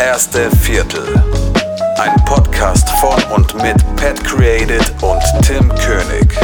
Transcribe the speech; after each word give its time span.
erste 0.00 0.50
Viertel. 0.56 1.04
Ein 1.98 2.16
Podcast 2.24 2.88
von 2.88 3.22
und 3.36 3.54
mit 3.62 3.76
Pat 3.96 4.24
Created 4.24 4.94
und 5.02 5.20
Tim 5.42 5.68
König. 5.68 6.38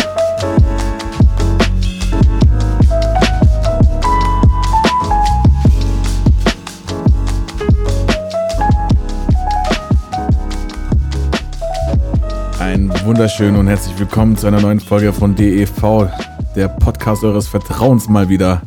Ein 12.61 12.93
wunderschön 13.05 13.57
und 13.57 13.69
herzlich 13.69 13.99
willkommen 13.99 14.37
zu 14.37 14.47
einer 14.47 14.61
neuen 14.61 14.81
Folge 14.81 15.15
von 15.15 15.35
DEV, 15.35 16.11
der 16.55 16.69
Podcast 16.69 17.25
eures 17.25 17.49
Vertrauens 17.49 18.07
mal 18.07 18.29
wieder. 18.29 18.61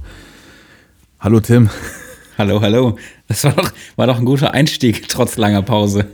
Hallo 1.20 1.40
Tim. 1.40 1.70
Hallo, 2.40 2.62
hallo. 2.62 2.98
Das 3.28 3.44
war 3.44 3.52
doch, 3.52 3.74
war 3.98 4.08
doch 4.08 4.18
ein 4.18 4.24
guter 4.24 4.54
Einstieg, 4.54 5.10
trotz 5.10 5.36
langer 5.36 5.62
Pause. 5.62 6.06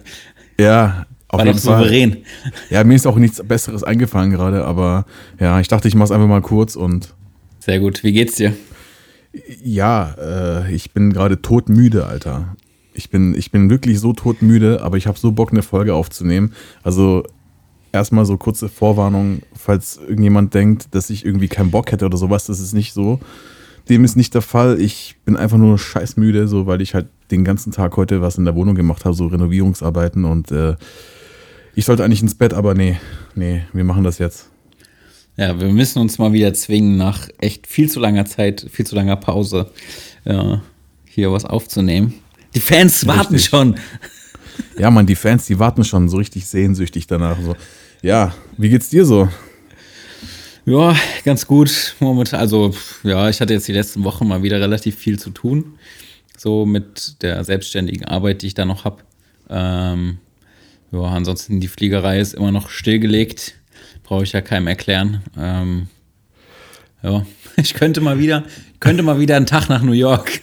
Ja, 0.57 1.05
auf 1.27 1.37
War 1.37 1.45
jeden 1.45 1.55
doch 1.55 1.63
souverän. 1.63 2.11
Fall. 2.13 2.51
Ja, 2.71 2.83
mir 2.83 2.95
ist 2.95 3.05
auch 3.05 3.17
nichts 3.17 3.43
Besseres 3.47 3.83
eingefallen 3.83 4.31
gerade, 4.31 4.65
aber 4.65 5.05
ja, 5.39 5.59
ich 5.59 5.67
dachte, 5.67 5.87
ich 5.87 5.93
mach's 5.93 6.09
einfach 6.09 6.27
mal 6.27 6.41
kurz 6.41 6.75
und 6.75 7.13
Sehr 7.59 7.79
gut. 7.79 8.03
Wie 8.03 8.11
geht's 8.11 8.37
dir? 8.37 8.53
ja, 9.63 10.15
äh, 10.19 10.73
ich 10.73 10.93
bin 10.93 11.13
gerade 11.13 11.43
todmüde, 11.43 12.07
Alter. 12.07 12.55
Ich 12.95 13.11
bin, 13.11 13.35
ich 13.35 13.51
bin 13.51 13.69
wirklich 13.69 13.99
so 13.99 14.11
todmüde, 14.13 14.81
aber 14.81 14.97
ich 14.97 15.05
habe 15.05 15.19
so 15.19 15.31
Bock, 15.31 15.51
eine 15.51 15.61
Folge 15.61 15.93
aufzunehmen. 15.93 16.53
Also 16.81 17.21
erstmal 17.91 18.25
so 18.25 18.37
kurze 18.37 18.67
Vorwarnung, 18.67 19.43
falls 19.53 19.97
irgendjemand 19.97 20.55
denkt, 20.55 20.87
dass 20.95 21.11
ich 21.11 21.23
irgendwie 21.23 21.49
keinen 21.49 21.69
Bock 21.69 21.91
hätte 21.91 22.07
oder 22.07 22.17
sowas, 22.17 22.45
das 22.47 22.59
ist 22.59 22.73
nicht 22.73 22.93
so. 22.93 23.19
Dem 23.89 24.03
ist 24.03 24.15
nicht 24.15 24.33
der 24.33 24.41
Fall. 24.41 24.79
Ich 24.79 25.15
bin 25.25 25.37
einfach 25.37 25.57
nur 25.57 25.77
scheißmüde, 25.77 26.47
so 26.47 26.65
weil 26.65 26.81
ich 26.81 26.93
halt 26.95 27.07
den 27.31 27.43
ganzen 27.43 27.71
Tag 27.71 27.97
heute 27.97 28.21
was 28.21 28.37
in 28.37 28.45
der 28.45 28.55
Wohnung 28.55 28.75
gemacht 28.75 29.05
habe, 29.05 29.15
so 29.15 29.27
Renovierungsarbeiten 29.27 30.25
und 30.25 30.51
äh, 30.51 30.75
ich 31.75 31.85
sollte 31.85 32.03
eigentlich 32.03 32.21
ins 32.21 32.35
Bett, 32.35 32.53
aber 32.53 32.73
nee, 32.73 32.97
nee, 33.35 33.63
wir 33.73 33.83
machen 33.83 34.03
das 34.03 34.17
jetzt. 34.17 34.49
Ja, 35.37 35.59
wir 35.59 35.67
müssen 35.67 35.99
uns 35.99 36.17
mal 36.17 36.31
wieder 36.31 36.53
zwingen, 36.53 36.95
nach 36.97 37.27
echt 37.41 37.67
viel 37.67 37.89
zu 37.89 37.99
langer 37.99 38.25
Zeit, 38.25 38.65
viel 38.71 38.85
zu 38.85 38.95
langer 38.95 39.17
Pause, 39.17 39.69
äh, 40.23 40.57
hier 41.05 41.31
was 41.31 41.43
aufzunehmen. 41.43 42.13
Die 42.53 42.61
Fans 42.61 43.05
warten 43.05 43.33
Richtig. 43.33 43.49
schon. 43.49 43.75
Ja, 44.77 44.89
man, 44.89 45.05
die 45.05 45.15
Fans, 45.15 45.45
die 45.45 45.59
warten 45.59 45.83
schon 45.83 46.07
so 46.07 46.17
richtig 46.17 46.47
sehnsüchtig 46.47 47.07
danach. 47.07 47.37
So. 47.41 47.55
Ja, 48.01 48.33
wie 48.57 48.69
geht's 48.69 48.87
dir 48.87 49.05
so? 49.05 49.27
Ja, 50.65 50.95
ganz 51.23 51.45
gut. 51.45 51.95
Momentan, 51.99 52.39
also, 52.39 52.73
ja, 53.03 53.29
ich 53.29 53.39
hatte 53.39 53.53
jetzt 53.53 53.67
die 53.67 53.73
letzten 53.73 54.03
Wochen 54.03 54.27
mal 54.27 54.41
wieder 54.41 54.59
relativ 54.59 54.95
viel 54.95 55.19
zu 55.19 55.29
tun. 55.29 55.77
So 56.37 56.65
mit 56.65 57.21
der 57.21 57.43
selbstständigen 57.43 58.05
Arbeit, 58.05 58.41
die 58.41 58.47
ich 58.47 58.55
da 58.55 58.65
noch 58.65 58.83
habe. 58.83 59.03
Ähm, 59.47 60.17
ja, 60.91 61.01
ansonsten 61.01 61.59
die 61.59 61.67
Fliegerei 61.67 62.19
ist 62.19 62.33
immer 62.33 62.51
noch 62.51 62.69
stillgelegt. 62.69 63.55
Brauche 64.03 64.23
ich 64.23 64.31
ja 64.31 64.41
keinem 64.41 64.67
erklären. 64.67 65.21
Ähm, 65.37 65.87
ja, 67.03 67.25
ich 67.57 67.75
könnte 67.75 68.01
mal 68.01 68.17
wieder, 68.17 68.43
könnte 68.79 69.03
mal 69.03 69.19
wieder 69.19 69.35
einen 69.35 69.45
Tag 69.45 69.69
nach 69.69 69.83
New 69.83 69.91
York. 69.91 70.41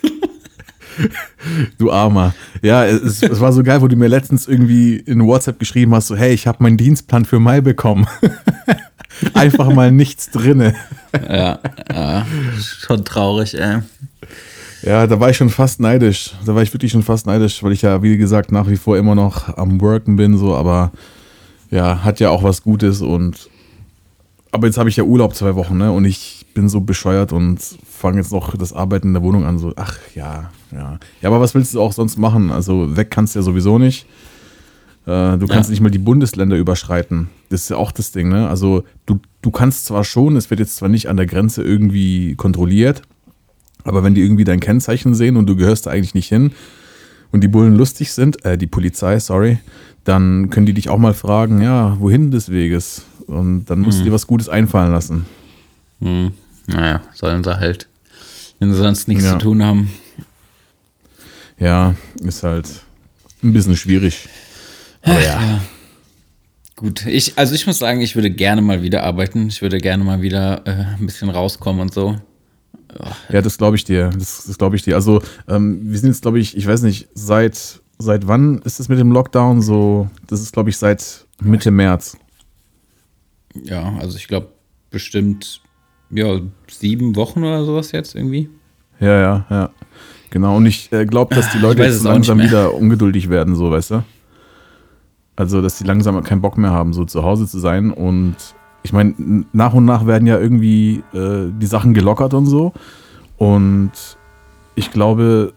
Du 1.79 1.91
Armer. 1.91 2.35
Ja, 2.62 2.85
es, 2.85 3.23
es 3.23 3.41
war 3.41 3.53
so 3.53 3.62
geil, 3.62 3.81
wo 3.83 3.89
du 3.89 3.97
mir 3.97 4.09
letztens 4.09 4.47
irgendwie 4.47 4.97
in 4.97 5.27
WhatsApp 5.27 5.59
geschrieben 5.59 5.95
hast, 5.95 6.09
so, 6.09 6.17
hey, 6.17 6.33
ich 6.33 6.47
habe 6.47 6.62
meinen 6.62 6.77
Dienstplan 6.77 7.25
für 7.25 7.41
Mai 7.41 7.61
bekommen. 7.61 8.07
Einfach 9.35 9.73
mal 9.73 9.93
nichts 9.93 10.31
drinne. 10.31 10.75
ja, 11.13 11.59
ja, 11.93 12.27
schon 12.61 13.05
traurig, 13.05 13.58
ey. 13.58 13.80
Ja, 14.83 15.07
da 15.07 15.20
war 15.20 15.30
ich 15.30 15.36
schon 15.36 15.51
fast 15.51 15.80
neidisch. 15.80 16.33
Da 16.45 16.55
war 16.55 16.63
ich 16.63 16.73
wirklich 16.73 16.92
schon 16.92 17.05
fast 17.05 17.27
neidisch, 17.27 17.63
weil 17.63 17.73
ich 17.73 17.83
ja, 17.83 18.03
wie 18.03 18.17
gesagt, 18.17 18.51
nach 18.51 18.69
wie 18.69 18.77
vor 18.77 18.97
immer 18.97 19.14
noch 19.14 19.57
am 19.57 19.80
Worken 19.80 20.17
bin, 20.17 20.36
so, 20.36 20.57
aber 20.57 20.92
ja, 21.70 22.03
hat 22.03 22.20
ja 22.20 22.30
auch 22.30 22.42
was 22.42 22.63
Gutes 22.63 23.01
und 23.01 23.48
aber 24.52 24.67
jetzt 24.67 24.79
habe 24.79 24.89
ich 24.89 24.96
ja 24.96 25.05
Urlaub 25.05 25.35
zwei 25.35 25.55
Wochen, 25.57 25.77
ne? 25.79 25.90
Und 25.90 26.05
ich 26.05 26.46
bin 26.55 26.68
so 26.68 26.80
bescheuert 26.83 27.33
und 27.33 27.58
fange 27.89 28.18
jetzt 28.18 28.30
noch 28.33 28.55
das 28.57 28.73
Arbeiten 28.73 29.08
in 29.08 29.13
der 29.14 29.23
Wohnung 29.23 29.45
an. 29.45 29.58
So, 29.58 29.73
ach 29.77 29.98
ja, 30.14 30.51
ja. 30.70 30.98
Ja, 31.23 31.29
aber 31.29 31.40
was 31.40 31.55
willst 31.55 31.74
du 31.74 31.80
auch 31.80 31.92
sonst 31.92 32.18
machen? 32.18 32.52
Also 32.52 32.96
weg 32.96 33.11
kannst 33.11 33.35
du 33.35 33.39
ja 33.39 33.42
sowieso 33.42 33.79
nicht. 33.79 34.07
Äh, 35.07 35.39
du 35.39 35.46
kannst 35.46 35.68
Ja. 35.68 35.73
nicht 35.73 35.80
mal 35.80 35.91
die 35.91 35.98
Bundesländer 35.98 36.57
überschreiten. 36.57 37.29
Das 37.48 37.62
ist 37.62 37.70
ja 37.70 37.77
auch 37.77 37.91
das 37.92 38.12
Ding, 38.12 38.29
ne? 38.29 38.48
Also 38.48 38.85
du, 39.07 39.18
du 39.41 39.51
kannst 39.51 39.86
zwar 39.86 40.05
schon, 40.05 40.36
es 40.36 40.51
wird 40.51 40.61
jetzt 40.61 40.77
zwar 40.77 40.89
nicht 40.91 41.08
an 41.08 41.17
der 41.17 41.27
Grenze 41.27 41.62
irgendwie 41.62 42.35
kontrolliert, 42.36 43.02
aber 43.85 44.05
wenn 44.05 44.14
die 44.14 44.20
irgendwie 44.23 44.45
dein 44.45 44.61
Kennzeichen 44.61 45.14
sehen 45.14 45.36
und 45.36 45.46
du 45.46 45.57
gehörst 45.57 45.86
da 45.86 45.91
eigentlich 45.91 46.14
nicht 46.14 46.29
hin 46.29 46.52
und 47.33 47.41
die 47.42 47.48
Bullen 47.48 47.74
lustig 47.74 48.12
sind, 48.12 48.45
äh, 48.45 48.58
die 48.58 48.67
Polizei, 48.68 49.18
sorry, 49.18 49.58
dann 50.05 50.51
können 50.51 50.67
die 50.67 50.74
dich 50.74 50.89
auch 50.91 50.98
mal 50.98 51.14
fragen, 51.14 51.62
ja, 51.62 51.96
wohin 51.98 52.30
des 52.30 52.51
Weges? 52.51 53.05
Und 53.27 53.67
dann 53.67 53.81
musst 53.81 54.01
du 54.01 54.05
dir 54.05 54.13
was 54.13 54.27
Gutes 54.27 54.49
einfallen 54.49 54.93
lassen. 54.93 55.27
Hm, 56.01 56.33
naja, 56.67 57.03
sollen 57.15 57.43
sie 57.45 57.57
halt, 57.59 57.89
wenn 58.59 58.73
sie 58.73 58.79
sonst 58.79 59.09
nichts 59.09 59.25
Ja. 59.25 59.33
zu 59.33 59.39
tun 59.39 59.63
haben. 59.63 59.91
Ja, 61.59 61.95
ist 62.23 62.43
halt 62.43 62.69
ein 63.43 63.53
bisschen 63.53 63.77
schwierig. 63.77 64.29
Aber 65.03 65.23
ja. 65.23 65.61
Gut, 66.77 67.07
ich, 67.07 67.39
also 67.39 67.55
ich 67.55 67.67
muss 67.67 67.79
sagen, 67.79 68.01
ich 68.01 68.17
würde 68.17 68.31
gerne 68.31 68.63
mal 68.63 68.83
wieder 68.83 69.05
arbeiten. 69.05 69.47
Ich 69.49 69.63
würde 69.63 69.79
gerne 69.79 70.03
mal 70.03 70.23
wieder 70.23 70.67
äh, 70.67 70.85
ein 70.99 71.07
bisschen 71.07 71.31
rauskommen 71.31 71.81
und 71.81 71.95
so. 71.95 72.17
Ja, 73.31 73.41
das 73.41 73.57
glaube 73.59 73.77
ich 73.77 73.85
dir. 73.85 74.11
Das, 74.11 74.45
das 74.47 74.59
glaube 74.59 74.77
ich 74.77 74.83
dir. 74.83 74.97
Also, 74.97 75.23
ähm, 75.49 75.81
wir 75.91 75.99
sind 75.99 76.11
jetzt, 76.11 76.23
glaube 76.23 76.41
ich, 76.41 76.57
ich 76.57 76.67
weiß 76.67 76.83
nicht, 76.83 77.09
seit, 77.15 77.81
seit 77.99 78.27
wann 78.27 78.59
ist 78.63 78.81
es 78.81 78.89
mit 78.89 78.99
dem 78.99 79.13
Lockdown 79.13 79.63
so? 79.63 80.11
Das 80.27 80.41
ist, 80.43 80.53
glaube 80.53 80.71
ich, 80.71 80.77
seit 80.77 81.27
Mitte 81.41 81.71
März. 81.71 82.17
Ja, 83.55 83.95
also 84.01 84.17
ich 84.17 84.29
glaube 84.29 84.48
bestimmt, 84.90 85.61
ja, 86.11 86.40
sieben 86.68 87.17
Wochen 87.17 87.45
oder 87.45 87.64
sowas 87.64 87.92
jetzt 87.92 88.14
irgendwie. 88.14 88.48
Ja, 89.01 89.20
ja, 89.20 89.46
ja. 89.51 89.70
Genau. 90.30 90.57
Und 90.57 90.67
ich 90.67 90.90
äh, 90.92 91.05
glaube, 91.05 91.35
dass 91.35 91.51
die 91.52 91.58
Leute 91.58 91.80
weiß 91.80 91.95
jetzt 91.95 92.05
langsam 92.05 92.41
wieder 92.41 92.74
ungeduldig 92.74 93.29
werden, 93.29 93.55
so, 93.55 93.70
weißt 93.70 93.91
du? 93.91 94.05
Also, 95.36 95.61
dass 95.61 95.79
die 95.79 95.85
langsam 95.85 96.23
keinen 96.23 96.41
Bock 96.41 96.57
mehr 96.57 96.70
haben, 96.70 96.92
so 96.92 97.05
zu 97.05 97.23
Hause 97.23 97.46
zu 97.46 97.58
sein. 97.58 97.91
Und 97.91 98.36
ich 98.83 98.92
meine, 98.92 99.45
nach 99.52 99.74
und 99.74 99.85
nach 99.85 100.07
werden 100.07 100.27
ja 100.27 100.39
irgendwie 100.39 101.02
äh, 101.12 101.51
die 101.51 101.67
Sachen 101.67 101.95
gelockert 101.95 102.35
und 102.35 102.46
so. 102.46 102.73
Und 103.36 103.92
ich 104.74 104.91
glaube, 104.91 105.52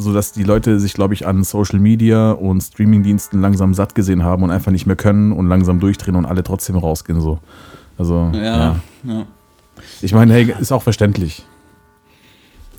so 0.00 0.12
dass 0.12 0.32
die 0.32 0.42
Leute 0.42 0.80
sich, 0.80 0.94
glaube 0.94 1.14
ich, 1.14 1.26
an 1.26 1.44
Social 1.44 1.78
Media 1.78 2.32
und 2.32 2.60
Streamingdiensten 2.60 3.40
langsam 3.40 3.74
satt 3.74 3.94
gesehen 3.94 4.24
haben 4.24 4.42
und 4.42 4.50
einfach 4.50 4.72
nicht 4.72 4.86
mehr 4.86 4.96
können 4.96 5.32
und 5.32 5.48
langsam 5.48 5.80
durchdrehen 5.80 6.16
und 6.16 6.26
alle 6.26 6.42
trotzdem 6.42 6.76
rausgehen, 6.76 7.20
so. 7.20 7.38
Also, 7.98 8.30
ja. 8.34 8.42
Ja, 8.42 8.80
ja. 9.04 9.26
Ich 10.02 10.12
meine, 10.12 10.32
hey, 10.32 10.54
ist 10.58 10.72
auch 10.72 10.82
verständlich. 10.82 11.44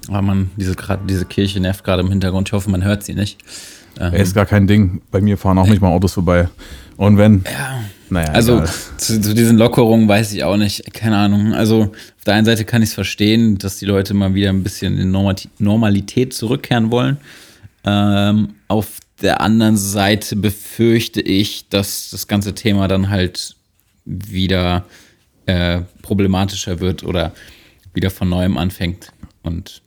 Aber 0.08 0.22
man, 0.22 0.52
diese, 0.56 0.76
grad, 0.76 1.02
diese 1.08 1.26
Kirche 1.26 1.60
nervt 1.60 1.84
gerade 1.84 2.02
im 2.02 2.10
Hintergrund. 2.10 2.50
Ich 2.50 2.54
hoffe, 2.54 2.70
man 2.70 2.84
hört 2.84 3.04
sie 3.04 3.14
nicht. 3.14 3.40
Ähm, 4.00 4.14
ist 4.14 4.34
gar 4.34 4.46
kein 4.46 4.68
Ding. 4.68 5.02
Bei 5.12 5.22
mir 5.22 5.38
fahren 5.38 5.58
auch 5.58 5.68
nicht 5.68 5.82
mal 5.82 5.90
Autos 5.90 6.14
vorbei. 6.14 6.50
Und 6.98 7.18
wenn, 7.18 7.44
ja. 7.46 7.82
Naja, 8.12 8.32
Also 8.34 8.62
zu, 8.98 9.22
zu 9.22 9.34
diesen 9.34 9.58
Lockerungen 9.58 10.08
weiß 10.08 10.34
ich 10.34 10.44
auch 10.44 10.58
nicht. 10.58 10.94
Keine 10.94 11.16
Ahnung. 11.16 11.54
Also 11.54 11.84
auf 11.84 12.24
der 12.26 12.36
einen 12.36 12.46
Seite 12.46 12.66
kann 12.66 12.82
ich 12.82 12.90
es 12.90 12.96
verstehen, 12.96 13.58
dass 13.58 13.78
die 13.78 13.86
Leute 13.86 14.14
mal 14.14 14.34
wieder 14.34 14.50
ein 14.50 14.64
bisschen 14.64 14.98
in 14.98 15.12
Normalität 15.60 16.34
zurückkehren 16.34 16.92
wollen. 16.92 17.18
Ähm, 17.86 18.56
auf 18.68 19.00
der 19.22 19.40
anderen 19.40 19.78
Seite 19.78 20.36
befürchte 20.36 21.22
ich, 21.22 21.70
dass 21.70 22.10
das 22.10 22.28
ganze 22.28 22.54
Thema 22.54 22.90
dann 22.90 23.10
halt 23.10 23.56
wieder 24.04 24.84
äh, 25.46 25.80
problematischer 26.02 26.82
wird 26.82 27.04
oder 27.04 27.32
wieder 27.94 28.10
von 28.10 28.28
neuem 28.28 28.58
anfängt. 28.58 29.14
Und 29.42 29.82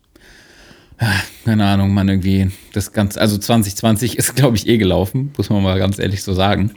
ja, 0.98 1.12
keine 1.44 1.66
Ahnung, 1.66 1.92
man 1.92 2.08
irgendwie 2.08 2.50
das 2.72 2.92
Ganze, 2.92 3.20
also 3.20 3.36
2020 3.36 4.16
ist, 4.16 4.34
glaube 4.34 4.56
ich, 4.56 4.66
eh 4.66 4.78
gelaufen, 4.78 5.32
muss 5.36 5.50
man 5.50 5.62
mal 5.62 5.78
ganz 5.78 5.98
ehrlich 5.98 6.22
so 6.22 6.32
sagen. 6.32 6.70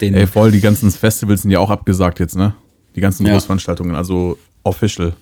Den, 0.00 0.14
Ey, 0.14 0.26
voll, 0.26 0.50
die 0.50 0.60
ganzen 0.60 0.90
Festivals 0.90 1.42
sind 1.42 1.50
ja 1.50 1.58
auch 1.58 1.70
abgesagt 1.70 2.20
jetzt, 2.20 2.36
ne? 2.36 2.54
Die 2.94 3.00
ganzen 3.00 3.26
Ja. 3.26 3.32
Großveranstaltungen, 3.32 3.96
also 3.96 4.38
official. 4.62 5.14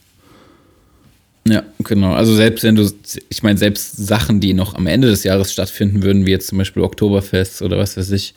Ja, 1.45 1.65
genau. 1.83 2.13
Also 2.13 2.35
selbst 2.37 2.63
wenn 2.63 2.77
du, 2.77 2.89
ich 3.29 3.43
meine, 3.43 3.59
selbst 3.59 3.97
Sachen, 3.97 4.39
die 4.41 4.55
noch 4.55 4.75
am 4.75 4.87
Ende 4.87 5.09
des 5.09 5.25
Jahres 5.25 5.53
stattfinden 5.53 6.03
würden, 6.03 6.25
wie 6.25 6.31
jetzt 6.31 6.47
zum 6.47 6.59
Beispiel 6.59 6.83
Oktoberfest 6.83 7.63
oder 7.63 7.79
was 7.79 7.97
weiß 7.97 8.13
ich, 8.13 8.35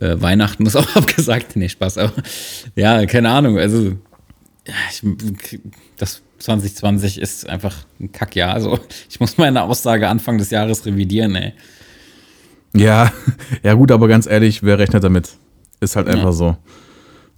äh, 0.00 0.16
Weihnachten 0.20 0.66
ist 0.66 0.76
auch 0.76 0.94
abgesagt. 0.94 1.56
Nee, 1.56 1.70
Spaß, 1.70 1.98
aber 1.98 2.12
ja, 2.76 3.06
keine 3.06 3.30
Ahnung. 3.30 3.58
Also, 3.58 3.92
ich, 4.90 5.02
das 5.96 6.20
2020 6.40 7.18
ist 7.18 7.48
einfach 7.48 7.86
ein 8.00 8.12
Kackjahr. 8.12 8.52
Also, 8.52 8.78
ich 9.08 9.18
muss 9.18 9.38
meine 9.38 9.62
Aussage 9.62 10.08
Anfang 10.08 10.36
des 10.36 10.50
Jahres 10.50 10.84
revidieren, 10.84 11.34
ey. 11.34 11.54
Ja, 12.74 13.12
ja 13.62 13.72
gut, 13.74 13.90
aber 13.92 14.08
ganz 14.08 14.26
ehrlich, 14.26 14.62
wer 14.62 14.78
rechnet 14.78 15.04
damit? 15.04 15.30
Ist 15.82 15.96
halt 15.96 16.06
einfach 16.08 16.26
Ja. 16.26 16.32
so. 16.32 16.56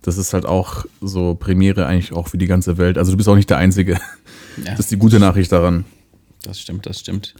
Das 0.02 0.18
ist 0.18 0.34
halt 0.34 0.44
auch 0.44 0.84
so 1.00 1.34
Premiere 1.34 1.86
eigentlich 1.86 2.12
auch 2.12 2.28
für 2.28 2.36
die 2.36 2.46
ganze 2.46 2.76
Welt. 2.76 2.98
Also 2.98 3.10
du 3.12 3.16
bist 3.16 3.28
auch 3.28 3.36
nicht 3.36 3.48
der 3.50 3.56
Einzige. 3.58 3.94
Ja, 4.64 4.70
Das 4.72 4.80
ist 4.80 4.90
die 4.90 4.98
gute 4.98 5.18
Nachricht 5.18 5.50
daran. 5.50 5.84
das 6.42 6.60
stimmt, 6.60 6.86
das 6.86 7.00
stimmt. 7.00 7.34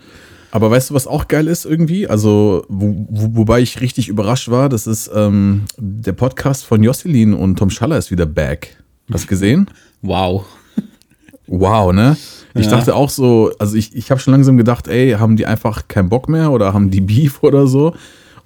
Aber 0.51 0.71
weißt 0.71 0.91
du, 0.91 0.95
was 0.95 1.06
auch 1.06 1.29
geil 1.29 1.47
ist 1.49 1.65
irgendwie? 1.67 2.09
Also, 2.09 2.65
wo, 2.69 3.06
wo, 3.11 3.37
wobei 3.39 3.61
ich 3.61 3.81
richtig 3.81 4.09
überrascht 4.09 4.49
war, 4.51 4.69
das 4.69 4.87
ist 4.87 5.11
ähm, 5.15 5.65
der 5.79 6.12
Podcast 6.12 6.65
von 6.65 6.83
Jocelyn 6.83 7.35
und 7.35 7.56
Tom 7.59 7.71
Schaller 7.71 7.99
ist 7.99 8.11
wieder 8.11 8.25
back. 8.27 8.83
Hast 9.12 9.25
du 9.25 9.29
gesehen? 9.29 9.69
Wow. 10.01 10.45
Wow, 11.47 11.93
ne? 11.93 12.17
Ich 12.55 12.67
ja. 12.67 12.71
dachte 12.71 12.95
auch 12.95 13.11
so, 13.11 13.53
also 13.59 13.77
ich, 13.77 13.95
ich 13.95 14.11
habe 14.11 14.21
schon 14.21 14.33
langsam 14.33 14.56
gedacht, 14.56 14.89
ey, 14.89 15.12
haben 15.12 15.37
die 15.37 15.45
einfach 15.47 15.89
keinen 15.89 16.09
Bock 16.09 16.29
mehr 16.29 16.51
oder 16.53 16.73
haben 16.73 16.91
die 16.91 17.01
Beef 17.03 17.43
oder 17.43 17.67
so? 17.67 17.95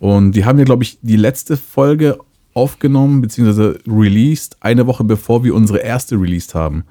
Und 0.01 0.33
die 0.33 0.45
haben 0.45 0.59
ja, 0.59 0.65
glaube 0.65 0.83
ich, 0.85 0.99
die 1.03 1.17
letzte 1.17 1.57
Folge 1.57 2.19
aufgenommen, 2.59 3.21
beziehungsweise 3.23 3.79
released, 3.87 4.57
eine 4.61 4.87
Woche 4.87 5.05
bevor 5.05 5.45
wir 5.45 5.55
unsere 5.55 5.79
erste 5.79 6.17
released 6.17 6.55
haben. 6.55 6.85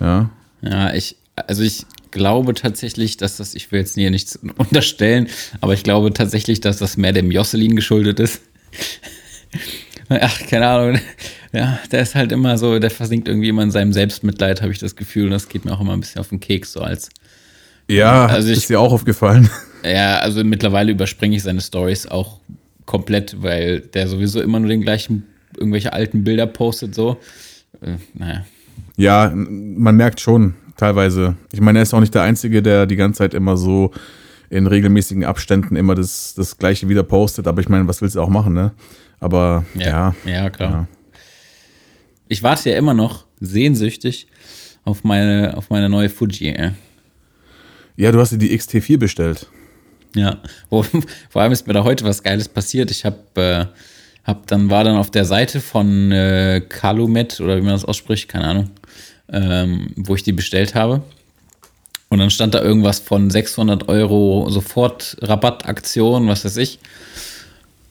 Ja. 0.00 0.30
Ja, 0.62 0.92
ich, 0.92 1.16
also 1.36 1.62
ich 1.62 1.86
glaube 2.10 2.54
tatsächlich, 2.54 3.16
dass 3.16 3.36
das, 3.36 3.54
ich 3.54 3.70
will 3.70 3.80
jetzt 3.80 3.94
hier 3.94 4.10
nichts 4.10 4.38
unterstellen, 4.56 5.28
aber 5.60 5.74
ich 5.74 5.82
glaube 5.82 6.12
tatsächlich, 6.12 6.60
dass 6.60 6.78
das 6.78 6.96
mehr 6.96 7.12
dem 7.12 7.30
Jocelyn 7.30 7.76
geschuldet 7.76 8.20
ist. 8.20 8.40
Ach, 10.08 10.40
keine 10.46 10.66
Ahnung. 10.66 11.00
Ja, 11.52 11.78
der 11.92 12.00
ist 12.00 12.14
halt 12.14 12.32
immer 12.32 12.58
so, 12.58 12.78
der 12.78 12.90
versinkt 12.90 13.28
irgendwie 13.28 13.48
immer 13.48 13.62
in 13.62 13.70
seinem 13.70 13.92
Selbstmitleid, 13.92 14.62
habe 14.62 14.72
ich 14.72 14.78
das 14.78 14.96
Gefühl. 14.96 15.26
Und 15.26 15.30
das 15.32 15.48
geht 15.48 15.64
mir 15.64 15.72
auch 15.72 15.80
immer 15.80 15.92
ein 15.92 16.00
bisschen 16.00 16.20
auf 16.20 16.28
den 16.28 16.40
Keks, 16.40 16.72
so 16.72 16.80
als. 16.80 17.10
Ja, 17.88 18.26
also 18.26 18.50
ich, 18.50 18.58
ist 18.58 18.70
dir 18.70 18.80
auch 18.80 18.92
aufgefallen. 18.92 19.50
Ja, 19.84 20.18
also 20.18 20.44
mittlerweile 20.44 20.92
überspringe 20.92 21.36
ich 21.36 21.42
seine 21.42 21.60
Stories 21.60 22.06
auch 22.06 22.40
komplett, 22.88 23.42
weil 23.42 23.80
der 23.80 24.08
sowieso 24.08 24.40
immer 24.40 24.58
nur 24.58 24.70
den 24.70 24.80
gleichen, 24.80 25.24
irgendwelche 25.56 25.92
alten 25.92 26.24
Bilder 26.24 26.46
postet, 26.46 26.94
so. 26.94 27.18
Äh, 27.82 27.96
naja. 28.14 28.46
Ja, 28.96 29.30
man 29.34 29.94
merkt 29.94 30.20
schon, 30.20 30.54
teilweise. 30.76 31.36
Ich 31.52 31.60
meine, 31.60 31.80
er 31.80 31.82
ist 31.82 31.92
auch 31.92 32.00
nicht 32.00 32.14
der 32.14 32.22
Einzige, 32.22 32.62
der 32.62 32.86
die 32.86 32.96
ganze 32.96 33.18
Zeit 33.18 33.34
immer 33.34 33.58
so 33.58 33.92
in 34.48 34.66
regelmäßigen 34.66 35.24
Abständen 35.24 35.76
immer 35.76 35.94
das, 35.94 36.32
das 36.34 36.56
Gleiche 36.56 36.88
wieder 36.88 37.02
postet. 37.02 37.46
Aber 37.46 37.60
ich 37.60 37.68
meine, 37.68 37.86
was 37.86 38.00
willst 38.00 38.16
du 38.16 38.22
auch 38.22 38.30
machen, 38.30 38.54
ne? 38.54 38.72
Aber 39.20 39.66
ja. 39.74 40.14
Ja, 40.24 40.30
ja 40.30 40.50
klar. 40.50 40.70
Ja. 40.70 40.88
Ich 42.28 42.42
warte 42.42 42.70
ja 42.70 42.76
immer 42.78 42.94
noch 42.94 43.26
sehnsüchtig 43.38 44.28
auf 44.84 45.04
meine, 45.04 45.58
auf 45.58 45.68
meine 45.68 45.90
neue 45.90 46.08
Fuji. 46.08 46.54
Ey. 46.54 46.70
Ja, 47.96 48.12
du 48.12 48.18
hast 48.18 48.32
dir 48.32 48.38
die 48.38 48.58
XT4 48.58 48.96
bestellt. 48.96 49.50
Ja, 50.14 50.38
vor 50.68 50.84
allem 51.34 51.52
ist 51.52 51.66
mir 51.66 51.72
da 51.72 51.84
heute 51.84 52.04
was 52.04 52.22
Geiles 52.22 52.48
passiert. 52.48 52.90
Ich 52.90 53.04
habe 53.04 53.18
äh, 53.36 53.66
hab 54.24 54.46
dann 54.46 54.70
war 54.70 54.84
dann 54.84 54.96
auf 54.96 55.10
der 55.10 55.24
Seite 55.24 55.60
von 55.60 56.12
äh, 56.12 56.62
Calumet 56.68 57.40
oder 57.40 57.56
wie 57.56 57.62
man 57.62 57.72
das 57.72 57.84
ausspricht, 57.84 58.28
keine 58.28 58.46
Ahnung, 58.46 58.70
ähm, 59.32 59.92
wo 59.96 60.14
ich 60.14 60.22
die 60.22 60.32
bestellt 60.32 60.74
habe. 60.74 61.02
Und 62.08 62.18
dann 62.18 62.30
stand 62.30 62.54
da 62.54 62.62
irgendwas 62.62 63.00
von 63.00 63.30
600 63.30 63.88
Euro 63.88 64.48
sofort 64.48 65.16
Rabattaktion, 65.20 66.26
was 66.26 66.44
weiß 66.44 66.56
ich. 66.56 66.78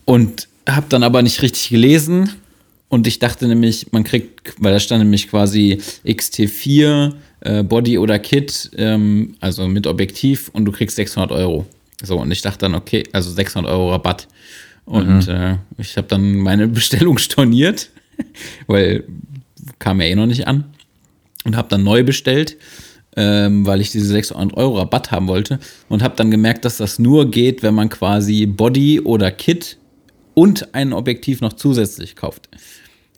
Und 0.05 0.47
habe 0.67 0.87
dann 0.89 1.03
aber 1.03 1.21
nicht 1.21 1.41
richtig 1.41 1.69
gelesen. 1.69 2.33
Und 2.89 3.05
ich 3.05 3.19
dachte 3.19 3.47
nämlich, 3.47 3.91
man 3.91 4.03
kriegt, 4.03 4.55
weil 4.59 4.73
da 4.73 4.79
stand 4.79 5.03
nämlich 5.03 5.29
quasi 5.29 5.79
XT4 6.05 7.13
äh, 7.41 7.63
Body 7.63 7.97
oder 7.97 8.17
Kit, 8.17 8.71
ähm, 8.77 9.35
also 9.39 9.67
mit 9.67 9.85
Objektiv 9.85 10.49
und 10.53 10.65
du 10.65 10.71
kriegst 10.71 10.95
600 10.95 11.31
Euro. 11.31 11.65
So, 12.03 12.19
und 12.19 12.31
ich 12.31 12.41
dachte 12.41 12.59
dann, 12.59 12.75
okay, 12.75 13.03
also 13.11 13.31
600 13.31 13.71
Euro 13.71 13.91
Rabatt. 13.91 14.27
Und 14.85 15.27
mhm. 15.27 15.33
äh, 15.33 15.57
ich 15.77 15.97
habe 15.97 16.07
dann 16.07 16.37
meine 16.37 16.67
Bestellung 16.67 17.17
storniert, 17.17 17.89
weil 18.67 19.03
kam 19.79 19.99
ja 20.01 20.07
eh 20.07 20.15
noch 20.15 20.25
nicht 20.25 20.47
an 20.47 20.65
und 21.43 21.55
habe 21.55 21.67
dann 21.69 21.83
neu 21.83 22.03
bestellt, 22.03 22.57
ähm, 23.15 23.65
weil 23.65 23.81
ich 23.81 23.91
diese 23.91 24.07
600 24.07 24.55
Euro 24.55 24.77
Rabatt 24.77 25.11
haben 25.11 25.27
wollte 25.27 25.59
und 25.89 26.03
habe 26.03 26.15
dann 26.15 26.31
gemerkt, 26.31 26.65
dass 26.65 26.77
das 26.77 26.99
nur 26.99 27.29
geht, 27.29 27.63
wenn 27.63 27.73
man 27.73 27.89
quasi 27.89 28.45
Body 28.45 29.01
oder 29.01 29.31
Kit 29.31 29.77
und 30.33 30.73
ein 30.73 30.93
Objektiv 30.93 31.41
noch 31.41 31.53
zusätzlich 31.53 32.15
kauft. 32.15 32.47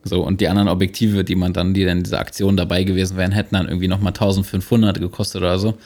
So, 0.04 0.26
und 0.26 0.40
die 0.42 0.48
anderen 0.48 0.70
Objektive, 0.70 1.24
die 1.24 1.36
man 1.36 1.54
dann, 1.54 1.74
die 1.74 1.84
dann 1.84 1.98
in 1.98 2.04
dieser 2.04 2.20
Aktion 2.20 2.56
dabei 2.56 2.84
gewesen 2.84 3.18
wären, 3.18 3.34
hätten 3.34 3.56
dann 3.56 3.68
irgendwie 3.68 3.90
nochmal 3.90 4.14
1500 4.14 5.00
gekostet 5.00 5.42
oder 5.42 5.60
so. 5.60 5.78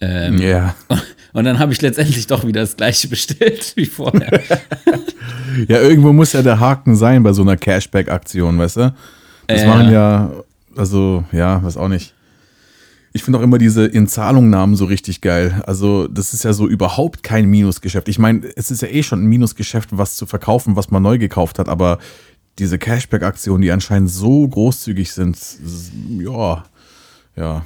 Ähm, 0.00 0.38
ja. 0.38 0.74
Und 1.32 1.44
dann 1.44 1.58
habe 1.58 1.72
ich 1.72 1.82
letztendlich 1.82 2.26
doch 2.26 2.46
wieder 2.46 2.60
das 2.60 2.76
gleiche 2.76 3.08
bestellt 3.08 3.72
wie 3.76 3.86
vorher. 3.86 4.40
ja, 5.68 5.80
irgendwo 5.80 6.12
muss 6.12 6.32
ja 6.32 6.42
der 6.42 6.60
Haken 6.60 6.94
sein 6.96 7.22
bei 7.22 7.32
so 7.32 7.42
einer 7.42 7.56
Cashback-Aktion, 7.56 8.58
weißt 8.58 8.76
du? 8.76 8.94
Das 9.46 9.62
äh, 9.62 9.66
machen 9.66 9.92
ja 9.92 10.30
also, 10.76 11.24
ja, 11.32 11.62
weiß 11.62 11.76
auch 11.76 11.88
nicht. 11.88 12.14
Ich 13.12 13.22
finde 13.22 13.38
auch 13.38 13.42
immer 13.42 13.58
diese 13.58 13.86
Inzahlungnahmen 13.86 14.74
so 14.74 14.86
richtig 14.86 15.20
geil. 15.20 15.62
Also, 15.66 16.08
das 16.08 16.34
ist 16.34 16.42
ja 16.42 16.52
so 16.52 16.66
überhaupt 16.66 17.22
kein 17.22 17.46
Minusgeschäft. 17.46 18.08
Ich 18.08 18.18
meine, 18.18 18.48
es 18.56 18.70
ist 18.72 18.82
ja 18.82 18.88
eh 18.88 19.04
schon 19.04 19.22
ein 19.22 19.28
Minusgeschäft, 19.28 19.90
was 19.92 20.16
zu 20.16 20.26
verkaufen, 20.26 20.74
was 20.74 20.90
man 20.90 21.02
neu 21.02 21.18
gekauft 21.18 21.58
hat, 21.58 21.68
aber 21.68 21.98
diese 22.58 22.78
Cashback-Aktionen, 22.78 23.62
die 23.62 23.70
anscheinend 23.70 24.10
so 24.10 24.46
großzügig 24.48 25.12
sind, 25.12 25.38
ja, 26.18 26.64
ja. 27.36 27.64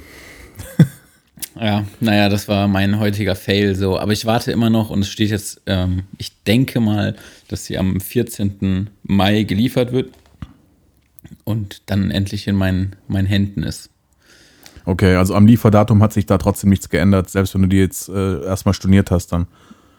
Ja, 1.59 1.85
naja, 1.99 2.29
das 2.29 2.47
war 2.47 2.67
mein 2.67 2.99
heutiger 2.99 3.35
Fail 3.35 3.75
so. 3.75 3.99
Aber 3.99 4.13
ich 4.13 4.25
warte 4.25 4.51
immer 4.51 4.69
noch 4.69 4.89
und 4.89 4.99
es 5.01 5.09
steht 5.09 5.29
jetzt, 5.29 5.61
ähm, 5.65 6.03
ich 6.17 6.43
denke 6.43 6.79
mal, 6.79 7.15
dass 7.47 7.65
sie 7.65 7.77
am 7.77 7.99
14. 7.99 8.89
Mai 9.03 9.43
geliefert 9.43 9.91
wird 9.91 10.11
und 11.43 11.81
dann 11.87 12.11
endlich 12.11 12.47
in 12.47 12.55
meinen, 12.55 12.95
meinen 13.07 13.27
Händen 13.27 13.63
ist. 13.63 13.89
Okay, 14.85 15.15
also 15.15 15.35
am 15.35 15.45
Lieferdatum 15.45 16.01
hat 16.01 16.13
sich 16.13 16.25
da 16.25 16.37
trotzdem 16.37 16.69
nichts 16.69 16.89
geändert, 16.89 17.29
selbst 17.29 17.53
wenn 17.53 17.61
du 17.61 17.67
die 17.67 17.77
jetzt 17.77 18.09
äh, 18.09 18.43
erstmal 18.43 18.73
storniert 18.73 19.11
hast 19.11 19.31
dann. 19.31 19.47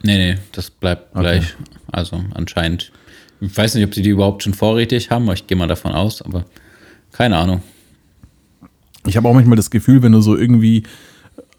Nee, 0.03 0.17
nee, 0.17 0.39
das 0.51 0.69
bleibt 0.71 1.15
okay. 1.15 1.21
gleich. 1.21 1.55
Also 1.91 2.23
anscheinend. 2.33 2.91
Ich 3.39 3.55
weiß 3.55 3.75
nicht, 3.75 3.85
ob 3.85 3.93
sie 3.93 4.01
die 4.01 4.09
überhaupt 4.09 4.43
schon 4.43 4.53
vorrätig 4.53 5.09
haben, 5.09 5.23
aber 5.23 5.33
ich 5.33 5.47
gehe 5.47 5.57
mal 5.57 5.67
davon 5.67 5.93
aus, 5.93 6.21
aber 6.21 6.45
keine 7.11 7.37
Ahnung. 7.37 7.61
Ich 9.05 9.17
habe 9.17 9.27
auch 9.27 9.33
manchmal 9.33 9.55
das 9.55 9.71
Gefühl, 9.71 10.03
wenn 10.03 10.11
du 10.11 10.21
so 10.21 10.37
irgendwie 10.37 10.83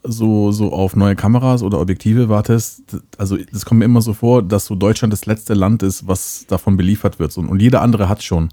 so, 0.04 0.52
so 0.52 0.72
auf 0.72 0.96
neue 0.96 1.14
Kameras 1.14 1.62
oder 1.62 1.80
Objektive 1.80 2.28
wartest, 2.28 2.82
also 3.18 3.36
es 3.36 3.64
kommt 3.64 3.78
mir 3.80 3.84
immer 3.84 4.00
so 4.00 4.12
vor, 4.12 4.42
dass 4.42 4.66
so 4.66 4.74
Deutschland 4.74 5.12
das 5.12 5.26
letzte 5.26 5.54
Land 5.54 5.82
ist, 5.82 6.06
was 6.06 6.46
davon 6.48 6.76
beliefert 6.76 7.18
wird. 7.18 7.36
Und 7.36 7.60
jeder 7.60 7.82
andere 7.82 8.08
hat 8.08 8.22
schon. 8.22 8.48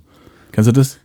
Kennst 0.52 0.68
du 0.68 0.72
das? 0.72 0.98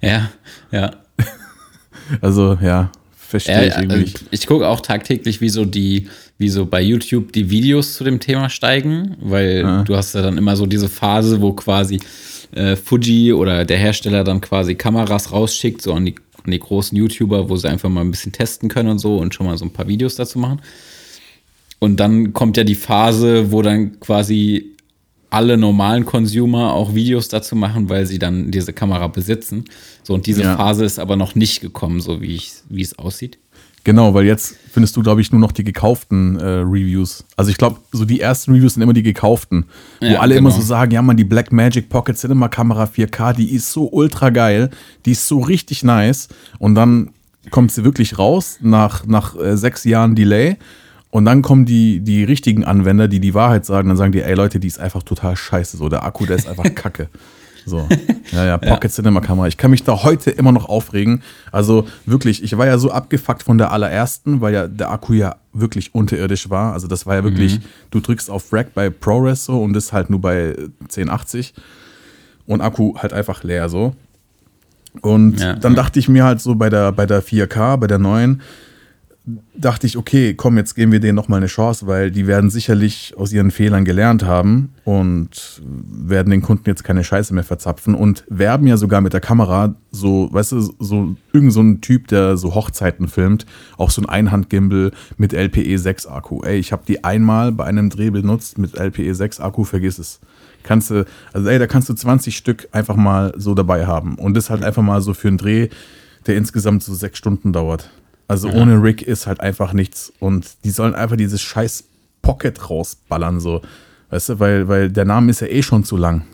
Ja, 0.00 0.30
ja. 0.70 0.90
also, 2.20 2.58
ja, 2.60 2.90
verstehe 3.10 3.68
ich 3.68 3.76
irgendwie. 3.76 4.12
Also 4.12 4.26
ich 4.30 4.46
gucke 4.46 4.68
auch 4.68 4.80
tagtäglich, 4.80 5.40
wie 5.40 5.48
so 5.48 5.64
die, 5.64 6.08
wie 6.38 6.48
so 6.48 6.66
bei 6.66 6.82
YouTube 6.82 7.32
die 7.32 7.50
Videos 7.50 7.94
zu 7.94 8.04
dem 8.04 8.20
Thema 8.20 8.50
steigen, 8.50 9.16
weil 9.20 9.62
ja. 9.62 9.82
du 9.84 9.96
hast 9.96 10.14
ja 10.14 10.22
dann 10.22 10.36
immer 10.36 10.56
so 10.56 10.66
diese 10.66 10.88
Phase, 10.88 11.40
wo 11.40 11.52
quasi 11.52 12.00
äh, 12.52 12.76
Fuji 12.76 13.32
oder 13.32 13.64
der 13.64 13.78
Hersteller 13.78 14.24
dann 14.24 14.40
quasi 14.40 14.74
Kameras 14.74 15.32
rausschickt, 15.32 15.80
so 15.80 15.94
an 15.94 16.06
die, 16.06 16.14
die 16.50 16.58
großen 16.58 16.96
YouTuber, 16.96 17.48
wo 17.48 17.56
sie 17.56 17.68
einfach 17.68 17.88
mal 17.88 18.00
ein 18.00 18.10
bisschen 18.10 18.32
testen 18.32 18.68
können 18.68 18.88
und 18.88 18.98
so 18.98 19.18
und 19.18 19.34
schon 19.34 19.46
mal 19.46 19.56
so 19.56 19.64
ein 19.64 19.72
paar 19.72 19.86
Videos 19.86 20.16
dazu 20.16 20.38
machen. 20.38 20.60
Und 21.78 21.98
dann 22.00 22.32
kommt 22.32 22.56
ja 22.56 22.64
die 22.64 22.74
Phase, 22.74 23.52
wo 23.52 23.62
dann 23.62 24.00
quasi 24.00 24.72
alle 25.30 25.56
normalen 25.56 26.04
Consumer 26.04 26.74
auch 26.74 26.94
Videos 26.94 27.28
dazu 27.28 27.56
machen, 27.56 27.88
weil 27.88 28.06
sie 28.06 28.18
dann 28.18 28.50
diese 28.50 28.72
Kamera 28.72 29.08
besitzen. 29.08 29.64
So, 30.02 30.14
und 30.14 30.26
diese 30.26 30.42
ja. 30.42 30.56
Phase 30.56 30.84
ist 30.84 30.98
aber 30.98 31.16
noch 31.16 31.34
nicht 31.34 31.60
gekommen, 31.60 32.00
so 32.00 32.20
wie, 32.20 32.34
ich, 32.34 32.52
wie 32.68 32.82
es 32.82 32.98
aussieht. 32.98 33.38
Genau, 33.84 34.14
weil 34.14 34.24
jetzt 34.24 34.56
findest 34.70 34.96
du, 34.96 35.02
glaube 35.02 35.20
ich, 35.20 35.32
nur 35.32 35.40
noch 35.40 35.52
die 35.52 35.64
gekauften 35.64 36.38
äh, 36.38 36.44
Reviews. 36.44 37.24
Also 37.36 37.50
ich 37.50 37.58
glaube, 37.58 37.80
so 37.90 38.04
die 38.04 38.20
ersten 38.20 38.52
Reviews 38.52 38.74
sind 38.74 38.82
immer 38.82 38.92
die 38.92 39.02
gekauften, 39.02 39.66
wo 40.00 40.06
ja, 40.06 40.20
alle 40.20 40.34
genau. 40.34 40.48
immer 40.48 40.56
so 40.56 40.62
sagen, 40.62 40.92
ja 40.92 41.02
man, 41.02 41.16
die 41.16 41.24
Black 41.24 41.52
Magic 41.52 41.88
Pocket 41.88 42.16
Cinema 42.16 42.48
Kamera 42.48 42.84
4K, 42.84 43.34
die 43.34 43.52
ist 43.52 43.72
so 43.72 43.88
ultra 43.90 44.30
geil, 44.30 44.70
die 45.04 45.12
ist 45.12 45.26
so 45.26 45.40
richtig 45.40 45.82
nice. 45.82 46.28
Und 46.58 46.76
dann 46.76 47.10
kommt 47.50 47.72
sie 47.72 47.84
wirklich 47.84 48.18
raus 48.18 48.58
nach, 48.60 49.04
nach 49.06 49.36
äh, 49.36 49.56
sechs 49.56 49.84
Jahren 49.84 50.14
Delay 50.14 50.56
und 51.12 51.26
dann 51.26 51.42
kommen 51.42 51.66
die, 51.66 52.00
die 52.00 52.24
richtigen 52.24 52.64
Anwender, 52.64 53.06
die 53.06 53.20
die 53.20 53.34
Wahrheit 53.34 53.66
sagen, 53.66 53.88
dann 53.88 53.98
sagen 53.98 54.12
die, 54.12 54.22
ey 54.22 54.34
Leute, 54.34 54.58
die 54.58 54.66
ist 54.66 54.80
einfach 54.80 55.02
total 55.02 55.36
scheiße. 55.36 55.76
So, 55.76 55.90
der 55.90 56.04
Akku, 56.04 56.24
der 56.24 56.36
ist 56.36 56.48
einfach 56.48 56.64
kacke. 56.74 57.10
So, 57.66 57.86
ja, 58.32 58.44
ja, 58.44 58.58
Pocket 58.58 58.84
ja. 58.90 58.90
Cinema 58.90 59.20
Kamera. 59.20 59.48
Ich 59.48 59.56
kann 59.56 59.70
mich 59.70 59.84
da 59.84 60.02
heute 60.02 60.30
immer 60.30 60.52
noch 60.52 60.68
aufregen. 60.68 61.22
Also 61.50 61.86
wirklich, 62.06 62.42
ich 62.42 62.56
war 62.56 62.66
ja 62.66 62.78
so 62.78 62.90
abgefuckt 62.90 63.42
von 63.42 63.58
der 63.58 63.72
allerersten, 63.72 64.40
weil 64.40 64.54
ja 64.54 64.66
der 64.66 64.90
Akku 64.90 65.12
ja 65.12 65.36
wirklich 65.52 65.94
unterirdisch 65.94 66.50
war. 66.50 66.72
Also 66.72 66.88
das 66.88 67.06
war 67.06 67.16
ja 67.16 67.24
wirklich, 67.24 67.58
mhm. 67.58 67.64
du 67.90 68.00
drückst 68.00 68.30
auf 68.30 68.52
Rack 68.52 68.74
bei 68.74 68.90
ProRes 68.90 69.44
so 69.44 69.62
und 69.62 69.76
ist 69.76 69.92
halt 69.92 70.10
nur 70.10 70.20
bei 70.20 70.56
1080 70.82 71.54
und 72.46 72.60
Akku 72.60 72.94
halt 72.98 73.12
einfach 73.12 73.42
leer 73.44 73.68
so. 73.68 73.94
Und 75.00 75.40
ja, 75.40 75.54
dann 75.54 75.74
dachte 75.74 75.98
ich 75.98 76.08
mir 76.08 76.24
halt 76.24 76.40
so 76.40 76.54
bei 76.54 76.68
der, 76.68 76.92
bei 76.92 77.06
der 77.06 77.22
4K, 77.22 77.78
bei 77.78 77.86
der 77.86 77.98
neuen, 77.98 78.42
dachte 79.54 79.86
ich, 79.86 79.96
okay, 79.96 80.34
komm, 80.34 80.56
jetzt 80.56 80.74
geben 80.74 80.90
wir 80.90 80.98
denen 80.98 81.14
nochmal 81.14 81.38
eine 81.38 81.46
Chance, 81.46 81.86
weil 81.86 82.10
die 82.10 82.26
werden 82.26 82.50
sicherlich 82.50 83.14
aus 83.16 83.32
ihren 83.32 83.52
Fehlern 83.52 83.84
gelernt 83.84 84.24
haben 84.24 84.74
und 84.84 85.62
werden 85.64 86.30
den 86.30 86.42
Kunden 86.42 86.64
jetzt 86.66 86.82
keine 86.82 87.04
Scheiße 87.04 87.32
mehr 87.32 87.44
verzapfen 87.44 87.94
und 87.94 88.24
werben 88.28 88.66
ja 88.66 88.76
sogar 88.76 89.00
mit 89.00 89.12
der 89.12 89.20
Kamera, 89.20 89.76
so, 89.92 90.28
weißt 90.32 90.52
du, 90.52 90.60
so 90.78 91.16
irgend 91.32 91.52
so 91.52 91.60
ein 91.60 91.80
Typ, 91.80 92.08
der 92.08 92.36
so 92.36 92.54
Hochzeiten 92.54 93.06
filmt, 93.06 93.46
auch 93.76 93.90
so 93.90 94.02
ein 94.02 94.08
Einhandgimbal 94.08 94.90
mit 95.18 95.32
LPE 95.32 95.78
6 95.78 96.06
Akku. 96.08 96.42
Ey, 96.42 96.58
ich 96.58 96.72
habe 96.72 96.82
die 96.86 97.04
einmal 97.04 97.52
bei 97.52 97.64
einem 97.64 97.90
Dreh 97.90 98.10
benutzt 98.10 98.58
mit 98.58 98.76
LPE 98.76 99.14
6 99.14 99.38
Akku, 99.38 99.62
vergiss 99.62 100.00
es. 100.00 100.18
Kannst 100.64 100.90
du, 100.90 101.06
also 101.32 101.48
ey, 101.48 101.60
da 101.60 101.68
kannst 101.68 101.88
du 101.88 101.94
20 101.94 102.36
Stück 102.36 102.68
einfach 102.72 102.96
mal 102.96 103.34
so 103.36 103.54
dabei 103.54 103.86
haben 103.86 104.16
und 104.16 104.34
das 104.34 104.50
halt 104.50 104.64
einfach 104.64 104.82
mal 104.82 105.00
so 105.00 105.14
für 105.14 105.28
einen 105.28 105.38
Dreh, 105.38 105.68
der 106.26 106.36
insgesamt 106.36 106.82
so 106.82 106.94
sechs 106.94 107.18
Stunden 107.18 107.52
dauert. 107.52 107.90
Also 108.28 108.48
ja. 108.48 108.54
ohne 108.54 108.82
Rick 108.82 109.02
ist 109.02 109.26
halt 109.26 109.40
einfach 109.40 109.72
nichts. 109.72 110.12
Und 110.18 110.46
die 110.64 110.70
sollen 110.70 110.94
einfach 110.94 111.16
dieses 111.16 111.40
scheiß 111.40 111.84
Pocket 112.22 112.70
rausballern, 112.70 113.40
so. 113.40 113.62
Weißt 114.10 114.30
du, 114.30 114.40
weil, 114.40 114.68
weil 114.68 114.90
der 114.90 115.04
Name 115.04 115.30
ist 115.30 115.40
ja 115.40 115.48
eh 115.48 115.62
schon 115.62 115.84
zu 115.84 115.96
lang. 115.96 116.24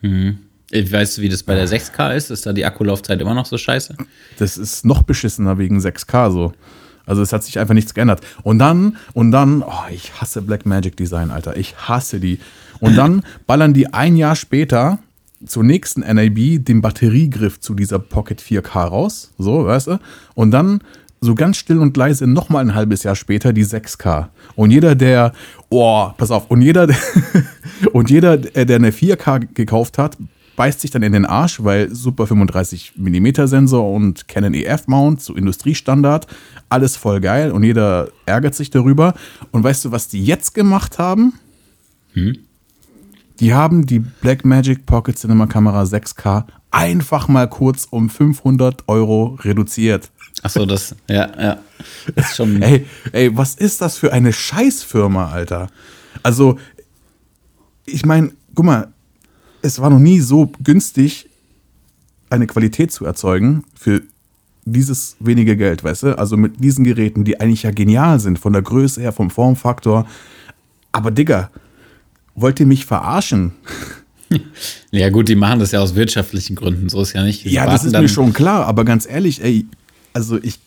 Mhm. 0.00 0.38
Weißt 0.72 1.18
du, 1.18 1.22
wie 1.22 1.28
das 1.28 1.42
bei 1.42 1.54
der 1.54 1.68
6K 1.68 2.14
ist? 2.16 2.30
Ist 2.30 2.46
da 2.46 2.52
die 2.52 2.64
Akkulaufzeit 2.64 3.20
immer 3.20 3.34
noch 3.34 3.46
so 3.46 3.58
scheiße? 3.58 3.96
Das 4.38 4.56
ist 4.56 4.84
noch 4.84 5.02
beschissener 5.02 5.58
wegen 5.58 5.78
6K 5.78 6.30
so. 6.30 6.52
Also 7.04 7.22
es 7.22 7.32
hat 7.32 7.44
sich 7.44 7.58
einfach 7.58 7.74
nichts 7.74 7.94
geändert. 7.94 8.20
Und 8.42 8.58
dann, 8.58 8.96
und 9.12 9.32
dann, 9.32 9.62
oh, 9.62 9.84
ich 9.90 10.20
hasse 10.20 10.40
Black 10.42 10.66
Magic 10.66 10.96
Design, 10.96 11.30
Alter. 11.30 11.56
Ich 11.56 11.76
hasse 11.76 12.20
die. 12.20 12.38
Und 12.80 12.96
dann 12.96 13.22
ballern 13.46 13.74
die 13.74 13.92
ein 13.92 14.16
Jahr 14.16 14.34
später 14.34 14.98
zur 15.46 15.64
nächsten 15.64 16.00
NAB 16.00 16.64
den 16.64 16.80
Batteriegriff 16.80 17.60
zu 17.60 17.74
dieser 17.74 17.98
Pocket 17.98 18.40
4K 18.40 18.84
raus, 18.84 19.32
so, 19.38 19.66
weißt 19.66 19.88
du? 19.88 20.00
Und 20.34 20.50
dann 20.50 20.80
so 21.20 21.34
ganz 21.34 21.56
still 21.56 21.78
und 21.78 21.96
leise 21.96 22.26
nochmal 22.26 22.64
ein 22.64 22.74
halbes 22.74 23.04
Jahr 23.04 23.14
später 23.14 23.52
die 23.52 23.64
6K. 23.64 24.28
Und 24.56 24.72
jeder, 24.72 24.94
der, 24.94 25.32
oh, 25.70 26.10
pass 26.16 26.32
auf, 26.32 26.50
und 26.50 26.62
jeder, 26.62 26.88
und 27.92 28.10
jeder, 28.10 28.36
der 28.36 28.76
eine 28.76 28.90
4K 28.90 29.54
gekauft 29.54 29.98
hat, 29.98 30.16
beißt 30.56 30.80
sich 30.80 30.90
dann 30.90 31.02
in 31.02 31.12
den 31.12 31.24
Arsch, 31.24 31.62
weil 31.62 31.94
Super 31.94 32.26
35 32.26 32.94
mm 32.96 33.46
Sensor 33.46 33.90
und 33.90 34.28
Canon 34.28 34.52
EF 34.52 34.86
Mount, 34.88 35.22
so 35.22 35.34
Industriestandard, 35.34 36.26
alles 36.68 36.96
voll 36.96 37.20
geil 37.20 37.52
und 37.52 37.62
jeder 37.62 38.08
ärgert 38.26 38.54
sich 38.54 38.70
darüber. 38.70 39.14
Und 39.50 39.64
weißt 39.64 39.84
du, 39.84 39.92
was 39.92 40.08
die 40.08 40.24
jetzt 40.24 40.54
gemacht 40.54 40.98
haben? 40.98 41.34
Hm? 42.12 42.36
Die 43.42 43.52
haben 43.52 43.86
die 43.86 43.98
Blackmagic 43.98 44.86
Pocket 44.86 45.18
Cinema 45.18 45.48
Kamera 45.48 45.82
6K 45.82 46.44
einfach 46.70 47.26
mal 47.26 47.48
kurz 47.48 47.88
um 47.90 48.08
500 48.08 48.84
Euro 48.86 49.36
reduziert. 49.40 50.12
Achso, 50.44 50.64
das, 50.64 50.94
ja, 51.08 51.28
ja. 51.36 51.58
Das 52.14 52.30
ist 52.30 52.36
schon 52.36 52.62
ey, 52.62 52.86
ey, 53.10 53.36
was 53.36 53.56
ist 53.56 53.80
das 53.80 53.98
für 53.98 54.12
eine 54.12 54.32
Scheißfirma, 54.32 55.32
Alter? 55.32 55.66
Also, 56.22 56.56
ich 57.84 58.06
meine, 58.06 58.30
guck 58.54 58.64
mal, 58.64 58.92
es 59.60 59.80
war 59.80 59.90
noch 59.90 59.98
nie 59.98 60.20
so 60.20 60.52
günstig, 60.62 61.28
eine 62.30 62.46
Qualität 62.46 62.92
zu 62.92 63.04
erzeugen 63.04 63.64
für 63.74 64.02
dieses 64.64 65.16
wenige 65.18 65.56
Geld, 65.56 65.82
weißt 65.82 66.04
du? 66.04 66.16
Also 66.16 66.36
mit 66.36 66.62
diesen 66.62 66.84
Geräten, 66.84 67.24
die 67.24 67.40
eigentlich 67.40 67.64
ja 67.64 67.72
genial 67.72 68.20
sind, 68.20 68.38
von 68.38 68.52
der 68.52 68.62
Größe 68.62 69.00
her, 69.00 69.10
vom 69.10 69.30
Formfaktor. 69.30 70.06
Aber 70.92 71.10
Digga, 71.10 71.50
wollt 72.34 72.60
ihr 72.60 72.66
mich 72.66 72.86
verarschen? 72.86 73.52
Ja, 74.90 75.10
gut, 75.10 75.28
die 75.28 75.34
machen 75.34 75.60
das 75.60 75.72
ja 75.72 75.80
aus 75.80 75.94
wirtschaftlichen 75.94 76.56
Gründen, 76.56 76.88
so 76.88 77.02
ist 77.02 77.12
ja 77.12 77.22
nicht. 77.22 77.44
Die 77.44 77.50
ja, 77.50 77.66
das 77.66 77.84
ist 77.84 77.92
mir 77.92 78.08
schon 78.08 78.32
klar, 78.32 78.66
aber 78.66 78.84
ganz 78.84 79.06
ehrlich, 79.06 79.42
ey, 79.42 79.66
also 80.12 80.38
ich, 80.42 80.58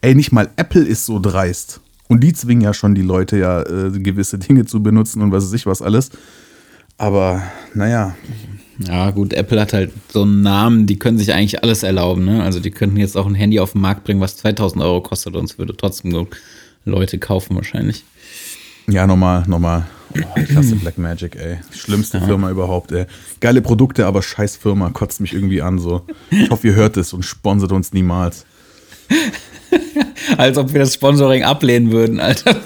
ey, 0.00 0.14
nicht 0.14 0.32
mal 0.32 0.50
Apple 0.56 0.82
ist 0.82 1.06
so 1.06 1.18
dreist. 1.18 1.80
Und 2.08 2.20
die 2.20 2.32
zwingen 2.32 2.62
ja 2.62 2.74
schon 2.74 2.94
die 2.94 3.02
Leute 3.02 3.38
ja, 3.38 3.62
äh, 3.62 3.90
gewisse 3.90 4.38
Dinge 4.38 4.66
zu 4.66 4.82
benutzen 4.82 5.22
und 5.22 5.32
was 5.32 5.44
weiß 5.44 5.52
ich 5.54 5.66
was 5.66 5.80
alles. 5.80 6.10
Aber, 6.98 7.42
naja. 7.74 8.14
Ja, 8.78 9.10
gut, 9.10 9.32
Apple 9.32 9.60
hat 9.60 9.72
halt 9.72 9.92
so 10.12 10.22
einen 10.22 10.42
Namen, 10.42 10.86
die 10.86 10.98
können 10.98 11.16
sich 11.16 11.32
eigentlich 11.32 11.62
alles 11.62 11.82
erlauben, 11.82 12.24
ne? 12.24 12.42
Also 12.42 12.60
die 12.60 12.70
könnten 12.70 12.96
jetzt 12.96 13.16
auch 13.16 13.26
ein 13.26 13.34
Handy 13.34 13.60
auf 13.60 13.72
den 13.72 13.80
Markt 13.80 14.04
bringen, 14.04 14.20
was 14.20 14.36
2000 14.36 14.82
Euro 14.82 15.00
kostet 15.00 15.36
und 15.36 15.44
es 15.44 15.58
würde 15.58 15.76
trotzdem 15.76 16.26
Leute 16.84 17.18
kaufen 17.18 17.56
wahrscheinlich. 17.56 18.04
Ja, 18.88 19.06
nochmal, 19.06 19.44
nochmal. 19.46 19.86
Oh, 20.16 20.40
ich 20.40 20.54
hasse 20.54 20.76
Blackmagic, 20.76 21.36
ey. 21.36 21.58
Schlimmste 21.72 22.18
ja. 22.18 22.24
Firma 22.24 22.50
überhaupt, 22.50 22.92
ey. 22.92 23.06
Geile 23.40 23.62
Produkte, 23.62 24.06
aber 24.06 24.22
scheiß 24.22 24.56
Firma, 24.56 24.90
kotzt 24.90 25.20
mich 25.20 25.32
irgendwie 25.32 25.62
an, 25.62 25.78
so. 25.78 26.06
Ich 26.30 26.50
hoffe, 26.50 26.68
ihr 26.68 26.74
hört 26.74 26.96
es 26.96 27.12
und 27.12 27.24
sponsert 27.24 27.72
uns 27.72 27.92
niemals. 27.92 28.46
Als 30.36 30.58
ob 30.58 30.72
wir 30.72 30.80
das 30.80 30.94
Sponsoring 30.94 31.42
ablehnen 31.42 31.90
würden, 31.90 32.20
Alter. 32.20 32.60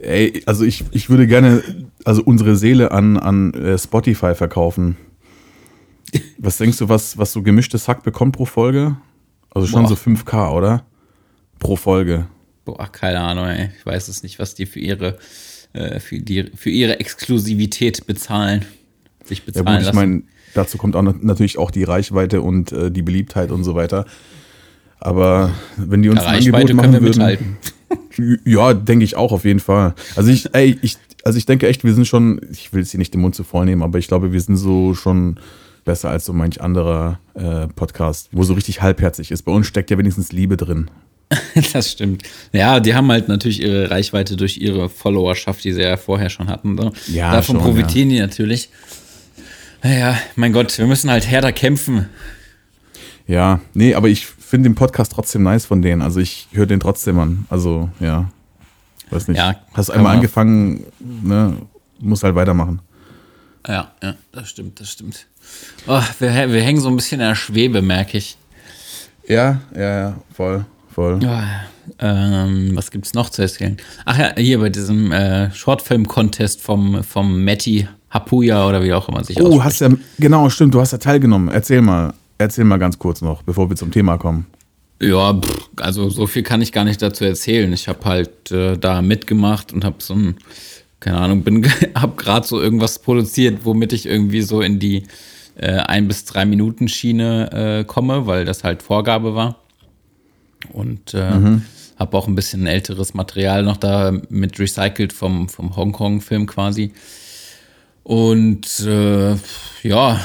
Ey, 0.00 0.42
also 0.46 0.64
ich, 0.64 0.84
ich 0.92 1.10
würde 1.10 1.26
gerne 1.26 1.62
also 2.04 2.22
unsere 2.22 2.56
Seele 2.56 2.90
an, 2.90 3.18
an 3.18 3.52
äh, 3.54 3.78
Spotify 3.78 4.34
verkaufen. 4.34 4.96
Was 6.38 6.56
denkst 6.56 6.78
du, 6.78 6.88
was, 6.88 7.18
was 7.18 7.32
so 7.32 7.42
gemischtes 7.42 7.86
Hack 7.86 8.02
bekommt 8.02 8.36
pro 8.36 8.46
Folge? 8.46 8.96
Also 9.50 9.66
schon 9.66 9.82
Boah. 9.82 9.88
so 9.88 9.94
5K, 9.94 10.52
oder? 10.52 10.84
Pro 11.58 11.76
Folge. 11.76 12.26
Boah, 12.64 12.90
keine 12.90 13.20
Ahnung, 13.20 13.46
ey. 13.46 13.70
Ich 13.78 13.84
weiß 13.84 14.08
es 14.08 14.22
nicht, 14.22 14.38
was 14.38 14.54
die 14.54 14.66
für 14.66 14.80
ihre, 14.80 15.18
äh, 15.72 16.00
für, 16.00 16.18
die, 16.18 16.50
für 16.54 16.70
ihre 16.70 17.00
Exklusivität 17.00 18.06
bezahlen. 18.06 18.64
Sich 19.24 19.44
bezahlen 19.44 19.66
ja, 19.66 19.78
gut, 19.78 19.86
ich 19.86 19.92
meine, 19.92 20.22
dazu 20.54 20.78
kommt 20.78 20.96
auch 20.96 21.02
natürlich 21.02 21.58
auch 21.58 21.70
die 21.70 21.84
Reichweite 21.84 22.42
und 22.42 22.72
äh, 22.72 22.90
die 22.90 23.02
Beliebtheit 23.02 23.50
und 23.50 23.64
so 23.64 23.74
weiter. 23.74 24.06
Aber 24.98 25.52
wenn 25.76 26.02
die 26.02 26.08
uns 26.08 26.20
ja, 26.20 26.28
ein 26.28 26.34
Reichweite 26.34 26.72
Angebot 26.72 27.16
machen 27.16 27.28
würden, 27.28 27.56
ja, 28.44 28.74
denke 28.74 29.04
ich 29.04 29.16
auch 29.16 29.32
auf 29.32 29.44
jeden 29.44 29.60
Fall. 29.60 29.94
Also 30.16 30.30
ich, 30.30 30.54
ey, 30.54 30.78
ich, 30.82 30.96
also 31.24 31.38
ich 31.38 31.46
denke 31.46 31.68
echt, 31.68 31.84
wir 31.84 31.94
sind 31.94 32.06
schon, 32.06 32.40
ich 32.50 32.72
will 32.72 32.82
es 32.82 32.90
hier 32.90 32.98
nicht 32.98 33.14
den 33.14 33.20
Mund 33.20 33.34
zu 33.34 33.44
voll 33.44 33.64
nehmen, 33.64 33.82
aber 33.82 33.98
ich 33.98 34.08
glaube, 34.08 34.32
wir 34.32 34.40
sind 34.40 34.56
so 34.56 34.94
schon 34.94 35.38
besser 35.84 36.10
als 36.10 36.26
so 36.26 36.32
manch 36.32 36.60
anderer 36.60 37.18
äh, 37.34 37.66
Podcast, 37.68 38.28
wo 38.32 38.42
so 38.42 38.54
richtig 38.54 38.82
halbherzig 38.82 39.30
ist. 39.30 39.42
Bei 39.42 39.52
uns 39.52 39.66
steckt 39.66 39.90
ja 39.90 39.98
wenigstens 39.98 40.32
Liebe 40.32 40.56
drin. 40.56 40.90
das 41.72 41.92
stimmt. 41.92 42.24
Ja, 42.52 42.80
die 42.80 42.94
haben 42.94 43.10
halt 43.10 43.28
natürlich 43.28 43.62
ihre 43.62 43.90
Reichweite 43.90 44.36
durch 44.36 44.58
ihre 44.58 44.88
Followerschaft, 44.88 45.62
die 45.64 45.72
sie 45.72 45.82
ja 45.82 45.96
vorher 45.96 46.28
schon 46.28 46.48
hatten. 46.48 46.76
So. 46.76 46.92
Ja, 47.06 47.32
Davon 47.32 47.56
schon, 47.56 47.64
profitieren 47.64 48.10
ja. 48.10 48.16
die 48.16 48.20
natürlich. 48.22 48.70
Naja, 49.82 50.18
mein 50.36 50.52
Gott, 50.52 50.76
wir 50.76 50.86
müssen 50.86 51.10
halt 51.10 51.26
härter 51.26 51.52
kämpfen. 51.52 52.08
Ja, 53.26 53.60
nee, 53.74 53.94
aber 53.94 54.08
ich 54.08 54.26
finde 54.26 54.68
den 54.68 54.74
Podcast 54.74 55.12
trotzdem 55.12 55.44
nice 55.44 55.66
von 55.66 55.82
denen. 55.82 56.02
Also 56.02 56.20
ich 56.20 56.48
höre 56.52 56.66
den 56.66 56.80
trotzdem 56.80 57.18
an. 57.18 57.46
Also, 57.48 57.90
ja. 58.00 58.30
Weiß 59.10 59.28
nicht. 59.28 59.38
Ja, 59.38 59.56
Hast 59.72 59.90
einmal 59.90 60.14
angefangen, 60.16 60.84
ne, 60.98 61.56
muss 61.98 62.22
halt 62.22 62.34
weitermachen. 62.34 62.80
Ja, 63.66 63.92
ja, 64.02 64.14
das 64.32 64.48
stimmt, 64.48 64.80
das 64.80 64.90
stimmt. 64.90 65.26
Oh, 65.86 66.02
wir, 66.18 66.52
wir 66.52 66.62
hängen 66.62 66.80
so 66.80 66.88
ein 66.88 66.96
bisschen 66.96 67.20
in 67.20 67.26
der 67.26 67.34
Schwebe, 67.34 67.82
merke 67.82 68.18
ich. 68.18 68.36
Ja, 69.28 69.60
ja, 69.74 70.00
ja, 70.00 70.16
voll, 70.34 70.64
voll. 71.00 71.20
Oh, 71.22 71.94
ähm, 71.98 72.72
was 72.74 72.90
gibt's 72.90 73.14
noch 73.14 73.30
zu 73.30 73.42
erzählen? 73.42 73.76
Ach 74.04 74.18
ja, 74.18 74.32
hier 74.36 74.58
bei 74.60 74.68
diesem 74.68 75.12
äh, 75.12 75.50
Shortfilm-Contest 75.52 76.60
vom, 76.60 77.02
vom 77.02 77.44
Matty 77.44 77.88
Hapuya 78.10 78.68
oder 78.68 78.82
wie 78.82 78.92
auch 78.92 79.08
immer 79.08 79.24
sich 79.24 79.40
Oh, 79.40 79.62
hast 79.62 79.80
ja, 79.80 79.88
genau, 80.18 80.48
stimmt, 80.50 80.74
du 80.74 80.80
hast 80.80 80.92
ja 80.92 80.98
teilgenommen. 80.98 81.48
Erzähl 81.48 81.80
mal, 81.80 82.12
erzähl 82.38 82.64
mal 82.64 82.78
ganz 82.78 82.98
kurz 82.98 83.22
noch, 83.22 83.42
bevor 83.42 83.68
wir 83.68 83.76
zum 83.76 83.90
Thema 83.90 84.18
kommen. 84.18 84.46
Ja, 85.00 85.32
pff, 85.34 85.70
also 85.76 86.10
so 86.10 86.26
viel 86.26 86.42
kann 86.42 86.60
ich 86.60 86.72
gar 86.72 86.84
nicht 86.84 87.00
dazu 87.00 87.24
erzählen. 87.24 87.72
Ich 87.72 87.88
habe 87.88 88.04
halt 88.04 88.50
äh, 88.50 88.76
da 88.76 89.00
mitgemacht 89.00 89.72
und 89.72 89.84
habe 89.84 89.96
so 89.98 90.14
ein, 90.14 90.36
keine 91.00 91.18
Ahnung, 91.18 91.42
bin, 91.42 91.66
habe 91.94 92.16
gerade 92.16 92.46
so 92.46 92.60
irgendwas 92.60 92.98
produziert, 92.98 93.60
womit 93.64 93.92
ich 93.94 94.06
irgendwie 94.06 94.42
so 94.42 94.60
in 94.60 94.78
die 94.78 95.04
äh, 95.56 95.72
ein 95.72 96.06
bis 96.08 96.26
drei 96.26 96.44
Minuten 96.44 96.88
Schiene 96.88 97.80
äh, 97.80 97.84
komme, 97.84 98.26
weil 98.26 98.44
das 98.44 98.64
halt 98.64 98.82
Vorgabe 98.82 99.34
war. 99.34 99.56
Und 100.72 101.14
äh, 101.14 101.30
mhm. 101.30 101.62
habe 101.98 102.16
auch 102.16 102.28
ein 102.28 102.34
bisschen 102.34 102.66
älteres 102.66 103.14
Material 103.14 103.62
noch 103.62 103.76
da 103.76 104.12
mit 104.28 104.58
recycelt 104.58 105.12
vom, 105.12 105.48
vom 105.48 105.76
Hongkong-Film 105.76 106.46
quasi. 106.46 106.92
Und 108.02 108.80
äh, 108.80 109.36
ja, 109.82 110.20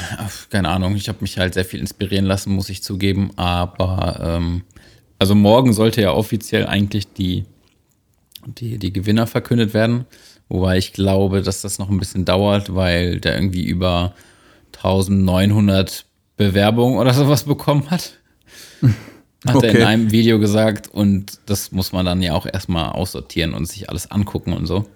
keine 0.50 0.68
Ahnung, 0.68 0.96
ich 0.96 1.08
habe 1.08 1.18
mich 1.20 1.38
halt 1.38 1.54
sehr 1.54 1.64
viel 1.64 1.80
inspirieren 1.80 2.24
lassen, 2.24 2.52
muss 2.52 2.68
ich 2.68 2.82
zugeben. 2.82 3.30
Aber 3.36 4.20
ähm, 4.22 4.62
also 5.18 5.34
morgen 5.34 5.72
sollte 5.72 6.02
ja 6.02 6.12
offiziell 6.12 6.66
eigentlich 6.66 7.12
die, 7.12 7.44
die, 8.46 8.78
die 8.78 8.92
Gewinner 8.92 9.26
verkündet 9.26 9.74
werden. 9.74 10.06
Wobei 10.48 10.78
ich 10.78 10.92
glaube, 10.92 11.42
dass 11.42 11.62
das 11.62 11.78
noch 11.78 11.90
ein 11.90 11.98
bisschen 11.98 12.24
dauert, 12.24 12.74
weil 12.74 13.20
der 13.20 13.34
irgendwie 13.36 13.64
über 13.64 14.14
1900 14.76 16.06
Bewerbungen 16.36 16.98
oder 16.98 17.12
sowas 17.12 17.44
bekommen 17.44 17.90
hat. 17.90 18.18
Hat 19.44 19.56
okay. 19.56 19.68
er 19.68 19.74
in 19.74 19.82
einem 19.82 20.12
Video 20.12 20.38
gesagt 20.38 20.88
und 20.88 21.40
das 21.46 21.72
muss 21.72 21.92
man 21.92 22.06
dann 22.06 22.22
ja 22.22 22.32
auch 22.32 22.46
erstmal 22.46 22.90
aussortieren 22.90 23.54
und 23.54 23.66
sich 23.66 23.88
alles 23.88 24.10
angucken 24.10 24.52
und 24.52 24.66
so. 24.66 24.86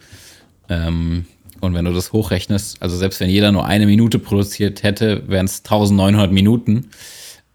Ähm, 0.69 1.27
und 1.61 1.75
wenn 1.75 1.85
du 1.85 1.93
das 1.93 2.13
hochrechnest, 2.13 2.81
also 2.81 2.97
selbst 2.97 3.21
wenn 3.21 3.29
jeder 3.29 3.53
nur 3.53 3.67
eine 3.67 3.87
Minute 3.87 4.19
produziert 4.19 4.83
hätte, 4.83 5.29
wären 5.29 5.47
es 5.47 5.59
1900 5.59 6.33
Minuten, 6.33 6.89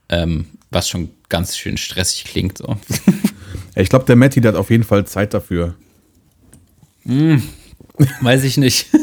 ähm, 0.09 0.45
was 0.69 0.87
schon 0.87 1.09
ganz 1.27 1.57
schön 1.57 1.77
stressig 1.77 2.25
klingt. 2.25 2.57
So. 2.57 2.77
Ich 3.77 3.89
glaube, 3.89 4.05
der 4.05 4.15
Matti, 4.15 4.39
der 4.39 4.53
hat 4.53 4.57
auf 4.57 4.69
jeden 4.69 4.85
Fall 4.85 5.05
Zeit 5.05 5.33
dafür. 5.33 5.75
Weiß 8.21 8.45
ich 8.45 8.55
nicht. 8.55 8.87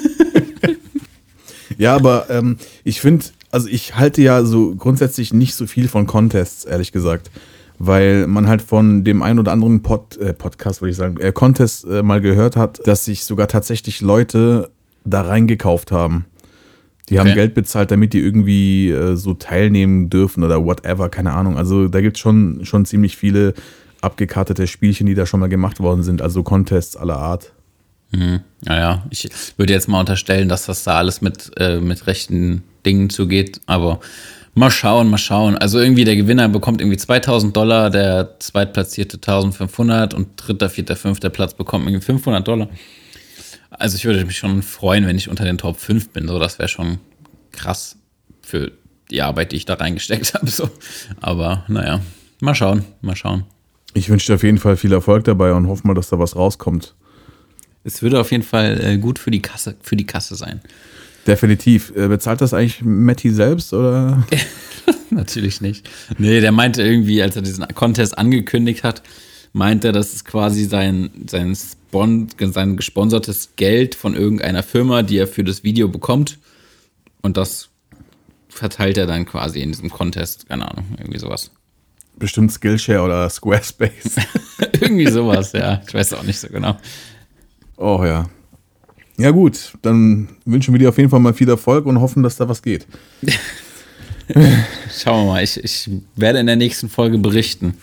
Ja, 1.78 1.96
aber 1.96 2.30
ähm, 2.30 2.58
ich 2.84 3.00
finde, 3.00 3.24
also 3.50 3.66
ich 3.66 3.96
halte 3.96 4.22
ja 4.22 4.44
so 4.44 4.74
grundsätzlich 4.76 5.32
nicht 5.32 5.54
so 5.54 5.66
viel 5.66 5.88
von 5.88 6.06
Contests, 6.06 6.64
ehrlich 6.64 6.92
gesagt. 6.92 7.30
Weil 7.84 8.28
man 8.28 8.46
halt 8.46 8.62
von 8.62 9.02
dem 9.02 9.22
einen 9.22 9.40
oder 9.40 9.50
anderen 9.50 9.82
Pod, 9.82 10.16
äh, 10.18 10.32
Podcast, 10.32 10.82
würde 10.82 10.90
ich 10.92 10.96
sagen, 10.96 11.16
äh, 11.18 11.32
Contest 11.32 11.84
äh, 11.84 12.04
mal 12.04 12.20
gehört 12.20 12.54
hat, 12.54 12.80
dass 12.86 13.04
sich 13.04 13.24
sogar 13.24 13.48
tatsächlich 13.48 14.00
Leute 14.00 14.70
da 15.04 15.22
reingekauft 15.22 15.90
haben. 15.90 16.26
Die 17.08 17.18
haben 17.18 17.26
Okay. 17.26 17.34
Geld 17.34 17.54
bezahlt, 17.54 17.90
damit 17.90 18.12
die 18.12 18.20
irgendwie 18.20 18.90
äh, 18.90 19.16
so 19.16 19.34
teilnehmen 19.34 20.10
dürfen 20.10 20.44
oder 20.44 20.64
whatever, 20.64 21.08
keine 21.08 21.32
Ahnung. 21.32 21.56
Also 21.58 21.88
da 21.88 22.00
gibt 22.00 22.16
es 22.18 22.20
schon, 22.20 22.60
schon 22.64 22.84
ziemlich 22.84 23.16
viele 23.16 23.52
abgekartete 24.00 24.68
Spielchen, 24.68 25.08
die 25.08 25.14
da 25.14 25.26
schon 25.26 25.40
mal 25.40 25.48
gemacht 25.48 25.80
worden 25.80 26.04
sind. 26.04 26.22
Also 26.22 26.44
Contests 26.44 26.96
aller 26.96 27.16
Art. 27.16 27.52
Naja, 28.64 29.04
ich 29.10 29.28
würde 29.56 29.72
jetzt 29.72 29.88
mal 29.88 29.98
unterstellen, 29.98 30.48
dass 30.48 30.66
das 30.66 30.84
da 30.84 30.98
alles 30.98 31.20
mit, 31.20 31.50
äh, 31.56 31.80
mit 31.80 32.06
rechten 32.06 32.62
Dingen 32.86 33.10
zugeht, 33.10 33.60
aber 33.66 34.00
mal 34.54 34.71
schauen, 34.71 35.09
mal 35.09 35.18
schauen. 35.18 35.56
Also 35.56 35.78
irgendwie 35.78 36.04
der 36.04 36.16
Gewinner 36.16 36.49
bekommt 36.49 36.80
irgendwie 36.80 36.97
2000 36.97 37.56
Dollar, 37.56 37.90
der 37.90 38.37
zweitplatzierte 38.38 39.16
1500 39.16 40.14
und 40.14 40.30
dritter, 40.37 40.68
vierter, 40.68 40.97
fünfter 40.97 41.30
Platz 41.30 41.54
bekommt 41.54 41.87
irgendwie 41.87 42.04
500 42.04 42.47
Dollar. 42.47 42.68
Also 43.71 43.97
ich 43.97 44.04
würde 44.04 44.25
mich 44.25 44.37
schon 44.37 44.62
freuen, 44.62 45.06
wenn 45.06 45.16
ich 45.16 45.28
unter 45.28 45.44
den 45.44 45.59
Top 45.59 45.78
5 45.78 46.11
bin, 46.11 46.28
so 46.28 46.38
das 46.38 46.59
wäre 46.59 46.68
schon 46.68 46.99
krass 47.52 47.97
für 48.42 48.73
die 49.11 49.23
Arbeit, 49.23 49.52
die 49.52 49.56
ich 49.56 49.64
da 49.64 49.75
reingesteckt 49.75 50.35
habe, 50.35 50.50
so. 50.50 50.68
Aber 51.21 51.64
naja, 51.68 52.00
mal 52.40 52.54
schauen, 52.54 52.85
mal 53.00 53.16
schauen. 53.16 53.44
Ich 53.94 54.09
wünsche 54.09 54.26
dir 54.26 54.35
auf 54.35 54.42
jeden 54.42 54.59
Fall 54.59 54.76
viel 54.76 54.92
Erfolg 54.92 55.25
dabei 55.25 55.52
und 55.52 55.68
hoffe 55.68 55.87
mal, 55.87 55.94
dass 55.94 56.09
da 56.09 56.18
was 56.18 56.37
rauskommt. 56.37 56.94
Es 57.85 58.00
würde 58.00 58.21
auf 58.21 58.30
jeden 58.30 58.44
Fall 58.44 58.80
äh, 58.82 58.97
gut 58.97 59.18
für 59.18 59.30
die 59.30 59.42
Kasse, 59.42 59.75
für 59.82 59.97
die 59.97 60.06
Kasse 60.06 60.35
sein. 60.35 60.61
Definitiv. 61.26 61.93
Äh, 61.97 62.09
bezahlt 62.09 62.41
das 62.41 62.55
eigentlich 62.55 62.83
Matti 62.83 63.31
selbst 63.31 63.73
oder? 63.73 64.26
Natürlich 65.11 65.61
nicht. 65.61 65.88
Nee, 66.19 66.41
der 66.41 66.52
meinte 66.52 66.83
irgendwie, 66.83 67.23
als 67.23 67.37
er 67.37 67.43
diesen 67.43 67.67
Contest 67.69 68.17
angekündigt 68.19 68.83
hat, 68.83 69.02
meinte 69.52 69.88
er, 69.88 69.93
das 69.93 70.12
ist 70.12 70.25
quasi 70.25 70.64
sein, 70.64 71.11
sein, 71.29 71.55
Spon 71.55 72.29
sein 72.38 72.76
gesponsertes 72.76 73.50
Geld 73.57 73.95
von 73.95 74.14
irgendeiner 74.14 74.62
Firma, 74.62 75.02
die 75.02 75.19
er 75.19 75.26
für 75.26 75.45
das 75.45 75.62
Video 75.62 75.88
bekommt. 75.88 76.38
Und 77.21 77.37
das 77.37 77.69
verteilt 78.49 78.99
er 78.99 79.07
dann 79.07 79.26
quasi 79.26 79.61
in 79.61 79.71
diesem 79.71 79.91
Contest. 79.91 80.49
Keine 80.49 80.71
Ahnung, 80.71 80.87
irgendwie 80.99 81.19
sowas. 81.19 81.50
Bestimmt 82.17 82.52
Skillshare 82.52 83.02
oder 83.02 83.29
Squarespace. 83.31 84.17
irgendwie 84.81 85.11
sowas, 85.11 85.52
ja. 85.52 85.81
Ich 85.87 85.95
weiß 85.95 86.14
auch 86.14 86.23
nicht 86.25 86.38
so 86.38 86.49
genau. 86.49 86.76
Oh 87.76 88.02
ja. 88.05 88.29
Ja 89.19 89.31
gut, 89.31 89.75
dann 89.83 90.28
wünschen 90.45 90.73
wir 90.73 90.78
dir 90.78 90.88
auf 90.88 90.99
jeden 90.99 91.11
Fall 91.11 91.21
mal 91.21 91.35
viel 91.35 91.49
Erfolg 91.49 91.87
und 91.87 92.00
hoffen, 92.00 92.23
dass 92.23 92.37
da 92.37 92.49
was 92.49 92.62
geht. 92.62 92.87
Schauen 94.90 95.26
wir 95.26 95.33
mal, 95.33 95.45
ich, 95.45 95.62
ich 95.62 95.90
werde 96.16 96.38
in 96.38 96.47
der 96.47 96.57
nächsten 96.57 96.88
Folge 96.88 97.19
berichten. 97.19 97.75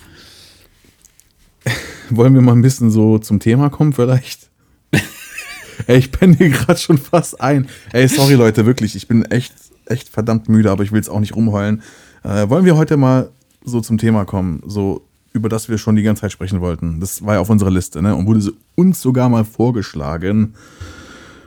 Wollen 2.09 2.33
wir 2.33 2.41
mal 2.41 2.53
ein 2.53 2.61
bisschen 2.61 2.89
so 2.89 3.19
zum 3.19 3.39
Thema 3.39 3.69
kommen 3.69 3.93
vielleicht? 3.93 4.49
Ey, 5.87 5.99
ich 5.99 6.11
penne 6.11 6.35
hier 6.35 6.49
gerade 6.49 6.79
schon 6.79 6.97
fast 6.97 7.39
ein. 7.41 7.67
Ey, 7.93 8.07
sorry 8.07 8.33
Leute, 8.33 8.65
wirklich, 8.65 8.95
ich 8.95 9.07
bin 9.07 9.23
echt, 9.25 9.53
echt 9.85 10.09
verdammt 10.09 10.49
müde, 10.49 10.71
aber 10.71 10.83
ich 10.83 10.91
will 10.91 11.01
es 11.01 11.09
auch 11.09 11.19
nicht 11.19 11.35
rumheulen. 11.35 11.83
Äh, 12.23 12.49
wollen 12.49 12.65
wir 12.65 12.75
heute 12.75 12.97
mal 12.97 13.29
so 13.63 13.81
zum 13.81 13.97
Thema 13.97 14.25
kommen, 14.25 14.63
so 14.65 15.05
über 15.33 15.49
das 15.49 15.69
wir 15.69 15.77
schon 15.77 15.95
die 15.95 16.03
ganze 16.03 16.21
Zeit 16.21 16.31
sprechen 16.31 16.61
wollten. 16.61 16.99
Das 16.99 17.23
war 17.23 17.35
ja 17.35 17.39
auf 17.39 17.49
unserer 17.49 17.69
Liste, 17.69 18.01
ne? 18.01 18.15
Und 18.15 18.25
wurde 18.25 18.51
uns 18.75 19.01
sogar 19.01 19.29
mal 19.29 19.45
vorgeschlagen. 19.45 20.55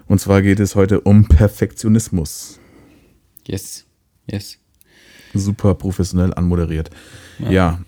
Und 0.06 0.20
zwar 0.20 0.42
geht 0.42 0.60
es 0.60 0.74
heute 0.74 1.00
um 1.00 1.26
Perfektionismus. 1.26 2.58
Yes, 3.46 3.84
yes. 4.26 4.58
Super 5.34 5.74
professionell 5.74 6.34
anmoderiert. 6.34 6.90
Ja. 7.38 7.80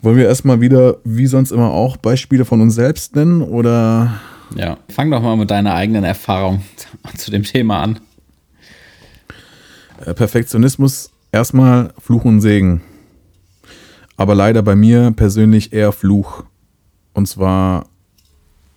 Wollen 0.00 0.16
wir 0.16 0.26
erstmal 0.26 0.60
wieder, 0.60 0.98
wie 1.04 1.26
sonst 1.26 1.50
immer 1.52 1.70
auch, 1.70 1.96
Beispiele 1.96 2.44
von 2.44 2.60
uns 2.60 2.74
selbst 2.74 3.16
nennen 3.16 3.40
oder 3.42 4.20
Ja, 4.56 4.78
fang 4.88 5.10
doch 5.10 5.22
mal 5.22 5.36
mit 5.36 5.50
deiner 5.50 5.74
eigenen 5.74 6.04
Erfahrung 6.04 6.62
zu 7.16 7.30
dem 7.30 7.44
Thema 7.44 7.82
an. 7.82 8.00
Äh, 10.04 10.14
Perfektionismus 10.14 11.10
erstmal 11.30 11.92
Fluch 11.98 12.24
und 12.24 12.40
Segen. 12.40 12.82
Aber 14.16 14.34
leider 14.34 14.62
bei 14.62 14.76
mir 14.76 15.12
persönlich 15.12 15.72
eher 15.72 15.92
Fluch. 15.92 16.44
Und 17.14 17.26
zwar, 17.26 17.86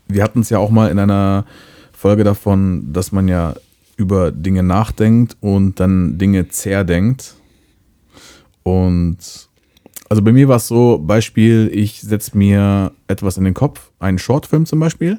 wir 0.08 0.24
hatten 0.24 0.40
es 0.40 0.50
ja 0.50 0.60
auch 0.60 0.70
mal 0.70 0.90
in 0.90 1.00
einer 1.00 1.46
Folge 2.06 2.24
davon, 2.24 2.94
dass 2.94 3.12
man 3.12 3.28
ja 3.28 3.56
über 3.98 4.32
Dinge 4.32 4.62
nachdenkt 4.62 5.38
und 5.42 5.80
dann 5.80 6.20
Dinge 6.20 6.48
zerdenkt. 6.50 7.34
Und 8.62 9.18
also 10.08 10.22
bei 10.22 10.32
mir 10.32 10.48
war 10.48 10.58
es 10.58 10.68
so, 10.68 11.00
Beispiel, 11.00 11.68
ich 11.74 12.02
setze 12.02 12.38
mir 12.38 12.92
etwas 13.08 13.38
in 13.38 13.44
den 13.44 13.56
Kopf, 13.56 13.90
einen 13.98 14.20
Shortfilm 14.20 14.68
zum 14.68 14.80
Beispiel, 14.80 15.18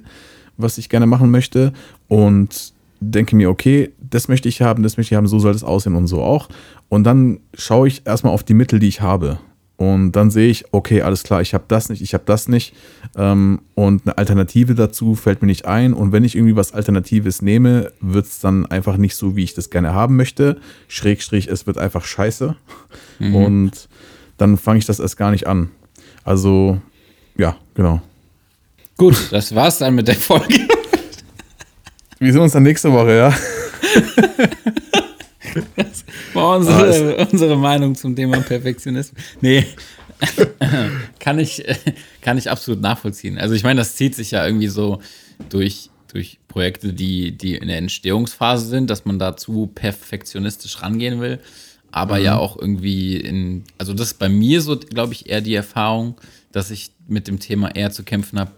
was 0.59 0.79
ich 0.79 0.89
gerne 0.89 1.07
machen 1.07 1.33
möchte 1.33 1.73
und 2.07 2.73
denke 3.01 3.35
mir, 3.35 3.51
okay, 3.51 3.91
das 3.99 4.29
möchte 4.29 4.49
ich 4.49 4.63
haben, 4.63 4.85
das 4.85 4.97
möchte 4.97 5.13
ich 5.13 5.17
haben, 5.17 5.27
so 5.27 5.41
soll 5.41 5.55
das 5.55 5.65
aussehen 5.65 5.97
und 5.97 6.07
so 6.07 6.23
auch. 6.23 6.49
Und 6.89 7.03
dann 7.03 7.41
schaue 7.53 7.89
ich 7.89 8.07
erstmal 8.07 8.33
auf 8.33 8.45
die 8.45 8.55
Mittel, 8.55 8.79
die 8.79 8.87
ich 8.87 9.01
habe. 9.01 9.41
Und 9.79 10.13
dann 10.13 10.31
sehe 10.31 10.49
ich, 10.49 10.65
okay, 10.73 11.03
alles 11.03 11.23
klar, 11.23 11.43
ich 11.43 11.53
habe 11.53 11.65
das 11.69 11.91
nicht, 11.91 12.01
ich 12.01 12.15
habe 12.15 12.25
das 12.25 12.49
nicht. 12.49 12.75
Ähm, 13.15 13.61
und 13.75 14.03
eine 14.07 14.17
Alternative 14.17 14.75
dazu 14.75 15.15
fällt 15.15 15.43
mir 15.43 15.49
nicht 15.49 15.67
ein. 15.67 15.93
Und 15.93 16.13
wenn 16.13 16.25
ich 16.25 16.35
irgendwie 16.35 16.57
was 16.57 16.73
Alternatives 16.73 17.43
nehme, 17.43 17.93
wird 18.01 18.27
es 18.27 18.41
dann 18.41 18.65
einfach 18.67 18.97
nicht 18.97 19.17
so, 19.17 19.37
wie 19.37 19.45
ich 19.45 19.53
das 19.53 19.69
gerne 19.69 19.93
haben 19.93 20.17
möchte. 20.17 20.59
Schrägstrich, 20.89 21.49
es 21.49 21.67
wird 21.67 21.77
einfach 21.77 22.05
scheiße. 22.05 22.57
Und 23.19 23.89
dann 24.39 24.57
fange 24.57 24.79
ich 24.79 24.87
das 24.87 24.99
erst 24.99 25.17
gar 25.17 25.31
nicht 25.31 25.47
an. 25.47 25.71
Also, 26.25 26.81
ja, 27.37 27.57
genau. 27.75 28.01
Gut, 28.97 29.29
das 29.31 29.55
war's 29.55 29.79
dann 29.79 29.95
mit 29.95 30.09
der 30.09 30.17
Folge. 30.17 30.59
Wir 32.19 32.33
sehen 32.33 32.41
uns 32.41 32.53
dann 32.53 32.63
nächste 32.63 32.91
Woche, 32.93 33.15
ja. 33.15 33.35
War 36.37 36.57
unsere, 36.59 37.27
unsere 37.31 37.57
Meinung 37.57 37.95
zum 37.95 38.15
Thema 38.15 38.41
Perfektionismus. 38.41 39.21
Nee, 39.41 39.67
kann 41.19 41.39
ich, 41.39 41.65
kann 42.21 42.39
ich 42.39 42.51
absolut 42.51 42.81
nachvollziehen. 42.81 43.39
Also 43.39 43.55
ich 43.55 43.63
meine, 43.63 43.81
das 43.81 43.97
zieht 43.97 44.15
sich 44.15 44.31
ja 44.31 44.47
irgendwie 44.47 44.69
so 44.69 45.01
durch, 45.49 45.91
durch 46.13 46.39
Projekte, 46.49 46.93
die, 46.93 47.37
die 47.37 47.57
in 47.57 47.69
der 47.69 47.79
Entstehungsphase 47.79 48.67
sind, 48.67 48.91
dass 48.91 49.05
man 49.05 49.19
dazu 49.19 49.71
perfektionistisch 49.75 50.83
rangehen 50.83 51.21
will. 51.21 51.41
Aber 51.93 52.19
ja 52.19 52.37
auch 52.37 52.59
irgendwie 52.59 53.17
in, 53.17 53.65
also 53.79 53.95
das 53.95 54.09
ist 54.09 54.19
bei 54.19 54.29
mir 54.29 54.61
so, 54.61 54.79
glaube 54.79 55.15
ich, 55.15 55.31
eher 55.31 55.41
die 55.41 55.55
Erfahrung, 55.55 56.17
dass 56.53 56.71
ich 56.71 56.91
mit 57.09 57.27
dem 57.27 57.39
Thema 57.39 57.75
eher 57.75 57.91
zu 57.91 58.03
kämpfen 58.03 58.39
habe, 58.39 58.53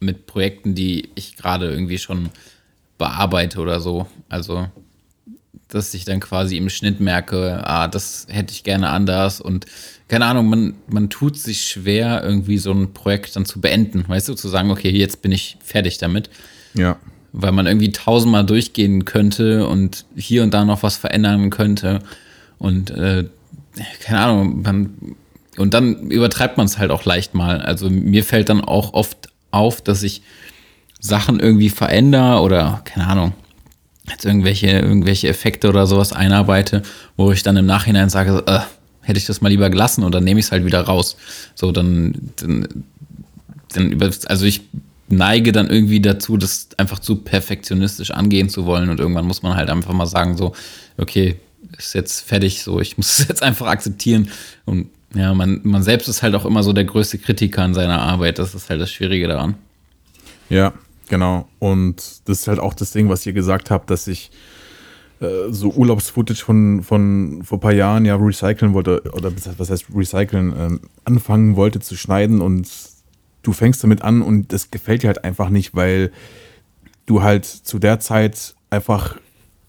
mit 0.00 0.26
Projekten, 0.26 0.74
die 0.74 1.10
ich 1.14 1.36
gerade 1.36 1.70
irgendwie 1.70 1.98
schon 1.98 2.30
bearbeite 2.98 3.60
oder 3.60 3.80
so. 3.80 4.06
Also 4.28 4.68
dass 5.68 5.92
ich 5.94 6.04
dann 6.04 6.20
quasi 6.20 6.56
im 6.56 6.68
Schnitt 6.70 7.00
merke, 7.00 7.62
ah, 7.66 7.88
das 7.88 8.26
hätte 8.30 8.52
ich 8.52 8.62
gerne 8.64 8.88
anders 8.90 9.40
und 9.40 9.66
keine 10.08 10.26
Ahnung, 10.26 10.48
man, 10.48 10.74
man 10.88 11.10
tut 11.10 11.36
sich 11.36 11.64
schwer, 11.66 12.22
irgendwie 12.22 12.58
so 12.58 12.70
ein 12.72 12.92
Projekt 12.92 13.34
dann 13.34 13.44
zu 13.44 13.60
beenden, 13.60 14.04
weißt 14.06 14.28
du, 14.28 14.34
zu 14.34 14.48
sagen, 14.48 14.70
okay, 14.70 14.90
jetzt 14.90 15.22
bin 15.22 15.32
ich 15.32 15.56
fertig 15.64 15.98
damit, 15.98 16.30
Ja. 16.74 16.96
weil 17.32 17.50
man 17.52 17.66
irgendwie 17.66 17.90
tausendmal 17.90 18.46
durchgehen 18.46 19.04
könnte 19.04 19.66
und 19.66 20.06
hier 20.14 20.44
und 20.44 20.54
da 20.54 20.64
noch 20.64 20.84
was 20.84 20.96
verändern 20.96 21.50
könnte 21.50 21.98
und 22.58 22.90
äh, 22.90 23.24
keine 24.00 24.20
Ahnung, 24.20 24.62
man, 24.62 24.90
und 25.58 25.74
dann 25.74 26.10
übertreibt 26.10 26.56
man 26.56 26.66
es 26.66 26.78
halt 26.78 26.90
auch 26.90 27.04
leicht 27.04 27.34
mal. 27.34 27.60
Also 27.60 27.90
mir 27.90 28.22
fällt 28.24 28.48
dann 28.48 28.60
auch 28.62 28.92
oft 28.94 29.28
auf, 29.50 29.82
dass 29.82 30.02
ich 30.02 30.22
Sachen 31.00 31.40
irgendwie 31.40 31.68
verändere 31.70 32.40
oder 32.42 32.80
keine 32.84 33.06
Ahnung, 33.08 33.32
jetzt 34.10 34.24
irgendwelche, 34.24 34.68
irgendwelche 34.68 35.28
Effekte 35.28 35.68
oder 35.68 35.86
sowas 35.86 36.12
einarbeite, 36.12 36.82
wo 37.16 37.32
ich 37.32 37.42
dann 37.42 37.56
im 37.56 37.66
Nachhinein 37.66 38.08
sage, 38.08 38.42
äh, 38.46 38.60
hätte 39.02 39.18
ich 39.18 39.26
das 39.26 39.40
mal 39.40 39.48
lieber 39.48 39.70
gelassen 39.70 40.04
oder 40.04 40.20
nehme 40.20 40.40
ich 40.40 40.46
es 40.46 40.52
halt 40.52 40.64
wieder 40.64 40.80
raus. 40.82 41.16
So, 41.54 41.72
dann, 41.72 42.32
dann, 42.36 42.84
dann 43.72 43.92
über, 43.92 44.10
also 44.26 44.44
ich 44.44 44.62
neige 45.08 45.52
dann 45.52 45.70
irgendwie 45.70 46.00
dazu, 46.00 46.36
das 46.36 46.68
einfach 46.76 46.98
zu 46.98 47.16
perfektionistisch 47.16 48.10
angehen 48.10 48.48
zu 48.48 48.66
wollen 48.66 48.90
und 48.90 48.98
irgendwann 48.98 49.26
muss 49.26 49.42
man 49.42 49.56
halt 49.56 49.70
einfach 49.70 49.92
mal 49.92 50.06
sagen, 50.06 50.36
so, 50.36 50.54
okay, 50.98 51.36
ist 51.78 51.94
jetzt 51.94 52.20
fertig, 52.22 52.62
so, 52.62 52.80
ich 52.80 52.96
muss 52.96 53.18
es 53.18 53.28
jetzt 53.28 53.42
einfach 53.42 53.66
akzeptieren 53.66 54.30
und 54.64 54.88
ja, 55.14 55.32
man, 55.34 55.60
man 55.62 55.82
selbst 55.82 56.08
ist 56.08 56.22
halt 56.22 56.34
auch 56.34 56.44
immer 56.44 56.62
so 56.62 56.72
der 56.72 56.84
größte 56.84 57.18
Kritiker 57.18 57.62
an 57.62 57.74
seiner 57.74 58.00
Arbeit, 58.00 58.38
das 58.38 58.54
ist 58.54 58.68
halt 58.68 58.80
das 58.80 58.90
Schwierige 58.90 59.28
daran. 59.28 59.54
Ja, 60.48 60.74
genau. 61.08 61.48
Und 61.58 62.28
das 62.28 62.40
ist 62.40 62.48
halt 62.48 62.58
auch 62.58 62.74
das 62.74 62.92
Ding, 62.92 63.08
was 63.08 63.24
ihr 63.26 63.32
gesagt 63.32 63.70
habt, 63.70 63.90
dass 63.90 64.06
ich 64.06 64.30
äh, 65.20 65.50
so 65.50 65.70
Urlaubsfootage 65.70 66.44
von, 66.44 66.82
von 66.82 67.42
vor 67.42 67.58
ein 67.58 67.60
paar 67.60 67.72
Jahren 67.72 68.04
ja 68.04 68.16
recyceln 68.16 68.74
wollte, 68.74 69.02
oder 69.12 69.32
was 69.56 69.70
heißt 69.70 69.86
recyceln, 69.94 70.54
ähm, 70.58 70.80
anfangen 71.04 71.56
wollte 71.56 71.80
zu 71.80 71.96
schneiden 71.96 72.40
und 72.40 72.68
du 73.42 73.52
fängst 73.52 73.82
damit 73.82 74.02
an 74.02 74.22
und 74.22 74.52
das 74.52 74.70
gefällt 74.70 75.02
dir 75.02 75.08
halt 75.08 75.24
einfach 75.24 75.48
nicht, 75.48 75.74
weil 75.74 76.10
du 77.06 77.22
halt 77.22 77.44
zu 77.44 77.78
der 77.78 78.00
Zeit 78.00 78.54
einfach 78.70 79.16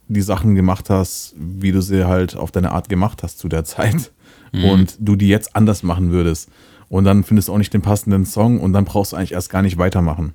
die 0.07 0.21
Sachen 0.21 0.55
gemacht 0.55 0.89
hast, 0.89 1.35
wie 1.37 1.71
du 1.71 1.81
sie 1.81 2.05
halt 2.05 2.35
auf 2.35 2.51
deine 2.51 2.71
Art 2.71 2.89
gemacht 2.89 3.23
hast 3.23 3.39
zu 3.39 3.47
der 3.49 3.65
Zeit. 3.65 4.11
Mhm. 4.53 4.63
Und 4.65 4.97
du 4.99 5.15
die 5.15 5.27
jetzt 5.27 5.55
anders 5.55 5.83
machen 5.83 6.11
würdest. 6.11 6.49
Und 6.89 7.03
dann 7.03 7.23
findest 7.23 7.49
du 7.49 7.53
auch 7.53 7.57
nicht 7.57 7.73
den 7.73 7.81
passenden 7.81 8.25
Song 8.25 8.59
und 8.59 8.73
dann 8.73 8.85
brauchst 8.85 9.11
du 9.11 9.17
eigentlich 9.17 9.33
erst 9.33 9.49
gar 9.49 9.61
nicht 9.61 9.77
weitermachen. 9.77 10.33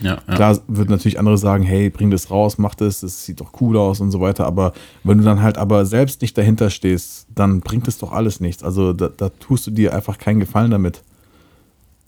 Ja, 0.00 0.20
ja. 0.26 0.34
Klar 0.34 0.60
würden 0.66 0.90
natürlich 0.90 1.18
andere 1.18 1.38
sagen, 1.38 1.64
hey, 1.64 1.90
bring 1.90 2.10
das 2.10 2.30
raus, 2.30 2.58
mach 2.58 2.74
das, 2.74 3.00
das 3.00 3.24
sieht 3.24 3.40
doch 3.40 3.52
cool 3.60 3.76
aus 3.76 4.00
und 4.00 4.10
so 4.10 4.20
weiter. 4.20 4.46
Aber 4.46 4.72
wenn 5.04 5.18
du 5.18 5.24
dann 5.24 5.42
halt 5.42 5.58
aber 5.58 5.86
selbst 5.86 6.22
nicht 6.22 6.36
dahinter 6.36 6.70
stehst, 6.70 7.26
dann 7.34 7.60
bringt 7.60 7.86
es 7.88 7.98
doch 7.98 8.12
alles 8.12 8.40
nichts. 8.40 8.62
Also 8.62 8.92
da, 8.92 9.08
da 9.08 9.28
tust 9.28 9.66
du 9.66 9.70
dir 9.70 9.94
einfach 9.94 10.18
keinen 10.18 10.40
Gefallen 10.40 10.70
damit. 10.70 11.02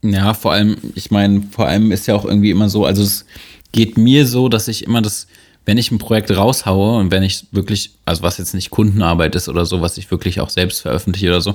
Ja, 0.03 0.35
vor 0.35 0.53
allem, 0.53 0.77
ich 0.95 1.11
meine, 1.11 1.43
vor 1.51 1.67
allem 1.67 1.93
ist 1.93 2.07
ja 2.07 2.15
auch 2.15 2.25
irgendwie 2.25 2.51
immer 2.51 2.69
so, 2.69 2.85
also 2.85 3.03
es 3.03 3.25
geht 3.73 3.97
mir 3.97 4.27
so, 4.27 4.49
dass 4.49 4.69
ich 4.69 4.85
immer 4.85 5.01
das, 5.01 5.27
wenn 5.65 5.79
ich 5.79 5.91
ein 5.91 5.99
Projekt 5.99 6.31
raushaue 6.31 6.99
und 6.99 7.11
wenn 7.11 7.23
ich 7.23 7.47
wirklich, 7.53 7.93
also 8.05 8.23
was 8.23 8.37
jetzt 8.39 8.55
nicht 8.55 8.71
Kundenarbeit 8.71 9.35
ist 9.35 9.49
oder 9.49 9.65
so, 9.65 9.81
was 9.81 9.97
ich 9.97 10.11
wirklich 10.11 10.41
auch 10.41 10.51
selbst 10.51 10.83
veröffentliche 10.83 11.29
oder 11.29 11.41
so, 11.41 11.55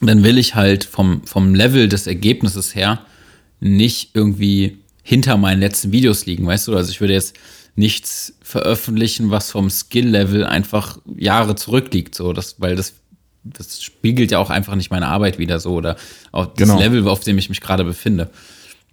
dann 0.00 0.22
will 0.22 0.38
ich 0.38 0.54
halt 0.54 0.84
vom, 0.84 1.22
vom 1.24 1.54
Level 1.54 1.88
des 1.88 2.06
Ergebnisses 2.06 2.74
her 2.74 3.00
nicht 3.60 4.10
irgendwie 4.14 4.78
hinter 5.02 5.36
meinen 5.36 5.60
letzten 5.60 5.92
Videos 5.92 6.26
liegen, 6.26 6.46
weißt 6.46 6.68
du? 6.68 6.76
Also 6.76 6.90
ich 6.90 7.00
würde 7.00 7.14
jetzt 7.14 7.36
nichts 7.74 8.34
veröffentlichen, 8.42 9.30
was 9.30 9.50
vom 9.50 9.70
Skill-Level 9.70 10.44
einfach 10.44 10.98
Jahre 11.16 11.54
zurückliegt, 11.54 12.14
so, 12.14 12.32
das, 12.32 12.56
weil 12.60 12.76
das 12.76 12.94
das 13.44 13.82
spiegelt 13.82 14.30
ja 14.30 14.38
auch 14.38 14.50
einfach 14.50 14.74
nicht 14.76 14.90
meine 14.90 15.08
Arbeit 15.08 15.38
wieder 15.38 15.58
so 15.58 15.72
oder 15.74 15.96
auch 16.30 16.46
das 16.46 16.68
genau. 16.68 16.78
Level, 16.78 17.08
auf 17.08 17.20
dem 17.20 17.38
ich 17.38 17.48
mich 17.48 17.60
gerade 17.60 17.84
befinde. 17.84 18.30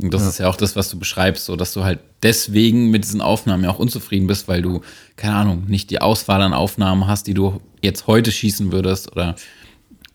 Und 0.01 0.13
das 0.13 0.21
ja. 0.23 0.29
ist 0.29 0.37
ja 0.39 0.49
auch 0.49 0.55
das, 0.55 0.75
was 0.75 0.89
du 0.89 0.97
beschreibst, 0.97 1.45
so 1.45 1.55
dass 1.55 1.73
du 1.73 1.83
halt 1.83 1.99
deswegen 2.23 2.89
mit 2.89 3.03
diesen 3.03 3.21
Aufnahmen 3.21 3.63
ja 3.63 3.69
auch 3.69 3.79
unzufrieden 3.79 4.27
bist, 4.27 4.47
weil 4.47 4.61
du, 4.61 4.81
keine 5.17 5.35
Ahnung, 5.35 5.65
nicht 5.67 5.89
die 5.89 6.01
Auswahl 6.01 6.41
an 6.41 6.53
Aufnahmen 6.53 7.05
hast, 7.05 7.27
die 7.27 7.33
du 7.33 7.61
jetzt 7.81 8.07
heute 8.07 8.31
schießen 8.31 8.71
würdest 8.71 9.11
oder 9.11 9.35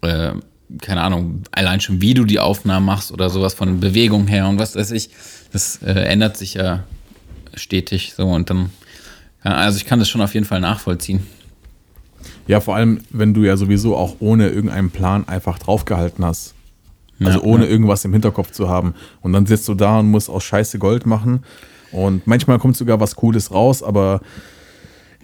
äh, 0.01 0.33
keine 0.81 1.03
Ahnung, 1.03 1.43
allein 1.53 1.81
schon 1.81 2.01
wie 2.01 2.15
du 2.15 2.25
die 2.25 2.41
Aufnahmen 2.41 2.87
machst 2.87 3.13
oder 3.13 3.31
sowas 3.31 3.55
von 3.55 3.81
Bewegung 3.81 4.27
her 4.27 4.49
und 4.49 4.59
was 4.59 4.77
weiß 4.77 4.91
ich, 4.93 5.11
das 5.53 5.83
äh, 5.83 5.93
ändert 5.93 6.37
sich 6.37 6.55
ja 6.55 6.85
stetig 7.55 8.15
so 8.17 8.27
und 8.29 8.51
dann, 8.51 8.71
also 9.43 9.77
ich 9.77 9.85
kann 9.85 9.99
das 9.99 10.09
schon 10.09 10.21
auf 10.21 10.35
jeden 10.35 10.47
Fall 10.47 10.61
nachvollziehen. 10.61 11.27
Ja, 12.47 12.61
vor 12.61 12.77
allem, 12.77 13.01
wenn 13.11 13.35
du 13.35 13.43
ja 13.43 13.57
sowieso 13.57 13.97
auch 13.97 14.17
ohne 14.21 14.49
irgendeinen 14.49 14.91
Plan 14.91 15.27
einfach 15.29 15.59
draufgehalten 15.59 16.25
hast. 16.25 16.55
Also 17.21 17.39
ja, 17.39 17.45
ohne 17.45 17.65
ja. 17.65 17.71
irgendwas 17.71 18.05
im 18.05 18.13
Hinterkopf 18.13 18.51
zu 18.51 18.69
haben. 18.69 18.95
Und 19.23 19.33
dann 19.33 19.47
sitzt 19.47 19.69
du 19.69 19.75
da 19.75 20.01
und 20.01 20.11
musst 20.11 20.29
aus 20.29 20.45
Scheiße 20.45 20.79
Gold 20.79 21.07
machen. 21.07 21.45
Und 21.93 22.27
manchmal 22.27 22.59
kommt 22.59 22.77
sogar 22.77 23.01
was 23.01 23.15
Cooles 23.17 23.53
raus, 23.53 23.83
aber 23.83 24.21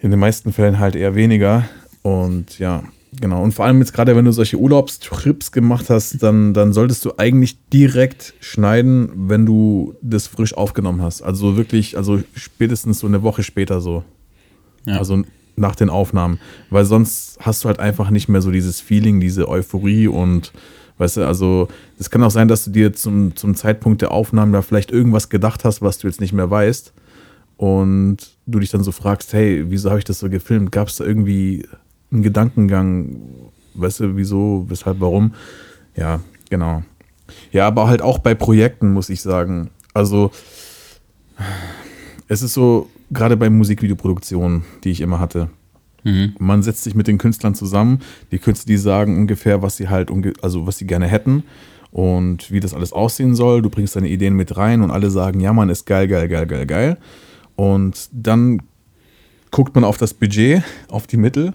in 0.00 0.10
den 0.10 0.20
meisten 0.20 0.52
Fällen 0.52 0.78
halt 0.78 0.94
eher 0.94 1.14
weniger. 1.14 1.64
Und 2.02 2.58
ja, 2.58 2.84
genau. 3.20 3.42
Und 3.42 3.52
vor 3.52 3.64
allem 3.64 3.78
jetzt 3.78 3.92
gerade, 3.92 4.16
wenn 4.16 4.24
du 4.24 4.32
solche 4.32 4.56
Urlaubstrips 4.56 5.52
gemacht 5.52 5.90
hast, 5.90 6.22
dann, 6.22 6.54
dann 6.54 6.72
solltest 6.72 7.04
du 7.04 7.12
eigentlich 7.16 7.58
direkt 7.68 8.34
schneiden, 8.40 9.10
wenn 9.28 9.46
du 9.46 9.94
das 10.02 10.26
frisch 10.26 10.54
aufgenommen 10.54 11.02
hast. 11.02 11.22
Also 11.22 11.56
wirklich, 11.56 11.96
also 11.96 12.22
spätestens 12.34 12.98
so 12.98 13.06
eine 13.06 13.22
Woche 13.22 13.42
später 13.42 13.80
so. 13.80 14.02
Ja. 14.86 14.98
Also 14.98 15.22
nach 15.56 15.76
den 15.76 15.90
Aufnahmen, 15.90 16.38
weil 16.70 16.84
sonst 16.84 17.38
hast 17.40 17.62
du 17.64 17.68
halt 17.68 17.78
einfach 17.78 18.10
nicht 18.10 18.28
mehr 18.28 18.40
so 18.40 18.50
dieses 18.50 18.80
Feeling, 18.80 19.20
diese 19.20 19.48
Euphorie 19.48 20.08
und 20.08 20.52
weißt 20.96 21.18
du, 21.18 21.26
also 21.26 21.68
es 21.98 22.10
kann 22.10 22.22
auch 22.22 22.30
sein, 22.30 22.48
dass 22.48 22.64
du 22.64 22.70
dir 22.70 22.92
zum, 22.94 23.36
zum 23.36 23.54
Zeitpunkt 23.54 24.00
der 24.00 24.10
Aufnahmen 24.10 24.52
da 24.52 24.62
vielleicht 24.62 24.90
irgendwas 24.90 25.28
gedacht 25.28 25.64
hast, 25.64 25.82
was 25.82 25.98
du 25.98 26.06
jetzt 26.06 26.20
nicht 26.20 26.32
mehr 26.32 26.50
weißt 26.50 26.94
und 27.56 28.16
du 28.46 28.58
dich 28.58 28.70
dann 28.70 28.82
so 28.82 28.90
fragst, 28.90 29.34
hey, 29.34 29.66
wieso 29.68 29.90
habe 29.90 29.98
ich 29.98 30.04
das 30.04 30.18
so 30.18 30.30
gefilmt? 30.30 30.72
Gab 30.72 30.88
es 30.88 30.96
da 30.96 31.04
irgendwie 31.04 31.66
einen 32.12 32.22
Gedankengang, 32.22 33.20
weißt 33.74 34.00
du, 34.00 34.16
wieso, 34.16 34.66
weshalb, 34.68 35.00
warum? 35.00 35.34
Ja, 35.96 36.20
genau. 36.48 36.82
Ja, 37.52 37.66
aber 37.66 37.88
halt 37.88 38.02
auch 38.02 38.18
bei 38.18 38.34
Projekten, 38.34 38.92
muss 38.92 39.10
ich 39.10 39.22
sagen. 39.22 39.70
Also, 39.94 40.30
es 42.28 42.42
ist 42.42 42.54
so, 42.54 42.88
gerade 43.10 43.36
bei 43.36 43.50
Musikvideoproduktionen, 43.50 44.64
die 44.84 44.90
ich 44.90 45.00
immer 45.00 45.20
hatte. 45.20 45.50
Mhm. 46.04 46.34
Man 46.38 46.62
setzt 46.62 46.84
sich 46.84 46.94
mit 46.94 47.06
den 47.06 47.18
Künstlern 47.18 47.54
zusammen. 47.54 48.00
Die 48.32 48.38
Künstler, 48.38 48.68
die 48.68 48.78
sagen 48.78 49.18
ungefähr, 49.18 49.62
was 49.62 49.76
sie 49.76 49.88
halt, 49.88 50.10
also 50.42 50.66
was 50.66 50.78
sie 50.78 50.86
gerne 50.86 51.06
hätten 51.06 51.44
und 51.90 52.50
wie 52.50 52.60
das 52.60 52.74
alles 52.74 52.92
aussehen 52.92 53.34
soll. 53.34 53.62
Du 53.62 53.70
bringst 53.70 53.96
deine 53.96 54.08
Ideen 54.08 54.34
mit 54.34 54.56
rein 54.56 54.82
und 54.82 54.90
alle 54.90 55.10
sagen, 55.10 55.40
ja, 55.40 55.52
man 55.52 55.68
ist 55.68 55.86
geil, 55.86 56.08
geil, 56.08 56.28
geil, 56.28 56.46
geil, 56.46 56.66
geil. 56.66 56.98
Und 57.56 58.08
dann 58.12 58.62
guckt 59.50 59.74
man 59.74 59.84
auf 59.84 59.98
das 59.98 60.14
Budget, 60.14 60.62
auf 60.88 61.06
die 61.06 61.16
Mittel 61.16 61.52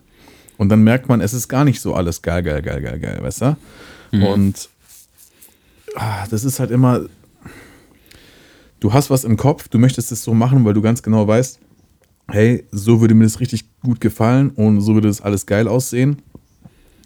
und 0.58 0.70
dann 0.70 0.84
merkt 0.84 1.10
man, 1.10 1.22
es 1.22 1.34
ist 1.34 1.48
gar 1.48 1.66
nicht 1.66 1.82
so 1.82 1.94
alles 1.94 2.22
geil, 2.22 2.44
geil, 2.44 2.62
geil, 2.62 2.82
geil, 2.82 3.00
geil, 3.00 3.20
weißt 3.22 3.42
du? 3.42 3.58
Mhm. 4.12 4.24
Und 4.24 4.70
ah, 5.96 6.26
das 6.30 6.44
ist 6.44 6.60
halt 6.60 6.72
immer, 6.72 7.02
du 8.80 8.94
hast 8.94 9.10
was 9.10 9.24
im 9.24 9.38
Kopf, 9.38 9.68
du 9.68 9.78
möchtest 9.80 10.12
es 10.12 10.24
so 10.24 10.34
machen, 10.34 10.66
weil 10.66 10.74
du 10.74 10.82
ganz 10.82 11.02
genau 11.04 11.28
weißt, 11.28 11.60
hey, 12.30 12.66
so 12.72 13.02
würde 13.02 13.14
mir 13.14 13.24
das 13.24 13.40
richtig 13.40 13.66
gut 13.82 14.02
gefallen 14.02 14.50
und 14.52 14.82
so 14.82 14.94
würde 14.94 15.08
das 15.08 15.22
alles 15.22 15.46
geil 15.46 15.68
aussehen. 15.68 16.22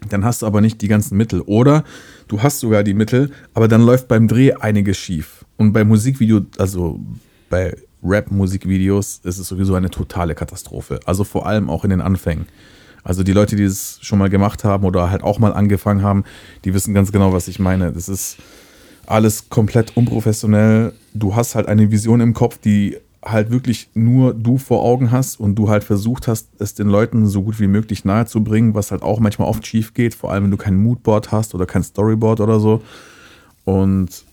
Dann 0.08 0.24
hast 0.24 0.42
du 0.42 0.46
aber 0.46 0.62
nicht 0.62 0.82
die 0.82 0.88
ganzen 0.88 1.18
Mittel. 1.18 1.42
Oder 1.42 1.84
du 2.30 2.42
hast 2.42 2.60
sogar 2.60 2.84
die 2.84 2.94
Mittel, 2.94 3.32
aber 3.54 3.68
dann 3.68 3.82
läuft 3.82 4.08
beim 4.08 4.30
Dreh 4.30 4.54
einiges 4.54 4.98
schief. 4.98 5.46
Und 5.58 5.74
bei 5.74 5.84
Musikvideo, 5.84 6.46
also 6.58 7.02
bei 7.50 7.76
Rap-Musikvideos, 8.02 9.20
ist 9.24 9.40
es 9.40 9.48
sowieso 9.48 9.76
eine 9.76 9.90
totale 9.90 10.36
Katastrophe. 10.36 11.02
Also 11.06 11.26
vor 11.26 11.48
allem 11.48 11.70
auch 11.70 11.84
in 11.84 11.90
den 11.90 12.00
Anfängen. 12.00 12.46
Also 13.04 13.24
die 13.24 13.34
Leute, 13.34 13.56
die 13.56 13.64
es 13.64 14.00
schon 14.02 14.20
mal 14.20 14.30
gemacht 14.30 14.64
haben 14.64 14.86
oder 14.86 15.10
halt 15.10 15.24
auch 15.24 15.40
mal 15.40 15.54
angefangen 15.54 16.04
haben, 16.04 16.24
die 16.66 16.74
wissen 16.74 16.94
ganz 16.94 17.12
genau, 17.12 17.34
was 17.34 17.48
ich 17.48 17.60
meine. 17.60 17.92
Das 17.92 18.10
ist 18.10 18.38
alles 19.06 19.50
komplett 19.50 19.98
unprofessionell. 19.98 20.94
Du 21.14 21.36
hast 21.36 21.56
halt 21.56 21.68
eine 21.68 21.92
Vision 21.92 22.22
im 22.22 22.34
Kopf, 22.34 22.58
die 22.58 22.98
halt 23.24 23.52
wirklich 23.52 23.90
nur 23.94 24.34
du 24.34 24.58
vor 24.58 24.82
Augen 24.84 25.12
hast 25.12 25.40
und 25.40 25.56
du 25.56 25.70
halt 25.70 25.84
versucht 25.84 26.28
hast, 26.28 26.50
es 26.60 26.74
den 26.74 26.88
Leuten 26.88 27.26
so 27.28 27.44
gut 27.44 27.60
wie 27.60 27.68
möglich 27.68 28.06
nahe 28.06 28.26
zu 28.26 28.44
bringen, 28.44 28.76
was 28.76 28.92
halt 28.92 29.02
auch 29.02 29.20
manchmal 29.20 29.50
oft 29.50 29.66
schief 29.68 29.94
geht, 29.94 30.16
vor 30.16 30.32
allem 30.32 30.46
wenn 30.46 30.52
du 30.52 30.58
kein 30.58 30.78
Moodboard 30.78 31.32
hast 31.32 31.54
oder 31.54 31.66
kein 31.66 31.84
Storyboard 31.84 32.40
oder 32.40 32.60
so. 32.60 32.82
Und 33.66 34.24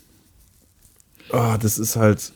oh, 1.33 1.55
das 1.61 1.79
ist 1.79 1.96
halt, 1.96 2.33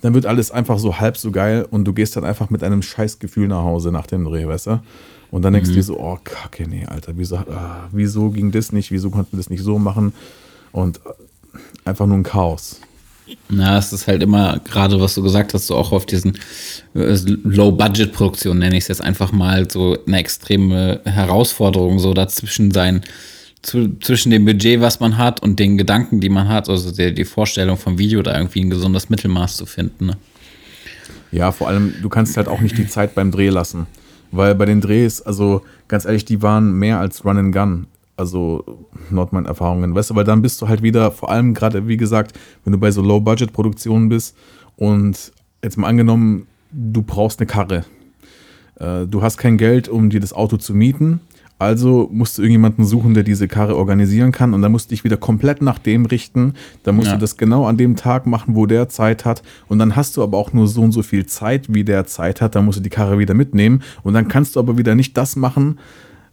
dann 0.00 0.14
wird 0.14 0.26
alles 0.26 0.50
einfach 0.50 0.78
so 0.78 0.98
halb 0.98 1.16
so 1.16 1.30
geil 1.30 1.66
und 1.70 1.84
du 1.84 1.92
gehst 1.92 2.16
dann 2.16 2.24
einfach 2.24 2.50
mit 2.50 2.62
einem 2.62 2.82
Scheißgefühl 2.82 3.48
nach 3.48 3.62
Hause 3.62 3.92
nach 3.92 4.06
dem 4.06 4.24
Dreh, 4.24 4.46
weißt 4.46 4.66
du? 4.66 4.82
Und 5.30 5.42
dann 5.42 5.54
denkst 5.54 5.70
du 5.70 5.72
mhm. 5.72 5.76
dir 5.76 5.82
so, 5.82 5.98
oh 5.98 6.18
Kacke, 6.22 6.68
nee, 6.68 6.84
Alter, 6.84 7.12
wieso, 7.16 7.36
ah, 7.36 7.88
wieso 7.90 8.30
ging 8.30 8.50
das 8.50 8.72
nicht, 8.72 8.90
wieso 8.90 9.10
konnten 9.10 9.32
wir 9.32 9.38
das 9.38 9.48
nicht 9.48 9.62
so 9.62 9.78
machen? 9.78 10.12
Und 10.72 11.00
einfach 11.84 12.06
nur 12.06 12.18
ein 12.18 12.22
Chaos. 12.22 12.80
Na, 13.48 13.78
es 13.78 13.92
ist 13.92 14.06
halt 14.06 14.22
immer, 14.22 14.60
gerade 14.64 15.00
was 15.00 15.14
du 15.14 15.22
gesagt 15.22 15.54
hast, 15.54 15.68
so 15.68 15.76
auch 15.76 15.92
auf 15.92 16.04
diesen 16.04 16.38
äh, 16.94 17.16
Low-Budget-Produktionen, 17.24 18.58
nenne 18.58 18.76
ich 18.76 18.84
es 18.84 18.88
jetzt 18.88 19.00
einfach 19.00 19.32
mal, 19.32 19.70
so 19.70 19.96
eine 20.06 20.18
extreme 20.18 21.00
Herausforderung, 21.04 21.98
so 21.98 22.12
dazwischen 22.14 22.70
sein, 22.72 23.02
zu, 23.62 23.98
zwischen 24.00 24.30
dem 24.30 24.44
Budget, 24.44 24.80
was 24.80 25.00
man 25.00 25.18
hat 25.18 25.42
und 25.42 25.58
den 25.58 25.78
Gedanken, 25.78 26.20
die 26.20 26.28
man 26.28 26.48
hat, 26.48 26.68
also 26.68 26.92
die, 26.92 27.14
die 27.14 27.24
Vorstellung 27.24 27.76
vom 27.76 27.98
Video, 27.98 28.22
da 28.22 28.36
irgendwie 28.36 28.60
ein 28.60 28.70
gesundes 28.70 29.08
Mittelmaß 29.08 29.56
zu 29.56 29.66
finden. 29.66 30.06
Ne? 30.06 30.16
Ja, 31.30 31.52
vor 31.52 31.68
allem, 31.68 31.94
du 32.02 32.08
kannst 32.08 32.36
halt 32.36 32.48
auch 32.48 32.60
nicht 32.60 32.76
die 32.76 32.86
Zeit 32.86 33.14
beim 33.14 33.30
Dreh 33.30 33.48
lassen. 33.48 33.86
Weil 34.30 34.54
bei 34.54 34.64
den 34.64 34.80
Drehs, 34.80 35.20
also 35.20 35.62
ganz 35.88 36.04
ehrlich, 36.04 36.24
die 36.24 36.42
waren 36.42 36.72
mehr 36.72 36.98
als 36.98 37.24
Run 37.24 37.38
and 37.38 37.54
Gun 37.54 37.86
also 38.16 38.86
not 39.10 39.32
meine 39.32 39.48
Erfahrungen, 39.48 39.94
weißt 39.94 40.10
du, 40.10 40.14
weil 40.14 40.24
dann 40.24 40.42
bist 40.42 40.60
du 40.60 40.68
halt 40.68 40.82
wieder, 40.82 41.10
vor 41.10 41.30
allem 41.30 41.54
gerade, 41.54 41.88
wie 41.88 41.96
gesagt, 41.96 42.38
wenn 42.64 42.72
du 42.72 42.78
bei 42.78 42.90
so 42.90 43.02
Low-Budget-Produktionen 43.02 44.08
bist 44.08 44.36
und 44.76 45.32
jetzt 45.62 45.76
mal 45.76 45.88
angenommen, 45.88 46.46
du 46.70 47.02
brauchst 47.02 47.40
eine 47.40 47.46
Karre. 47.46 47.84
Äh, 48.78 49.06
du 49.06 49.22
hast 49.22 49.38
kein 49.38 49.58
Geld, 49.58 49.88
um 49.88 50.10
dir 50.10 50.20
das 50.20 50.32
Auto 50.32 50.56
zu 50.56 50.74
mieten, 50.74 51.20
also 51.62 52.08
musst 52.12 52.38
du 52.38 52.42
irgendjemanden 52.42 52.84
suchen, 52.84 53.14
der 53.14 53.22
diese 53.22 53.48
Karre 53.48 53.76
organisieren 53.76 54.32
kann 54.32 54.54
und 54.54 54.62
dann 54.62 54.72
musst 54.72 54.90
du 54.90 54.94
dich 54.94 55.04
wieder 55.04 55.16
komplett 55.16 55.62
nach 55.62 55.78
dem 55.78 56.06
richten. 56.06 56.54
Dann 56.82 56.96
musst 56.96 57.08
ja. 57.08 57.14
du 57.14 57.20
das 57.20 57.36
genau 57.36 57.66
an 57.66 57.76
dem 57.76 57.96
Tag 57.96 58.26
machen, 58.26 58.54
wo 58.54 58.66
der 58.66 58.88
Zeit 58.88 59.24
hat 59.24 59.42
und 59.68 59.78
dann 59.78 59.96
hast 59.96 60.16
du 60.16 60.22
aber 60.22 60.38
auch 60.38 60.52
nur 60.52 60.68
so 60.68 60.82
und 60.82 60.92
so 60.92 61.02
viel 61.02 61.26
Zeit, 61.26 61.72
wie 61.72 61.84
der 61.84 62.06
Zeit 62.06 62.40
hat. 62.40 62.54
Dann 62.54 62.64
musst 62.64 62.78
du 62.78 62.82
die 62.82 62.90
Karre 62.90 63.18
wieder 63.18 63.34
mitnehmen 63.34 63.82
und 64.02 64.14
dann 64.14 64.28
kannst 64.28 64.56
du 64.56 64.60
aber 64.60 64.78
wieder 64.78 64.94
nicht 64.94 65.16
das 65.16 65.36
machen, 65.36 65.78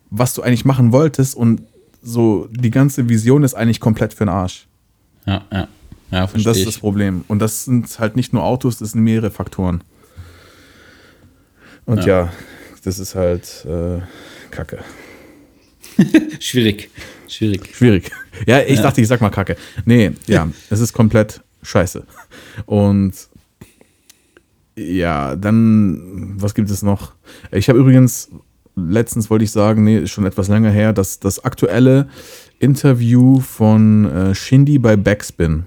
was 0.09 0.33
du 0.33 0.41
eigentlich 0.41 0.65
machen 0.65 0.91
wolltest 0.91 1.35
und 1.35 1.61
so 2.01 2.47
die 2.51 2.71
ganze 2.71 3.09
Vision 3.09 3.43
ist 3.43 3.53
eigentlich 3.53 3.79
komplett 3.79 4.13
für 4.13 4.25
den 4.25 4.29
Arsch. 4.29 4.67
Ja, 5.25 5.43
ja. 5.51 5.67
Ja, 6.11 6.25
verstehe. 6.25 6.39
Und 6.39 6.45
das 6.47 6.57
ist 6.57 6.67
das 6.67 6.77
Problem. 6.79 7.23
Und 7.27 7.39
das 7.39 7.65
sind 7.65 7.99
halt 7.99 8.15
nicht 8.15 8.33
nur 8.33 8.43
Autos, 8.43 8.77
das 8.77 8.91
sind 8.91 9.03
mehrere 9.03 9.29
Faktoren. 9.29 9.83
Und 11.85 11.99
ja, 11.99 12.23
ja 12.23 12.33
das 12.83 12.99
ist 12.99 13.15
halt 13.15 13.65
äh, 13.65 13.99
Kacke. 14.51 14.79
Schwierig. 16.39 16.89
Schwierig. 17.27 17.75
Schwierig. 17.75 18.11
Ja, 18.47 18.61
ich 18.61 18.77
ja. 18.77 18.83
dachte, 18.83 19.01
ich 19.01 19.07
sag 19.07 19.21
mal 19.21 19.29
Kacke. 19.29 19.55
Nee, 19.85 20.11
ja, 20.27 20.49
es 20.69 20.79
ist 20.79 20.93
komplett 20.93 21.41
scheiße. 21.61 22.05
Und 22.65 23.13
ja, 24.75 25.35
dann, 25.35 26.35
was 26.37 26.55
gibt 26.55 26.69
es 26.69 26.81
noch? 26.81 27.13
Ich 27.51 27.69
habe 27.69 27.79
übrigens, 27.79 28.29
letztens 28.75 29.29
wollte 29.29 29.43
ich 29.43 29.51
sagen, 29.51 29.83
nee, 29.83 29.99
ist 29.99 30.11
schon 30.11 30.25
etwas 30.25 30.47
länger 30.47 30.71
her, 30.71 30.93
dass 30.93 31.19
das 31.19 31.43
aktuelle 31.43 32.07
Interview 32.59 33.39
von 33.39 34.05
äh, 34.05 34.35
Shindy 34.35 34.79
bei 34.79 34.95
Backspin 34.95 35.65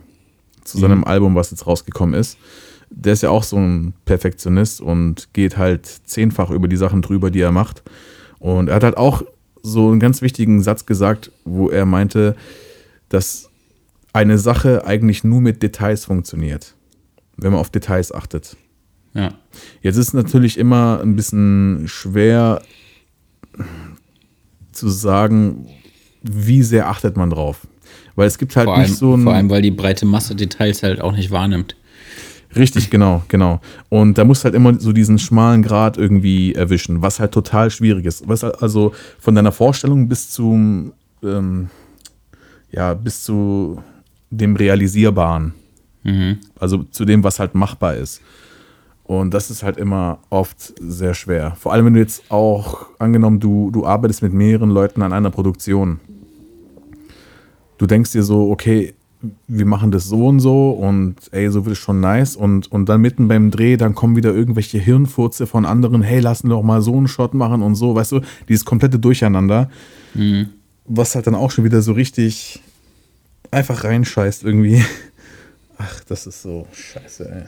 zu 0.64 0.79
seinem 0.79 0.99
mhm. 0.99 1.05
Album, 1.05 1.35
was 1.35 1.51
jetzt 1.51 1.66
rausgekommen 1.66 2.14
ist. 2.14 2.38
Der 2.90 3.14
ist 3.14 3.23
ja 3.23 3.31
auch 3.31 3.42
so 3.42 3.57
ein 3.57 3.95
Perfektionist 4.05 4.81
und 4.81 5.29
geht 5.33 5.57
halt 5.57 5.87
zehnfach 5.87 6.51
über 6.51 6.68
die 6.68 6.77
Sachen 6.77 7.03
drüber, 7.03 7.31
die 7.31 7.40
er 7.40 7.53
macht. 7.53 7.83
Und 8.38 8.68
er 8.68 8.77
hat 8.77 8.85
halt 8.85 8.97
auch 8.97 9.23
so 9.62 9.90
einen 9.90 10.01
ganz 10.01 10.22
wichtigen 10.22 10.62
Satz 10.62 10.87
gesagt, 10.87 11.31
wo 11.44 11.68
er 11.68 11.87
meinte, 11.87 12.37
dass 13.09 13.51
eine 14.12 14.38
Sache 14.38 14.87
eigentlich 14.87 15.25
nur 15.25 15.40
mit 15.40 15.62
Details 15.62 16.05
funktioniert, 16.05 16.75
wenn 17.37 17.53
man 17.53 17.61
auf 17.61 17.70
Details 17.70 18.12
achtet. 18.12 18.57
Ja. 19.14 19.35
Jetzt 19.83 19.96
ist 19.96 20.09
es 20.09 20.14
natürlich 20.14 20.59
immer 20.59 21.01
ein 21.03 21.16
bisschen 21.16 21.85
schwer 21.87 22.62
zu 24.72 24.88
sagen, 24.88 25.66
wie 26.22 26.62
sehr 26.62 26.88
achtet 26.88 27.16
man 27.16 27.31
drauf. 27.31 27.66
Weil 28.14 28.27
es 28.27 28.38
gibt 28.38 28.57
halt 28.57 28.66
vor 28.66 28.79
nicht 28.79 28.88
allem, 28.88 28.96
so 28.96 29.14
ein. 29.14 29.22
Vor 29.22 29.35
allem, 29.35 29.51
weil 29.51 29.62
die 29.62 29.70
breite 29.70 30.07
Masse 30.07 30.35
Details 30.35 30.83
halt 30.83 31.01
auch 31.01 31.12
nicht 31.12 31.31
wahrnimmt. 31.31 31.77
Richtig, 32.55 32.91
genau, 32.91 33.23
genau. 33.29 33.61
Und 33.88 34.19
da 34.19 34.25
musst 34.25 34.45
halt 34.45 34.55
immer 34.55 34.79
so 34.79 34.93
diesen 34.93 35.19
schmalen 35.19 35.62
Grad 35.62 35.97
irgendwie 35.97 36.55
erwischen, 36.55 37.01
was 37.03 37.19
halt 37.19 37.33
total 37.33 37.71
schwierig 37.71 38.05
ist. 38.05 38.29
Was 38.29 38.45
also 38.45 38.93
von 39.19 39.35
deiner 39.35 39.53
Vorstellung 39.53 40.09
bis 40.09 40.31
zum, 40.31 40.93
ähm, 41.23 41.71
ja, 42.71 42.95
bis 42.95 43.25
zu 43.25 43.83
dem 44.31 44.57
Realisierbaren. 44.57 45.55
Mhm. 46.03 46.38
Also 46.59 46.85
zu 46.85 47.05
dem, 47.05 47.25
was 47.25 47.38
halt 47.38 47.55
machbar 47.55 47.95
ist. 47.95 48.21
Und 49.05 49.35
das 49.35 49.51
ist 49.51 49.62
halt 49.62 49.77
immer 49.77 50.21
oft 50.31 50.75
sehr 50.81 51.15
schwer. 51.15 51.55
Vor 51.57 51.73
allem, 51.73 51.87
wenn 51.87 51.95
du 51.95 52.01
jetzt 52.01 52.31
auch, 52.31 52.87
angenommen, 52.99 53.41
du, 53.41 53.71
du 53.71 53.85
arbeitest 53.85 54.23
mit 54.23 54.33
mehreren 54.33 54.71
Leuten 54.71 55.03
an 55.03 55.12
einer 55.12 55.31
Produktion. 55.31 56.01
Du 57.79 57.87
denkst 57.87 58.12
dir 58.12 58.23
so, 58.23 58.51
okay, 58.51 58.95
wir 59.47 59.67
machen 59.67 59.91
das 59.91 60.05
so 60.07 60.27
und 60.27 60.41
so 60.41 60.71
und 60.71 61.17
ey, 61.31 61.51
so 61.51 61.65
wird 61.65 61.77
es 61.77 61.79
schon 61.79 62.01
nice. 62.01 62.37
Und, 62.37 62.71
und 62.73 62.89
dann 62.89 63.01
mitten 63.01 63.29
beim 63.29 63.51
Dreh, 63.51 63.77
dann 63.77 63.95
kommen 63.95 64.17
wieder 64.17 64.35
irgendwelche 64.35 64.79
Hirnfurze 64.79 65.47
von 65.47 65.65
anderen, 65.65 66.03
hey, 66.03 66.21
lassen 66.21 66.49
wir 66.49 66.57
doch 66.57 66.63
mal 66.63 66.83
so 66.83 66.97
einen 66.97 67.09
Shot 67.09 67.35
machen 67.35 67.63
und 67.63 67.75
so, 67.75 67.95
weißt 67.95 68.13
du, 68.13 68.21
dieses 68.49 68.65
komplette 68.65 68.99
Durcheinander. 68.99 69.71
Mhm. 70.15 70.49
Was 70.85 71.15
halt 71.15 71.27
dann 71.27 71.35
auch 71.35 71.51
schon 71.51 71.65
wieder 71.65 71.83
so 71.83 71.93
richtig 71.93 72.61
einfach 73.51 73.85
reinscheißt 73.85 74.45
irgendwie. 74.45 74.85
Ach, 75.79 76.01
das 76.05 76.27
ist 76.27 76.43
so 76.43 76.67
scheiße, 76.73 77.31
ey. 77.31 77.43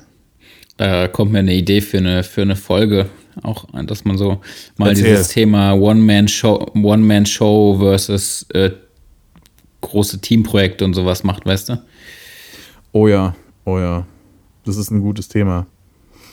Da 0.77 1.07
kommt 1.07 1.31
mir 1.31 1.39
eine 1.39 1.55
Idee 1.55 1.81
für 1.81 1.99
eine, 1.99 2.25
für 2.25 2.43
eine 2.43 2.57
Folge, 2.57 3.07
auch, 3.43 3.67
dass 3.87 4.05
man 4.05 4.19
so 4.19 4.41
mal 4.77 4.89
Erzähl. 4.89 5.05
dieses 5.05 5.29
Thema 5.29 5.73
One-Man-Show 5.75 6.73
One 6.75 7.21
-Show 7.23 7.79
versus 7.79 8.47
äh, 8.53 8.71
große 9.85 10.21
Teamprojekte 10.21 10.85
und 10.85 10.95
sowas 10.95 11.25
macht, 11.25 11.47
weißt 11.47 11.71
du? 11.71 11.83
Oh 12.93 13.09
ja, 13.09 13.35
oh 13.65 13.79
ja. 13.79 14.07
Das 14.65 14.77
ist 14.77 14.91
ein 14.91 15.01
gutes 15.01 15.29
Thema. 15.29 15.67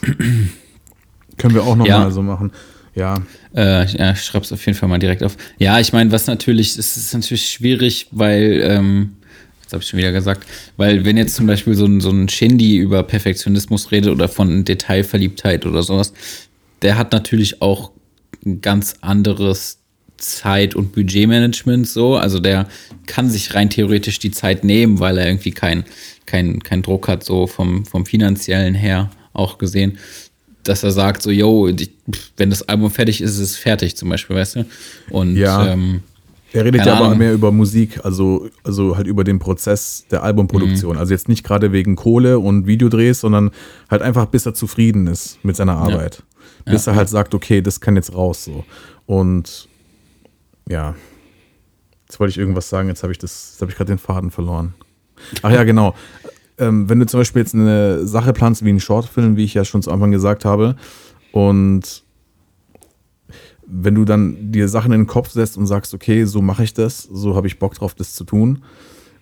Können 1.37 1.55
wir 1.55 1.63
auch 1.63 1.75
nochmal 1.75 1.87
ja. 1.87 2.11
so 2.11 2.21
machen. 2.21 2.51
Ja. 2.95 3.21
Äh, 3.55 3.85
ja, 3.85 4.11
ich 4.11 4.21
schreib's 4.23 4.51
auf 4.51 4.65
jeden 4.65 4.77
Fall 4.77 4.89
mal 4.89 4.99
direkt 4.99 5.23
auf. 5.23 5.37
Ja, 5.57 5.79
ich 5.79 5.93
meine, 5.93 6.11
was 6.11 6.27
natürlich, 6.27 6.77
es 6.77 6.97
ist 6.97 7.13
natürlich 7.13 7.49
schwierig, 7.49 8.07
weil, 8.11 8.61
ähm, 8.63 9.17
das 9.63 9.73
habe 9.73 9.83
ich 9.83 9.89
schon 9.89 9.99
wieder 9.99 10.11
gesagt, 10.11 10.47
weil 10.77 11.05
wenn 11.05 11.17
jetzt 11.17 11.35
zum 11.35 11.47
Beispiel 11.47 11.73
so 11.75 11.85
ein, 11.85 12.01
so 12.01 12.09
ein 12.09 12.27
Shindy 12.27 12.77
über 12.77 13.03
Perfektionismus 13.03 13.91
redet 13.91 14.11
oder 14.11 14.27
von 14.27 14.65
Detailverliebtheit 14.65 15.65
oder 15.65 15.83
sowas, 15.83 16.13
der 16.81 16.97
hat 16.97 17.13
natürlich 17.13 17.61
auch 17.61 17.91
ein 18.45 18.61
ganz 18.61 18.95
anderes 19.01 19.80
Zeit- 20.21 20.75
und 20.75 20.93
Budgetmanagement 20.93 21.87
so. 21.87 22.15
Also 22.15 22.39
der 22.39 22.67
kann 23.05 23.29
sich 23.29 23.53
rein 23.53 23.69
theoretisch 23.69 24.19
die 24.19 24.31
Zeit 24.31 24.63
nehmen, 24.63 24.99
weil 24.99 25.17
er 25.17 25.27
irgendwie 25.27 25.51
keinen 25.51 25.83
kein, 26.25 26.61
kein 26.63 26.81
Druck 26.81 27.07
hat, 27.07 27.23
so 27.23 27.45
vom, 27.45 27.85
vom 27.85 28.05
finanziellen 28.05 28.73
her 28.73 29.11
auch 29.33 29.57
gesehen, 29.57 29.97
dass 30.63 30.83
er 30.83 30.91
sagt, 30.91 31.21
so, 31.21 31.29
yo, 31.31 31.69
wenn 32.37 32.49
das 32.49 32.67
Album 32.69 32.89
fertig 32.91 33.21
ist, 33.21 33.31
ist 33.31 33.39
es 33.39 33.55
fertig, 33.57 33.97
zum 33.97 34.09
Beispiel, 34.09 34.35
weißt 34.35 34.57
du? 34.57 34.65
Und 35.09 35.35
ja. 35.35 35.67
Ähm, 35.67 36.01
er 36.53 36.65
redet 36.65 36.85
ja 36.85 36.95
aber 36.95 37.15
mehr 37.15 37.33
über 37.33 37.51
Musik, 37.51 38.03
also, 38.03 38.49
also 38.63 38.97
halt 38.97 39.07
über 39.07 39.23
den 39.23 39.39
Prozess 39.39 40.05
der 40.11 40.23
Albumproduktion. 40.23 40.95
Mhm. 40.95 40.99
Also 40.99 41.13
jetzt 41.13 41.29
nicht 41.29 41.45
gerade 41.45 41.71
wegen 41.71 41.95
Kohle 41.95 42.39
und 42.39 42.67
Videodrehs, 42.67 43.21
sondern 43.21 43.51
halt 43.89 44.01
einfach, 44.01 44.25
bis 44.25 44.45
er 44.45 44.53
zufrieden 44.53 45.07
ist 45.07 45.39
mit 45.43 45.55
seiner 45.55 45.77
Arbeit. 45.77 46.23
Ja. 46.65 46.73
Bis 46.73 46.85
ja. 46.85 46.91
er 46.91 46.95
halt 46.97 47.09
sagt, 47.09 47.33
okay, 47.33 47.61
das 47.61 47.79
kann 47.79 47.95
jetzt 47.95 48.13
raus 48.13 48.43
so. 48.43 48.65
Und 49.05 49.69
ja. 50.71 50.95
Jetzt 52.07 52.19
wollte 52.19 52.31
ich 52.31 52.37
irgendwas 52.37 52.69
sagen, 52.69 52.87
jetzt 52.87 53.03
habe 53.03 53.13
ich 53.13 53.19
das, 53.19 53.51
jetzt 53.51 53.61
habe 53.61 53.71
ich 53.71 53.77
gerade 53.77 53.91
den 53.91 53.97
Faden 53.97 54.31
verloren. 54.31 54.73
Ach 55.43 55.51
ja, 55.51 55.63
genau. 55.63 55.93
Ähm, 56.57 56.89
wenn 56.89 56.99
du 56.99 57.05
zum 57.05 57.19
Beispiel 57.19 57.41
jetzt 57.41 57.53
eine 57.53 58.05
Sache 58.05 58.33
planst 58.33 58.65
wie 58.65 58.69
einen 58.69 58.79
Shortfilm, 58.79 59.37
wie 59.37 59.43
ich 59.43 59.53
ja 59.53 59.63
schon 59.65 59.81
zu 59.81 59.91
Anfang 59.91 60.11
gesagt 60.11 60.45
habe, 60.45 60.75
und 61.31 62.03
wenn 63.65 63.95
du 63.95 64.03
dann 64.03 64.51
dir 64.51 64.67
Sachen 64.67 64.91
in 64.91 65.01
den 65.01 65.07
Kopf 65.07 65.29
setzt 65.29 65.57
und 65.57 65.67
sagst, 65.67 65.93
okay, 65.93 66.25
so 66.25 66.41
mache 66.41 66.63
ich 66.63 66.73
das, 66.73 67.03
so 67.03 67.35
habe 67.35 67.47
ich 67.47 67.59
Bock 67.59 67.75
drauf, 67.75 67.93
das 67.93 68.13
zu 68.13 68.25
tun, 68.25 68.63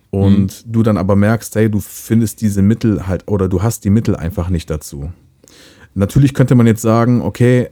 und 0.09 0.65
mhm. 0.65 0.71
du 0.71 0.81
dann 0.81 0.97
aber 0.97 1.15
merkst, 1.15 1.55
hey, 1.55 1.69
du 1.69 1.79
findest 1.79 2.41
diese 2.41 2.63
Mittel 2.63 3.07
halt 3.07 3.27
oder 3.27 3.47
du 3.47 3.62
hast 3.62 3.85
die 3.85 3.91
Mittel 3.91 4.15
einfach 4.15 4.49
nicht 4.49 4.69
dazu. 4.69 5.12
Natürlich 5.93 6.33
könnte 6.33 6.55
man 6.55 6.65
jetzt 6.65 6.81
sagen, 6.81 7.21
okay, 7.21 7.69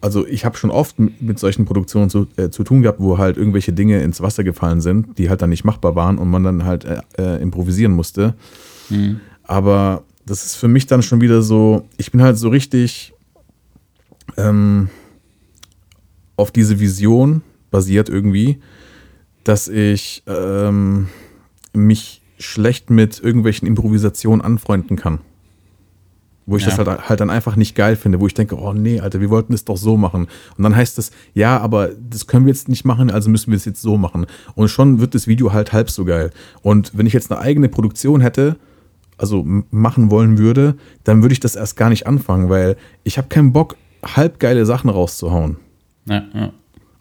also 0.00 0.26
ich 0.26 0.44
habe 0.44 0.56
schon 0.56 0.70
oft 0.70 0.96
mit 0.98 1.38
solchen 1.38 1.64
Produktionen 1.64 2.10
zu, 2.10 2.26
äh, 2.36 2.50
zu 2.50 2.64
tun 2.64 2.82
gehabt, 2.82 3.00
wo 3.00 3.18
halt 3.18 3.36
irgendwelche 3.36 3.72
Dinge 3.72 4.02
ins 4.02 4.20
Wasser 4.20 4.44
gefallen 4.44 4.80
sind, 4.80 5.18
die 5.18 5.28
halt 5.28 5.42
dann 5.42 5.50
nicht 5.50 5.64
machbar 5.64 5.94
waren 5.94 6.18
und 6.18 6.30
man 6.30 6.44
dann 6.44 6.64
halt 6.64 6.84
äh, 6.84 7.00
äh, 7.18 7.42
improvisieren 7.42 7.92
musste. 7.92 8.34
Mhm. 8.90 9.20
Aber 9.42 10.04
das 10.26 10.44
ist 10.44 10.56
für 10.56 10.68
mich 10.68 10.86
dann 10.86 11.02
schon 11.02 11.20
wieder 11.20 11.42
so, 11.42 11.86
ich 11.96 12.12
bin 12.12 12.22
halt 12.22 12.36
so 12.36 12.48
richtig 12.48 13.14
ähm, 14.36 14.88
auf 16.36 16.50
diese 16.50 16.78
Vision 16.78 17.42
basiert 17.70 18.08
irgendwie, 18.08 18.58
dass 19.44 19.68
ich 19.68 20.22
ähm, 20.26 21.08
mich 21.72 22.22
schlecht 22.38 22.90
mit 22.90 23.20
irgendwelchen 23.20 23.66
Improvisationen 23.66 24.40
anfreunden 24.40 24.96
kann. 24.96 25.20
Wo 26.50 26.56
ich 26.56 26.62
ja. 26.62 26.70
das 26.70 26.78
halt, 26.78 27.10
halt 27.10 27.20
dann 27.20 27.28
einfach 27.28 27.56
nicht 27.56 27.74
geil 27.74 27.94
finde, 27.94 28.20
wo 28.20 28.26
ich 28.26 28.32
denke, 28.32 28.58
oh 28.58 28.72
nee, 28.72 29.00
Alter, 29.00 29.20
wir 29.20 29.28
wollten 29.28 29.52
es 29.52 29.66
doch 29.66 29.76
so 29.76 29.98
machen. 29.98 30.28
Und 30.56 30.64
dann 30.64 30.74
heißt 30.74 30.98
es, 30.98 31.10
ja, 31.34 31.58
aber 31.58 31.90
das 31.90 32.26
können 32.26 32.46
wir 32.46 32.52
jetzt 32.54 32.70
nicht 32.70 32.86
machen, 32.86 33.10
also 33.10 33.28
müssen 33.28 33.50
wir 33.50 33.56
es 33.56 33.66
jetzt 33.66 33.82
so 33.82 33.98
machen. 33.98 34.24
Und 34.54 34.68
schon 34.70 34.98
wird 34.98 35.14
das 35.14 35.26
Video 35.26 35.52
halt 35.52 35.74
halb 35.74 35.90
so 35.90 36.06
geil. 36.06 36.30
Und 36.62 36.96
wenn 36.96 37.04
ich 37.04 37.12
jetzt 37.12 37.30
eine 37.30 37.38
eigene 37.38 37.68
Produktion 37.68 38.22
hätte, 38.22 38.56
also 39.18 39.44
machen 39.44 40.10
wollen 40.10 40.38
würde, 40.38 40.78
dann 41.04 41.20
würde 41.20 41.34
ich 41.34 41.40
das 41.40 41.54
erst 41.54 41.76
gar 41.76 41.90
nicht 41.90 42.06
anfangen, 42.06 42.48
weil 42.48 42.76
ich 43.04 43.18
habe 43.18 43.28
keinen 43.28 43.52
Bock, 43.52 43.76
halb 44.02 44.38
geile 44.38 44.64
Sachen 44.64 44.88
rauszuhauen. 44.88 45.58
Ja, 46.06 46.24
ja. 46.32 46.52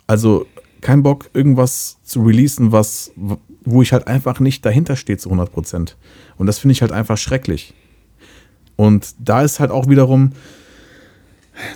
Also 0.08 0.46
kein 0.82 1.04
Bock, 1.04 1.30
irgendwas 1.34 2.00
zu 2.04 2.22
releasen, 2.22 2.74
was, 2.74 3.14
wo 3.64 3.82
ich 3.82 3.94
halt 3.94 4.08
einfach 4.08 4.42
nicht 4.42 4.66
dahinter 4.66 4.98
stehe 4.98 5.18
zu 5.18 5.30
100 5.30 5.54
Prozent. 5.54 5.96
Und 6.36 6.48
das 6.48 6.60
finde 6.60 6.74
ich 6.74 6.82
halt 6.82 6.92
einfach 6.92 7.18
schrecklich. 7.18 7.74
Und 8.78 9.16
da 9.20 9.42
ist 9.42 9.60
halt 9.60 9.72
auch 9.72 9.90
wiederum, 9.90 10.32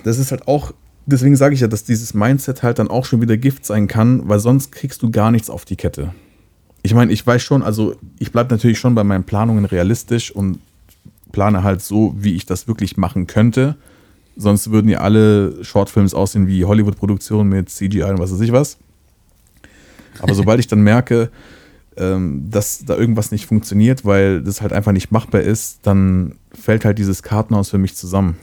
das 0.04 0.18
ist 0.18 0.30
halt 0.30 0.48
auch, 0.48 0.72
deswegen 1.04 1.36
sage 1.36 1.54
ich 1.54 1.60
ja, 1.60 1.66
dass 1.66 1.84
dieses 1.84 2.14
Mindset 2.14 2.62
halt 2.62 2.78
dann 2.78 2.88
auch 2.88 3.04
schon 3.04 3.20
wieder 3.20 3.36
Gift 3.36 3.66
sein 3.66 3.88
kann, 3.88 4.28
weil 4.28 4.38
sonst 4.38 4.72
kriegst 4.72 5.02
du 5.02 5.10
gar 5.10 5.30
nichts 5.30 5.50
auf 5.50 5.66
die 5.66 5.76
Kette. 5.76 6.14
Ich 6.82 6.94
meine, 6.94 7.12
ich 7.12 7.26
weiß 7.26 7.42
schon, 7.42 7.62
also 7.62 7.96
ich 8.18 8.32
bleibe 8.32 8.54
natürlich 8.54 8.78
schon 8.78 8.94
bei 8.94 9.04
meinen 9.04 9.24
Planungen 9.24 9.64
realistisch 9.64 10.30
und 10.30 10.58
plane 11.32 11.62
halt 11.62 11.82
so, 11.82 12.14
wie 12.16 12.34
ich 12.34 12.46
das 12.46 12.68
wirklich 12.68 12.96
machen 12.96 13.26
könnte. 13.26 13.76
Sonst 14.36 14.70
würden 14.70 14.88
ja 14.88 15.00
alle 15.00 15.62
Shortfilms 15.64 16.14
aussehen 16.14 16.46
wie 16.46 16.64
Hollywood-Produktionen 16.64 17.50
mit 17.50 17.68
CGI 17.68 18.04
und 18.04 18.18
was 18.18 18.32
weiß 18.32 18.40
ich 18.40 18.52
was. 18.52 18.78
Aber 20.20 20.34
sobald 20.34 20.60
ich 20.60 20.68
dann 20.68 20.82
merke, 20.82 21.30
ähm, 21.96 22.48
dass 22.50 22.84
da 22.84 22.96
irgendwas 22.96 23.32
nicht 23.32 23.46
funktioniert, 23.46 24.04
weil 24.04 24.42
das 24.42 24.60
halt 24.60 24.72
einfach 24.72 24.92
nicht 24.92 25.10
machbar 25.10 25.42
ist, 25.42 25.80
dann 25.82 26.36
fällt 26.52 26.84
halt 26.84 26.98
dieses 26.98 27.22
Kartenhaus 27.22 27.70
für 27.70 27.78
mich 27.78 27.94
zusammen. 27.94 28.36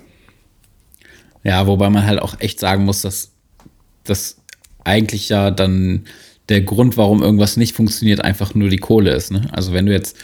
Ja, 1.44 1.68
wobei 1.68 1.90
man 1.90 2.06
halt 2.06 2.22
auch 2.22 2.40
echt 2.40 2.60
sagen 2.60 2.86
muss, 2.86 3.02
dass 3.02 3.32
das 4.04 4.38
eigentlich 4.84 5.30
ja 5.30 5.52
dann 5.52 6.06
der 6.50 6.62
Grund, 6.62 6.98
warum 6.98 7.22
irgendwas 7.22 7.58
nicht 7.58 7.76
funktioniert, 7.76 8.24
einfach 8.24 8.56
nur 8.56 8.70
die 8.70 8.78
Kohle 8.78 9.12
ist. 9.12 9.32
Ne? 9.32 9.48
Also 9.52 9.72
wenn 9.72 9.86
du 9.86 9.92
jetzt, 9.92 10.18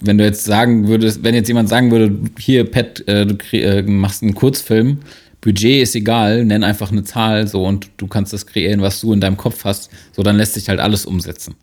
wenn 0.00 0.18
du 0.18 0.24
jetzt 0.24 0.44
sagen 0.44 0.88
würdest, 0.88 1.22
wenn 1.22 1.34
jetzt 1.34 1.48
jemand 1.48 1.68
sagen 1.68 1.90
würde, 1.90 2.18
hier, 2.38 2.70
Pat, 2.70 3.06
äh, 3.08 3.24
du 3.24 3.36
äh, 3.52 3.82
machst 3.82 4.22
einen 4.22 4.34
Kurzfilm, 4.34 4.98
Budget 5.40 5.82
ist 5.82 5.94
egal, 5.94 6.44
nenn 6.44 6.64
einfach 6.64 6.90
eine 6.90 7.04
Zahl 7.04 7.46
so 7.46 7.64
und 7.64 7.88
du 7.98 8.08
kannst 8.08 8.32
das 8.32 8.46
kreieren, 8.46 8.82
was 8.82 9.00
du 9.00 9.12
in 9.12 9.20
deinem 9.20 9.36
Kopf 9.36 9.64
hast. 9.64 9.90
So, 10.12 10.22
dann 10.22 10.36
lässt 10.36 10.54
sich 10.54 10.68
halt 10.68 10.80
alles 10.80 11.06
umsetzen. 11.06 11.54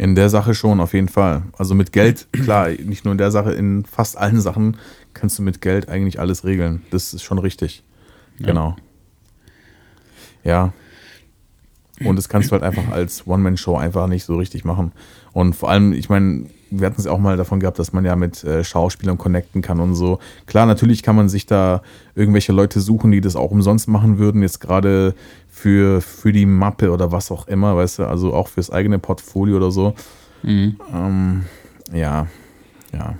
In 0.00 0.14
der 0.14 0.30
Sache 0.30 0.54
schon, 0.54 0.80
auf 0.80 0.94
jeden 0.94 1.10
Fall. 1.10 1.42
Also 1.58 1.74
mit 1.74 1.92
Geld, 1.92 2.26
klar, 2.32 2.70
nicht 2.70 3.04
nur 3.04 3.12
in 3.12 3.18
der 3.18 3.30
Sache, 3.30 3.52
in 3.52 3.84
fast 3.84 4.16
allen 4.16 4.40
Sachen 4.40 4.78
kannst 5.12 5.38
du 5.38 5.42
mit 5.42 5.60
Geld 5.60 5.90
eigentlich 5.90 6.18
alles 6.18 6.42
regeln. 6.46 6.80
Das 6.90 7.12
ist 7.12 7.22
schon 7.22 7.38
richtig. 7.38 7.82
Ja. 8.38 8.46
Genau. 8.46 8.76
Ja. 10.42 10.72
Und 12.02 12.16
das 12.16 12.30
kannst 12.30 12.48
du 12.48 12.52
halt 12.52 12.62
einfach 12.62 12.88
als 12.90 13.26
One-Man-Show 13.26 13.76
einfach 13.76 14.06
nicht 14.06 14.24
so 14.24 14.38
richtig 14.38 14.64
machen. 14.64 14.92
Und 15.32 15.54
vor 15.54 15.68
allem, 15.68 15.92
ich 15.92 16.08
meine, 16.08 16.46
wir 16.70 16.86
hatten 16.86 17.00
es 17.00 17.06
auch 17.06 17.18
mal 17.18 17.36
davon 17.36 17.60
gehabt, 17.60 17.78
dass 17.78 17.92
man 17.92 18.04
ja 18.04 18.16
mit 18.16 18.44
äh, 18.44 18.62
Schauspielern 18.64 19.18
connecten 19.18 19.62
kann 19.62 19.80
und 19.80 19.94
so. 19.94 20.18
Klar, 20.46 20.66
natürlich 20.66 21.02
kann 21.02 21.16
man 21.16 21.28
sich 21.28 21.46
da 21.46 21.82
irgendwelche 22.14 22.52
Leute 22.52 22.80
suchen, 22.80 23.10
die 23.10 23.20
das 23.20 23.36
auch 23.36 23.50
umsonst 23.50 23.88
machen 23.88 24.18
würden, 24.18 24.42
jetzt 24.42 24.60
gerade 24.60 25.14
für, 25.48 26.00
für 26.00 26.32
die 26.32 26.46
Mappe 26.46 26.90
oder 26.90 27.12
was 27.12 27.30
auch 27.30 27.48
immer, 27.48 27.76
weißt 27.76 28.00
du, 28.00 28.04
also 28.04 28.32
auch 28.34 28.48
fürs 28.48 28.70
eigene 28.70 28.98
Portfolio 28.98 29.56
oder 29.56 29.70
so. 29.70 29.94
Mhm. 30.42 30.76
Ähm, 30.94 31.44
ja, 31.92 32.26
ja. 32.92 33.14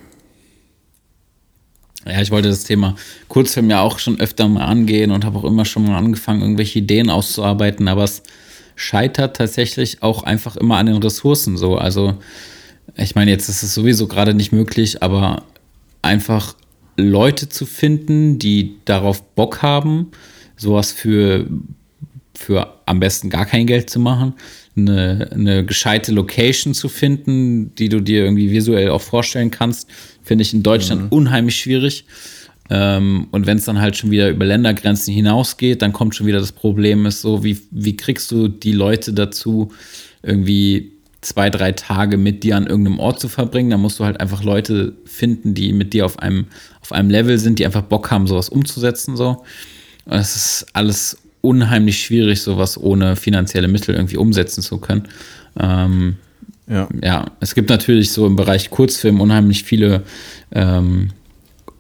Ja, 2.06 2.22
ich 2.22 2.30
wollte 2.30 2.48
das 2.48 2.64
Thema 2.64 2.94
Kurzfilm 3.28 3.68
ja 3.68 3.80
auch 3.80 3.98
schon 3.98 4.18
öfter 4.20 4.48
mal 4.48 4.64
angehen 4.64 5.10
und 5.10 5.24
habe 5.24 5.38
auch 5.38 5.44
immer 5.44 5.66
schon 5.66 5.86
mal 5.86 5.98
angefangen, 5.98 6.40
irgendwelche 6.40 6.78
Ideen 6.78 7.10
auszuarbeiten, 7.10 7.88
aber 7.88 8.04
es 8.04 8.22
scheitert 8.74 9.36
tatsächlich 9.36 10.02
auch 10.02 10.22
einfach 10.22 10.56
immer 10.56 10.78
an 10.78 10.86
den 10.86 10.96
Ressourcen 10.96 11.58
so. 11.58 11.76
Also 11.76 12.14
ich 12.96 13.14
meine, 13.14 13.30
jetzt 13.30 13.48
ist 13.48 13.62
es 13.62 13.74
sowieso 13.74 14.06
gerade 14.06 14.34
nicht 14.34 14.52
möglich, 14.52 15.02
aber 15.02 15.44
einfach 16.02 16.54
Leute 16.96 17.48
zu 17.48 17.66
finden, 17.66 18.38
die 18.38 18.76
darauf 18.84 19.22
Bock 19.34 19.62
haben, 19.62 20.10
sowas 20.56 20.92
für, 20.92 21.46
für 22.34 22.74
am 22.86 23.00
besten 23.00 23.30
gar 23.30 23.46
kein 23.46 23.66
Geld 23.66 23.90
zu 23.90 23.98
machen, 23.98 24.34
eine, 24.76 25.30
eine 25.32 25.64
gescheite 25.64 26.12
Location 26.12 26.74
zu 26.74 26.88
finden, 26.88 27.74
die 27.74 27.88
du 27.88 28.00
dir 28.00 28.24
irgendwie 28.24 28.50
visuell 28.50 28.90
auch 28.90 29.02
vorstellen 29.02 29.50
kannst, 29.50 29.88
finde 30.22 30.42
ich 30.42 30.54
in 30.54 30.62
Deutschland 30.62 31.02
mhm. 31.02 31.08
unheimlich 31.08 31.56
schwierig. 31.56 32.04
Ähm, 32.68 33.26
und 33.32 33.46
wenn 33.46 33.58
es 33.58 33.64
dann 33.64 33.80
halt 33.80 33.96
schon 33.96 34.10
wieder 34.10 34.30
über 34.30 34.44
Ländergrenzen 34.44 35.12
hinausgeht, 35.12 35.82
dann 35.82 35.92
kommt 35.92 36.14
schon 36.14 36.26
wieder 36.26 36.38
das 36.38 36.52
Problem, 36.52 37.04
ist 37.06 37.20
so, 37.20 37.42
wie, 37.42 37.58
wie 37.70 37.96
kriegst 37.96 38.30
du 38.30 38.48
die 38.48 38.72
Leute 38.72 39.12
dazu, 39.12 39.72
irgendwie 40.22 40.92
zwei, 41.20 41.50
drei 41.50 41.72
Tage 41.72 42.16
mit 42.16 42.42
dir 42.44 42.56
an 42.56 42.66
irgendeinem 42.66 42.98
Ort 42.98 43.20
zu 43.20 43.28
verbringen. 43.28 43.70
Da 43.70 43.76
musst 43.76 43.98
du 43.98 44.04
halt 44.04 44.20
einfach 44.20 44.42
Leute 44.42 44.94
finden, 45.04 45.54
die 45.54 45.72
mit 45.72 45.92
dir 45.92 46.06
auf 46.06 46.18
einem, 46.18 46.46
auf 46.80 46.92
einem 46.92 47.10
Level 47.10 47.38
sind, 47.38 47.58
die 47.58 47.66
einfach 47.66 47.82
Bock 47.82 48.10
haben, 48.10 48.26
sowas 48.26 48.48
umzusetzen. 48.48 49.16
So. 49.16 49.44
Und 50.06 50.16
es 50.16 50.36
ist 50.36 50.66
alles 50.72 51.18
unheimlich 51.42 52.02
schwierig, 52.02 52.42
sowas 52.42 52.78
ohne 52.78 53.16
finanzielle 53.16 53.68
Mittel 53.68 53.94
irgendwie 53.94 54.16
umsetzen 54.16 54.62
zu 54.62 54.78
können. 54.78 55.08
Ähm, 55.58 56.16
ja. 56.68 56.88
ja, 57.02 57.26
es 57.40 57.54
gibt 57.54 57.68
natürlich 57.68 58.12
so 58.12 58.26
im 58.26 58.36
Bereich 58.36 58.70
Kurzfilm 58.70 59.20
unheimlich 59.20 59.64
viele, 59.64 60.04
ähm, 60.52 61.10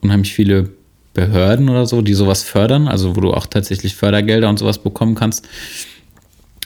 unheimlich 0.02 0.34
viele 0.34 0.70
Behörden 1.14 1.68
oder 1.68 1.86
so, 1.86 2.02
die 2.02 2.14
sowas 2.14 2.42
fördern, 2.42 2.88
also 2.88 3.16
wo 3.16 3.20
du 3.20 3.32
auch 3.32 3.46
tatsächlich 3.46 3.94
Fördergelder 3.94 4.48
und 4.48 4.58
sowas 4.58 4.78
bekommen 4.78 5.14
kannst. 5.14 5.48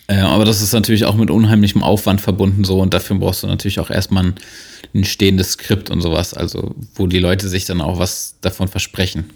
Äh, 0.07 0.19
aber 0.19 0.45
das 0.45 0.61
ist 0.61 0.73
natürlich 0.73 1.05
auch 1.07 1.15
mit 1.15 1.31
unheimlichem 1.31 1.83
Aufwand 1.83 2.21
verbunden 2.21 2.65
so 2.65 2.81
und 2.81 2.93
dafür 2.93 3.17
brauchst 3.17 3.43
du 3.43 3.47
natürlich 3.47 3.81
auch 3.81 3.91
erstmal 3.91 4.27
ein, 4.27 4.35
ein 4.95 5.05
stehendes 5.05 5.53
Skript 5.53 5.91
und 5.91 6.03
sowas, 6.03 6.35
also 6.35 6.75
wo 6.95 7.07
die 7.07 7.19
Leute 7.19 7.49
sich 7.49 7.65
dann 7.65 7.81
auch 7.81 7.99
was 7.99 8.37
davon 8.41 8.69
versprechen. 8.69 9.31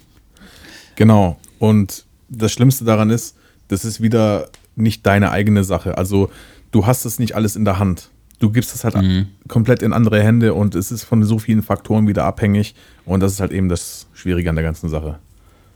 Genau. 0.96 1.38
Und 1.58 2.04
das 2.28 2.52
Schlimmste 2.52 2.84
daran 2.84 3.10
ist, 3.10 3.36
das 3.68 3.84
ist 3.84 4.02
wieder 4.02 4.50
nicht 4.76 5.06
deine 5.06 5.30
eigene 5.30 5.64
Sache. 5.64 5.96
Also 5.96 6.30
du 6.70 6.86
hast 6.86 7.04
es 7.04 7.18
nicht 7.18 7.34
alles 7.34 7.56
in 7.56 7.64
der 7.64 7.78
Hand. 7.78 8.10
Du 8.38 8.50
gibst 8.50 8.74
es 8.74 8.84
halt 8.84 8.94
mhm. 8.96 9.26
komplett 9.48 9.82
in 9.82 9.92
andere 9.92 10.22
Hände 10.22 10.54
und 10.54 10.74
es 10.74 10.92
ist 10.92 11.04
von 11.04 11.24
so 11.24 11.38
vielen 11.38 11.62
Faktoren 11.62 12.06
wieder 12.06 12.24
abhängig. 12.24 12.74
Und 13.04 13.20
das 13.20 13.32
ist 13.32 13.40
halt 13.40 13.52
eben 13.52 13.68
das 13.68 14.06
Schwierige 14.12 14.50
an 14.50 14.56
der 14.56 14.64
ganzen 14.64 14.88
Sache. 14.88 15.18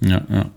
Ja, 0.01 0.23
ja. 0.29 0.51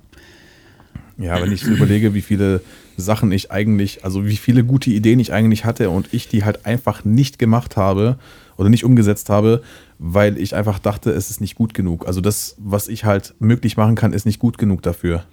Ja, 1.17 1.41
wenn 1.41 1.51
ich 1.51 1.63
überlege, 1.63 2.13
wie 2.13 2.21
viele 2.21 2.61
Sachen 2.97 3.31
ich 3.31 3.51
eigentlich, 3.51 4.03
also 4.03 4.25
wie 4.25 4.37
viele 4.37 4.63
gute 4.63 4.89
Ideen 4.89 5.19
ich 5.19 5.33
eigentlich 5.33 5.65
hatte 5.65 5.89
und 5.89 6.13
ich 6.13 6.27
die 6.27 6.43
halt 6.43 6.65
einfach 6.65 7.03
nicht 7.03 7.39
gemacht 7.39 7.77
habe 7.77 8.17
oder 8.57 8.69
nicht 8.69 8.85
umgesetzt 8.85 9.29
habe, 9.29 9.61
weil 9.99 10.37
ich 10.37 10.55
einfach 10.55 10.79
dachte, 10.79 11.11
es 11.11 11.29
ist 11.29 11.41
nicht 11.41 11.55
gut 11.55 11.73
genug. 11.73 12.07
Also 12.07 12.21
das, 12.21 12.55
was 12.57 12.87
ich 12.87 13.05
halt 13.05 13.33
möglich 13.39 13.77
machen 13.77 13.95
kann, 13.95 14.13
ist 14.13 14.25
nicht 14.25 14.39
gut 14.39 14.57
genug 14.57 14.81
dafür. 14.81 15.23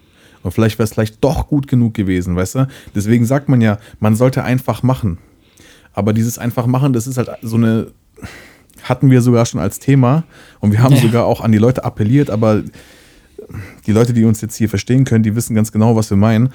Und 0.42 0.52
vielleicht 0.52 0.78
wäre 0.78 0.84
es 0.84 0.92
vielleicht 0.92 1.22
doch 1.22 1.46
gut 1.48 1.68
genug 1.68 1.94
gewesen, 1.94 2.34
weißt 2.34 2.56
du? 2.56 2.68
Deswegen 2.94 3.24
sagt 3.24 3.48
man 3.48 3.60
ja, 3.60 3.78
man 4.00 4.16
sollte 4.16 4.42
einfach 4.42 4.82
machen. 4.82 5.18
Aber 5.92 6.12
dieses 6.12 6.38
einfach 6.38 6.66
machen, 6.66 6.92
das 6.92 7.06
ist 7.06 7.18
halt 7.18 7.30
so 7.42 7.56
eine, 7.56 7.88
hatten 8.82 9.10
wir 9.10 9.22
sogar 9.22 9.46
schon 9.46 9.60
als 9.60 9.78
Thema 9.78 10.24
und 10.60 10.72
wir 10.72 10.82
haben 10.82 10.94
ja. 10.94 11.00
sogar 11.00 11.26
auch 11.26 11.40
an 11.40 11.52
die 11.52 11.58
Leute 11.58 11.84
appelliert, 11.84 12.30
aber 12.30 12.62
die 13.86 13.92
Leute, 13.92 14.12
die 14.12 14.24
uns 14.24 14.40
jetzt 14.40 14.56
hier 14.56 14.68
verstehen 14.68 15.04
können, 15.04 15.22
die 15.22 15.36
wissen 15.36 15.54
ganz 15.54 15.70
genau, 15.70 15.94
was 15.96 16.10
wir 16.10 16.16
meinen 16.16 16.50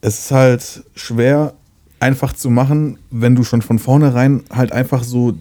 es 0.00 0.18
ist 0.18 0.30
halt 0.30 0.84
schwer 0.94 1.54
einfach 1.98 2.32
zu 2.32 2.50
machen, 2.50 2.98
wenn 3.10 3.34
du 3.34 3.44
schon 3.44 3.62
von 3.62 3.78
vornherein 3.78 4.42
halt 4.50 4.72
einfach 4.72 5.04
so 5.04 5.34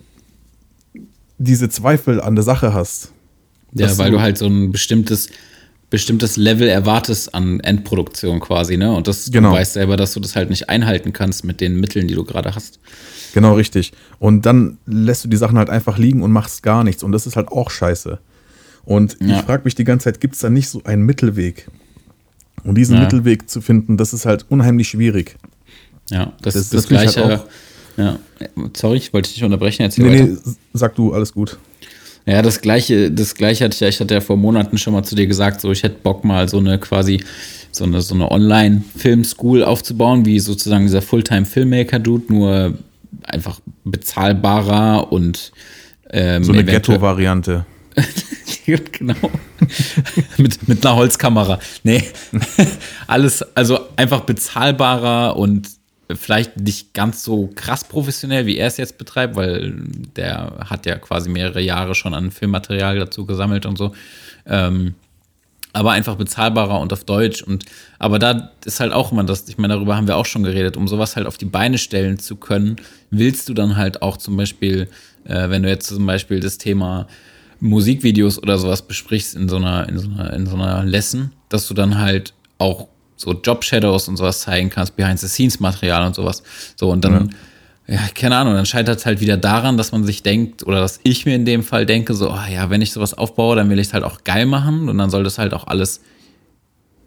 diese 1.37 1.69
Zweifel 1.69 2.21
an 2.21 2.35
der 2.35 2.43
Sache 2.43 2.73
hast. 2.73 3.11
Ja, 3.73 3.97
weil 3.97 4.11
du, 4.11 4.17
du 4.17 4.21
halt 4.21 4.37
so 4.37 4.47
ein 4.47 4.71
bestimmtes 4.71 5.29
bestimmtes 5.89 6.37
Level 6.37 6.67
erwartest 6.67 7.33
an 7.33 7.59
Endproduktion 7.61 8.39
quasi, 8.39 8.77
ne? 8.77 8.93
Und 8.93 9.07
das 9.07 9.31
genau. 9.31 9.49
du 9.49 9.55
weißt 9.55 9.73
selber, 9.73 9.97
dass 9.97 10.13
du 10.13 10.19
das 10.19 10.35
halt 10.35 10.49
nicht 10.49 10.69
einhalten 10.69 11.13
kannst 11.13 11.43
mit 11.43 11.61
den 11.61 11.79
Mitteln, 11.79 12.07
die 12.07 12.13
du 12.13 12.23
gerade 12.23 12.53
hast. 12.53 12.79
Genau, 13.33 13.55
richtig. 13.55 13.91
Und 14.19 14.45
dann 14.45 14.77
lässt 14.85 15.23
du 15.23 15.27
die 15.27 15.37
Sachen 15.37 15.57
halt 15.57 15.69
einfach 15.69 15.97
liegen 15.97 16.21
und 16.21 16.31
machst 16.31 16.63
gar 16.63 16.83
nichts. 16.83 17.03
Und 17.03 17.11
das 17.11 17.25
ist 17.25 17.35
halt 17.35 17.47
auch 17.47 17.71
scheiße. 17.71 18.19
Und 18.85 19.17
ja. 19.19 19.37
ich 19.37 19.41
frage 19.43 19.63
mich 19.65 19.75
die 19.75 19.83
ganze 19.83 20.05
Zeit, 20.05 20.19
gibt 20.19 20.35
es 20.35 20.41
da 20.41 20.49
nicht 20.49 20.69
so 20.69 20.83
einen 20.83 21.03
Mittelweg? 21.03 21.67
Und 22.63 22.75
diesen 22.75 22.95
ja. 22.95 23.01
Mittelweg 23.01 23.49
zu 23.49 23.61
finden, 23.61 23.97
das 23.97 24.13
ist 24.13 24.25
halt 24.25 24.45
unheimlich 24.49 24.89
schwierig. 24.89 25.35
Ja, 26.09 26.33
das, 26.41 26.53
das, 26.53 26.69
das, 26.69 26.69
das 26.69 26.87
gleiche. 26.87 27.25
Halt 27.25 27.45
ja, 27.97 28.17
sorry, 28.75 28.97
ich 28.97 29.13
wollte 29.13 29.29
dich 29.29 29.37
nicht 29.37 29.45
unterbrechen. 29.45 29.83
Erzähl 29.83 30.05
nee, 30.05 30.21
weiter. 30.21 30.41
nee, 30.45 30.53
sag 30.73 30.95
du, 30.95 31.13
alles 31.13 31.33
gut. 31.33 31.57
Ja, 32.25 32.41
das 32.41 32.61
gleiche, 32.61 33.11
das 33.11 33.35
gleiche 33.35 33.65
hatte 33.65 33.73
ich 33.73 33.79
ja, 33.79 33.87
ich 33.87 33.99
hatte 33.99 34.13
ja 34.13 34.21
vor 34.21 34.37
Monaten 34.37 34.77
schon 34.77 34.93
mal 34.93 35.03
zu 35.03 35.15
dir 35.15 35.27
gesagt, 35.27 35.61
so 35.61 35.71
ich 35.71 35.83
hätte 35.83 35.97
Bock 36.01 36.23
mal 36.23 36.47
so 36.47 36.57
eine 36.59 36.77
quasi 36.77 37.21
so 37.71 37.83
eine, 37.83 38.01
so 38.01 38.15
eine 38.15 38.31
Online-Film-School 38.31 39.63
aufzubauen, 39.63 40.25
wie 40.25 40.39
sozusagen 40.39 40.85
dieser 40.85 41.01
Fulltime-Filmmaker-Dude, 41.01 42.31
nur 42.31 42.73
einfach 43.23 43.59
bezahlbarer 43.83 45.11
und 45.11 45.51
ähm, 46.11 46.43
so 46.43 46.51
eine 46.51 46.63
Ghetto-Variante. 46.63 47.65
genau. 48.91 49.31
mit, 50.37 50.67
mit 50.67 50.85
einer 50.85 50.95
Holzkamera. 50.95 51.59
Nee. 51.83 52.03
Alles, 53.07 53.41
also 53.55 53.79
einfach 53.95 54.21
bezahlbarer 54.21 55.35
und 55.35 55.69
vielleicht 56.15 56.57
nicht 56.57 56.93
ganz 56.93 57.23
so 57.23 57.51
krass 57.53 57.83
professionell, 57.83 58.45
wie 58.45 58.57
er 58.57 58.67
es 58.67 58.77
jetzt 58.77 58.97
betreibt, 58.97 59.35
weil 59.35 59.73
der 60.15 60.53
hat 60.67 60.85
ja 60.85 60.97
quasi 60.97 61.29
mehrere 61.29 61.61
Jahre 61.61 61.93
schon 61.93 62.13
an 62.13 62.31
Filmmaterial 62.31 62.97
dazu 62.97 63.25
gesammelt 63.25 63.65
und 63.65 63.77
so. 63.77 63.93
Ähm, 64.45 64.95
aber 65.71 65.91
einfach 65.91 66.15
bezahlbarer 66.15 66.79
und 66.79 66.91
auf 66.93 67.03
Deutsch. 67.03 67.43
Und 67.43 67.65
aber 67.99 68.17
da 68.17 68.51
ist 68.65 68.79
halt 68.79 68.91
auch 68.91 69.11
immer 69.11 69.23
das, 69.23 69.47
ich 69.47 69.59
meine, 69.59 69.75
darüber 69.75 69.95
haben 69.95 70.07
wir 70.07 70.17
auch 70.17 70.25
schon 70.25 70.41
geredet, 70.41 70.77
um 70.77 70.87
sowas 70.87 71.15
halt 71.15 71.27
auf 71.27 71.37
die 71.37 71.45
Beine 71.45 71.77
stellen 71.77 72.17
zu 72.17 72.37
können, 72.37 72.77
willst 73.11 73.47
du 73.49 73.53
dann 73.53 73.77
halt 73.77 74.01
auch 74.01 74.17
zum 74.17 74.35
Beispiel, 74.35 74.89
äh, 75.25 75.49
wenn 75.49 75.61
du 75.61 75.69
jetzt 75.69 75.87
zum 75.87 76.05
Beispiel 76.07 76.39
das 76.39 76.57
Thema 76.57 77.07
Musikvideos 77.59 78.41
oder 78.41 78.57
sowas 78.57 78.81
besprichst 78.81 79.35
in 79.35 79.49
so 79.49 79.57
einer, 79.57 79.87
in 79.89 79.97
so 79.97 80.09
einer, 80.09 80.33
in 80.33 80.45
so 80.45 80.55
einer 80.55 80.83
Lesson, 80.83 81.31
dass 81.49 81.67
du 81.67 81.73
dann 81.73 81.97
halt 81.97 82.33
auch 82.57 82.87
so 83.15 83.33
Job-Shadows 83.33 84.07
und 84.07 84.17
sowas 84.17 84.41
zeigen 84.41 84.69
kannst, 84.69 84.95
Behind-the-Scenes-Material 84.95 86.05
und 86.07 86.15
sowas. 86.15 86.41
So, 86.75 86.89
und 86.89 87.03
dann, 87.03 87.35
ja. 87.87 87.95
ja 87.95 88.01
keine 88.15 88.37
Ahnung, 88.37 88.53
dann 88.53 88.65
scheitert 88.65 88.99
es 88.99 89.05
halt 89.05 89.19
wieder 89.19 89.35
daran, 89.35 89.77
dass 89.77 89.91
man 89.91 90.05
sich 90.05 90.23
denkt, 90.23 90.65
oder 90.65 90.79
dass 90.79 91.01
ich 91.03 91.25
mir 91.25 91.35
in 91.35 91.45
dem 91.45 91.63
Fall 91.63 91.85
denke, 91.85 92.13
so, 92.13 92.31
oh 92.31 92.51
ja, 92.51 92.69
wenn 92.69 92.81
ich 92.81 92.93
sowas 92.93 93.13
aufbaue, 93.13 93.57
dann 93.57 93.69
will 93.69 93.79
ich 93.79 93.87
es 93.87 93.93
halt 93.93 94.05
auch 94.05 94.23
geil 94.23 94.45
machen 94.45 94.87
und 94.87 94.97
dann 94.97 95.09
soll 95.09 95.23
das 95.23 95.37
halt 95.37 95.53
auch 95.53 95.67
alles 95.67 96.01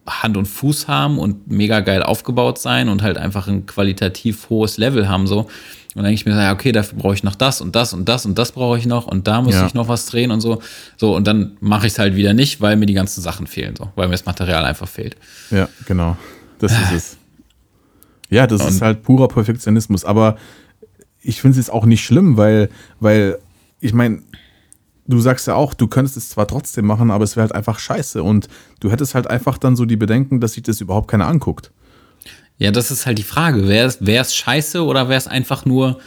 Hand 0.07 0.37
und 0.37 0.47
Fuß 0.47 0.89
haben 0.89 1.19
und 1.19 1.51
mega 1.51 1.81
geil 1.81 2.03
aufgebaut 2.03 2.59
sein 2.59 2.89
und 2.89 3.03
halt 3.03 3.17
einfach 3.17 3.49
ein 3.49 3.67
qualitativ 3.67 4.51
hohes 4.51 4.77
Level 4.77 5.09
haben, 5.09 5.27
so. 5.27 5.49
Und 5.95 5.97
dann 5.97 6.05
denke 6.05 6.15
ich 6.15 6.27
mir, 6.27 6.33
ja, 6.33 6.53
okay, 6.53 6.73
dafür 6.73 6.99
brauche 6.99 7.15
ich 7.15 7.23
noch 7.23 7.35
das 7.35 7.61
und 7.61 7.77
das 7.77 7.93
und 7.93 8.09
das 8.09 8.25
und 8.25 8.39
das 8.39 8.53
brauche 8.53 8.79
ich 8.79 8.87
noch 8.87 9.07
und 9.07 9.27
da 9.27 9.43
muss 9.43 9.55
ja. 9.55 9.67
ich 9.67 9.75
noch 9.75 9.89
was 9.89 10.07
drehen 10.07 10.31
und 10.31 10.41
so. 10.41 10.63
So, 10.97 11.15
und 11.15 11.27
dann 11.27 11.59
mache 11.61 11.87
ich 11.87 11.93
es 11.93 11.99
halt 11.99 12.17
wieder 12.17 12.33
nicht, 12.33 12.63
weil 12.63 12.77
mir 12.77 12.87
die 12.87 12.95
ganzen 12.95 13.21
Sachen 13.21 13.47
fehlen, 13.47 13.77
so, 13.77 13.91
weil 13.95 14.09
mir 14.09 14.13
das 14.13 14.25
Material 14.25 14.65
einfach 14.65 14.89
fehlt. 14.89 15.17
Ja, 15.51 15.69
genau. 15.87 16.17
Das 16.59 16.73
ist 16.73 16.93
es. 16.95 17.17
Ja, 18.31 18.47
das 18.47 18.63
und 18.63 18.69
ist 18.69 18.81
halt 18.81 19.03
purer 19.03 19.29
Perfektionismus. 19.29 20.07
Aber 20.07 20.37
ich 21.21 21.43
finde 21.43 21.59
es 21.59 21.67
jetzt 21.67 21.73
auch 21.73 21.85
nicht 21.85 22.03
schlimm, 22.03 22.39
weil, 22.39 22.71
weil, 22.99 23.39
ich 23.81 23.93
meine, 23.93 24.23
du 25.07 25.21
sagst 25.21 25.47
ja 25.47 25.55
auch, 25.55 25.75
du 25.75 25.87
könntest 25.87 26.17
es 26.17 26.31
zwar 26.31 26.47
trotzdem 26.47 26.87
machen, 26.87 27.11
aber 27.11 27.25
es 27.25 27.37
wäre 27.37 27.43
halt 27.43 27.55
einfach 27.55 27.79
scheiße. 27.79 28.23
Und 28.23 28.49
du 28.81 28.91
hättest 28.91 29.15
halt 29.15 29.27
einfach 29.27 29.59
dann 29.59 29.77
so 29.77 29.85
die 29.85 29.97
Bedenken, 29.97 30.41
dass 30.41 30.55
sich 30.55 30.63
das 30.63 30.81
überhaupt 30.81 31.09
keiner 31.09 31.27
anguckt. 31.27 31.71
Ja, 32.63 32.71
das 32.71 32.93
ist 32.93 33.07
halt 33.07 33.19
die 33.19 33.25
Frage. 33.25 33.67
Wäre 33.67 34.23
es 34.23 34.37
scheiße 34.37 34.85
oder 34.85 35.09
wäre 35.09 35.19
es 35.19 35.27
einfach 35.27 35.65
nur 35.65 35.99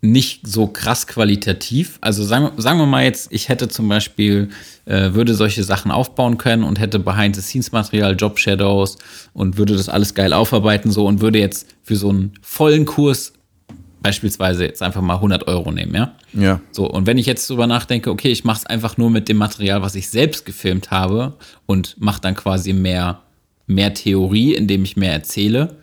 nicht 0.00 0.48
so 0.48 0.66
krass 0.66 1.06
qualitativ? 1.06 1.98
Also 2.00 2.24
sagen, 2.24 2.60
sagen 2.60 2.80
wir 2.80 2.86
mal 2.86 3.04
jetzt, 3.04 3.28
ich 3.30 3.48
hätte 3.48 3.68
zum 3.68 3.88
Beispiel, 3.88 4.48
äh, 4.84 5.12
würde 5.12 5.36
solche 5.36 5.62
Sachen 5.62 5.92
aufbauen 5.92 6.38
können 6.38 6.64
und 6.64 6.80
hätte 6.80 6.98
Behind-the-Scenes-Material, 6.98 8.16
Job-Shadows 8.16 8.98
und 9.32 9.56
würde 9.56 9.76
das 9.76 9.88
alles 9.88 10.14
geil 10.14 10.32
aufarbeiten 10.32 10.90
so 10.90 11.06
und 11.06 11.20
würde 11.20 11.38
jetzt 11.38 11.68
für 11.84 11.94
so 11.94 12.10
einen 12.10 12.32
vollen 12.42 12.84
Kurs 12.84 13.32
beispielsweise 14.02 14.64
jetzt 14.64 14.82
einfach 14.82 15.02
mal 15.02 15.14
100 15.14 15.46
Euro 15.46 15.70
nehmen, 15.70 15.94
ja? 15.94 16.14
Ja. 16.32 16.60
So, 16.72 16.90
und 16.90 17.06
wenn 17.06 17.16
ich 17.16 17.26
jetzt 17.26 17.48
drüber 17.48 17.68
nachdenke, 17.68 18.10
okay, 18.10 18.32
ich 18.32 18.42
mache 18.42 18.58
es 18.58 18.66
einfach 18.66 18.96
nur 18.96 19.08
mit 19.08 19.28
dem 19.28 19.36
Material, 19.36 19.82
was 19.82 19.94
ich 19.94 20.10
selbst 20.10 20.44
gefilmt 20.44 20.90
habe 20.90 21.34
und 21.66 21.94
mache 22.00 22.20
dann 22.20 22.34
quasi 22.34 22.72
mehr, 22.72 23.22
mehr 23.66 23.94
Theorie, 23.94 24.54
indem 24.54 24.84
ich 24.84 24.96
mehr 24.96 25.12
erzähle 25.12 25.76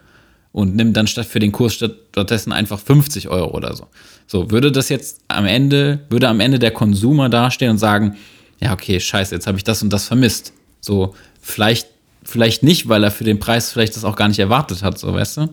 und 0.51 0.75
nimm 0.75 0.93
dann 0.93 1.07
statt 1.07 1.25
für 1.25 1.39
den 1.39 1.51
Kurs 1.51 1.73
stattdessen 1.73 2.51
einfach 2.51 2.79
50 2.79 3.29
Euro 3.29 3.55
oder 3.55 3.75
so. 3.75 3.87
So, 4.27 4.51
würde 4.51 4.71
das 4.71 4.89
jetzt 4.89 5.21
am 5.27 5.45
Ende, 5.45 5.99
würde 6.09 6.27
am 6.27 6.39
Ende 6.39 6.59
der 6.59 6.71
Konsumer 6.71 7.29
dastehen 7.29 7.71
und 7.71 7.77
sagen, 7.77 8.17
ja, 8.61 8.73
okay, 8.73 8.99
scheiße, 8.99 9.33
jetzt 9.33 9.47
habe 9.47 9.57
ich 9.57 9.63
das 9.63 9.81
und 9.81 9.91
das 9.91 10.07
vermisst. 10.07 10.53
So, 10.81 11.15
vielleicht, 11.41 11.87
vielleicht 12.23 12.63
nicht, 12.63 12.87
weil 12.89 13.03
er 13.03 13.11
für 13.11 13.23
den 13.23 13.39
Preis 13.39 13.71
vielleicht 13.71 13.95
das 13.95 14.03
auch 14.03 14.15
gar 14.15 14.27
nicht 14.27 14.39
erwartet 14.39 14.83
hat, 14.83 14.97
so, 14.97 15.13
weißt 15.13 15.37
du? 15.37 15.49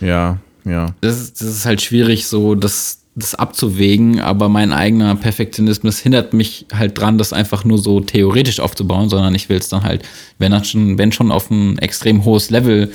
Ja, 0.00 0.38
ja. 0.64 0.94
Das 1.00 1.20
ist, 1.20 1.40
das 1.40 1.48
ist 1.48 1.66
halt 1.66 1.82
schwierig, 1.82 2.26
so 2.26 2.54
das, 2.54 3.01
das 3.14 3.34
abzuwägen, 3.34 4.20
aber 4.20 4.48
mein 4.48 4.72
eigener 4.72 5.14
Perfektionismus 5.16 5.98
hindert 5.98 6.32
mich 6.32 6.66
halt 6.72 6.98
dran, 6.98 7.18
das 7.18 7.32
einfach 7.32 7.64
nur 7.64 7.78
so 7.78 8.00
theoretisch 8.00 8.58
aufzubauen, 8.58 9.10
sondern 9.10 9.34
ich 9.34 9.48
will 9.48 9.58
es 9.58 9.68
dann 9.68 9.82
halt, 9.82 10.02
wenn 10.38 10.52
das 10.52 10.70
schon, 10.70 10.96
wenn 10.96 11.12
schon 11.12 11.30
auf 11.30 11.50
ein 11.50 11.78
extrem 11.78 12.24
hohes 12.24 12.48
Level 12.48 12.90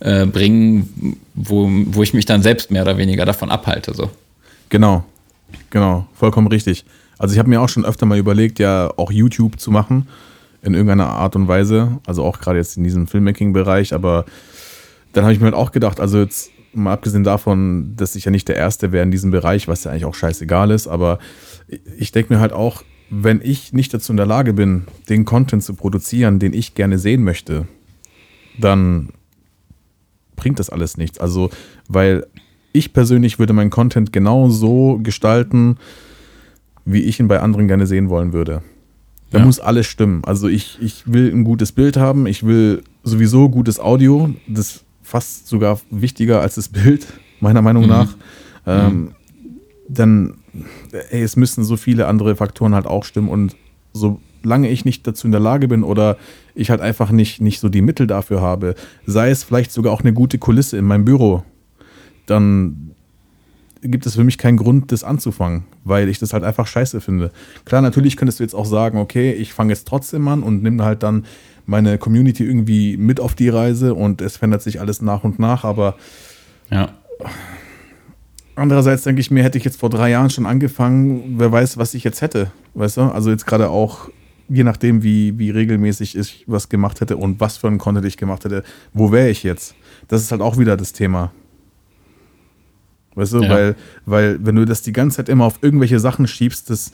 äh, 0.00 0.26
bringen, 0.26 1.16
wo, 1.34 1.70
wo 1.86 2.02
ich 2.02 2.12
mich 2.12 2.26
dann 2.26 2.42
selbst 2.42 2.70
mehr 2.70 2.82
oder 2.82 2.98
weniger 2.98 3.24
davon 3.24 3.50
abhalte. 3.50 3.94
So. 3.94 4.10
Genau, 4.68 5.04
genau, 5.70 6.06
vollkommen 6.14 6.48
richtig. 6.48 6.84
Also 7.16 7.32
ich 7.32 7.38
habe 7.38 7.48
mir 7.48 7.62
auch 7.62 7.68
schon 7.68 7.86
öfter 7.86 8.04
mal 8.04 8.18
überlegt, 8.18 8.58
ja 8.58 8.92
auch 8.96 9.10
YouTube 9.10 9.58
zu 9.58 9.70
machen 9.70 10.08
in 10.62 10.74
irgendeiner 10.74 11.08
Art 11.08 11.36
und 11.36 11.48
Weise, 11.48 12.00
also 12.06 12.22
auch 12.22 12.38
gerade 12.38 12.58
jetzt 12.58 12.76
in 12.76 12.84
diesem 12.84 13.06
Filmmaking-Bereich, 13.06 13.94
aber 13.94 14.26
dann 15.12 15.24
habe 15.24 15.32
ich 15.32 15.38
mir 15.38 15.46
halt 15.46 15.54
auch 15.54 15.72
gedacht, 15.72 16.00
also 16.00 16.18
jetzt 16.18 16.50
mal 16.74 16.92
abgesehen 16.92 17.24
davon, 17.24 17.94
dass 17.96 18.16
ich 18.16 18.24
ja 18.24 18.30
nicht 18.30 18.48
der 18.48 18.56
Erste 18.56 18.92
wäre 18.92 19.04
in 19.04 19.10
diesem 19.10 19.30
Bereich, 19.30 19.68
was 19.68 19.84
ja 19.84 19.90
eigentlich 19.90 20.04
auch 20.04 20.14
scheißegal 20.14 20.70
ist, 20.70 20.86
aber 20.86 21.18
ich 21.98 22.12
denke 22.12 22.34
mir 22.34 22.40
halt 22.40 22.52
auch, 22.52 22.82
wenn 23.10 23.40
ich 23.42 23.72
nicht 23.72 23.92
dazu 23.94 24.12
in 24.12 24.16
der 24.16 24.26
Lage 24.26 24.52
bin, 24.52 24.84
den 25.08 25.24
Content 25.24 25.62
zu 25.62 25.74
produzieren, 25.74 26.38
den 26.38 26.52
ich 26.52 26.74
gerne 26.74 26.98
sehen 26.98 27.22
möchte, 27.22 27.66
dann 28.58 29.10
bringt 30.36 30.58
das 30.58 30.70
alles 30.70 30.96
nichts. 30.96 31.18
Also, 31.18 31.50
weil 31.88 32.26
ich 32.72 32.92
persönlich 32.92 33.38
würde 33.38 33.52
meinen 33.52 33.70
Content 33.70 34.12
genau 34.12 34.48
so 34.48 34.98
gestalten, 35.02 35.76
wie 36.84 37.02
ich 37.02 37.20
ihn 37.20 37.28
bei 37.28 37.40
anderen 37.40 37.68
gerne 37.68 37.86
sehen 37.86 38.08
wollen 38.08 38.32
würde. 38.32 38.62
Da 39.30 39.38
ja. 39.38 39.44
muss 39.44 39.60
alles 39.60 39.86
stimmen. 39.86 40.22
Also 40.24 40.48
ich, 40.48 40.78
ich 40.80 41.10
will 41.10 41.32
ein 41.32 41.44
gutes 41.44 41.72
Bild 41.72 41.96
haben, 41.96 42.26
ich 42.26 42.44
will 42.44 42.82
sowieso 43.02 43.48
gutes 43.48 43.80
Audio. 43.80 44.30
Das 44.46 44.83
fast 45.04 45.46
sogar 45.46 45.78
wichtiger 45.90 46.40
als 46.40 46.56
das 46.56 46.68
Bild, 46.68 47.06
meiner 47.38 47.62
Meinung 47.62 47.84
mhm. 47.84 47.88
nach. 47.90 48.16
Ähm, 48.66 48.92
mhm. 48.92 49.14
Dann, 49.88 50.34
ey, 51.10 51.22
es 51.22 51.36
müssen 51.36 51.62
so 51.62 51.76
viele 51.76 52.08
andere 52.08 52.34
Faktoren 52.34 52.74
halt 52.74 52.86
auch 52.86 53.04
stimmen 53.04 53.28
und 53.28 53.54
solange 53.92 54.70
ich 54.70 54.84
nicht 54.84 55.06
dazu 55.06 55.28
in 55.28 55.30
der 55.30 55.40
Lage 55.40 55.68
bin 55.68 55.84
oder 55.84 56.16
ich 56.54 56.70
halt 56.70 56.80
einfach 56.80 57.10
nicht, 57.10 57.40
nicht 57.40 57.60
so 57.60 57.68
die 57.68 57.82
Mittel 57.82 58.06
dafür 58.06 58.40
habe, 58.40 58.74
sei 59.06 59.30
es 59.30 59.44
vielleicht 59.44 59.72
sogar 59.72 59.92
auch 59.92 60.00
eine 60.00 60.14
gute 60.14 60.38
Kulisse 60.38 60.78
in 60.78 60.86
meinem 60.86 61.04
Büro, 61.04 61.44
dann 62.26 62.94
gibt 63.82 64.06
es 64.06 64.14
für 64.14 64.24
mich 64.24 64.38
keinen 64.38 64.56
Grund, 64.56 64.90
das 64.92 65.04
anzufangen, 65.04 65.64
weil 65.84 66.08
ich 66.08 66.18
das 66.18 66.32
halt 66.32 66.42
einfach 66.42 66.66
scheiße 66.66 67.02
finde. 67.02 67.30
Klar, 67.66 67.82
natürlich 67.82 68.16
könntest 68.16 68.40
du 68.40 68.44
jetzt 68.44 68.54
auch 68.54 68.64
sagen, 68.64 68.98
okay, 68.98 69.32
ich 69.32 69.52
fange 69.52 69.72
jetzt 69.74 69.86
trotzdem 69.86 70.26
an 70.28 70.42
und 70.42 70.62
nimm 70.62 70.82
halt 70.82 71.02
dann 71.02 71.26
meine 71.66 71.98
Community 71.98 72.44
irgendwie 72.44 72.96
mit 72.96 73.20
auf 73.20 73.34
die 73.34 73.48
Reise 73.48 73.94
und 73.94 74.20
es 74.20 74.36
verändert 74.36 74.62
sich 74.62 74.80
alles 74.80 75.02
nach 75.02 75.24
und 75.24 75.38
nach, 75.38 75.64
aber 75.64 75.96
ja. 76.70 76.90
Andererseits 78.56 79.02
denke 79.02 79.20
ich 79.20 79.30
mir, 79.30 79.42
hätte 79.42 79.58
ich 79.58 79.64
jetzt 79.64 79.80
vor 79.80 79.90
drei 79.90 80.10
Jahren 80.10 80.30
schon 80.30 80.46
angefangen, 80.46 81.34
wer 81.38 81.50
weiß, 81.50 81.76
was 81.76 81.94
ich 81.94 82.04
jetzt 82.04 82.22
hätte. 82.22 82.52
Weißt 82.74 82.98
du? 82.98 83.02
Also 83.02 83.30
jetzt 83.30 83.46
gerade 83.46 83.68
auch, 83.68 84.10
je 84.48 84.62
nachdem, 84.62 85.02
wie, 85.02 85.38
wie 85.38 85.50
regelmäßig 85.50 86.16
ich 86.16 86.44
was 86.46 86.68
gemacht 86.68 87.00
hätte 87.00 87.16
und 87.16 87.40
was 87.40 87.56
für 87.56 87.66
ein 87.66 87.78
Content 87.78 88.06
ich 88.06 88.16
gemacht 88.16 88.44
hätte, 88.44 88.62
wo 88.92 89.10
wäre 89.10 89.28
ich 89.28 89.42
jetzt? 89.42 89.74
Das 90.06 90.22
ist 90.22 90.30
halt 90.30 90.40
auch 90.40 90.56
wieder 90.56 90.76
das 90.76 90.92
Thema. 90.92 91.32
Weißt 93.16 93.32
du, 93.32 93.42
ja. 93.42 93.50
weil, 93.50 93.76
weil 94.06 94.44
wenn 94.44 94.56
du 94.56 94.64
das 94.64 94.82
die 94.82 94.92
ganze 94.92 95.18
Zeit 95.18 95.28
immer 95.28 95.44
auf 95.44 95.58
irgendwelche 95.62 95.98
Sachen 95.98 96.26
schiebst, 96.26 96.70
das, 96.70 96.92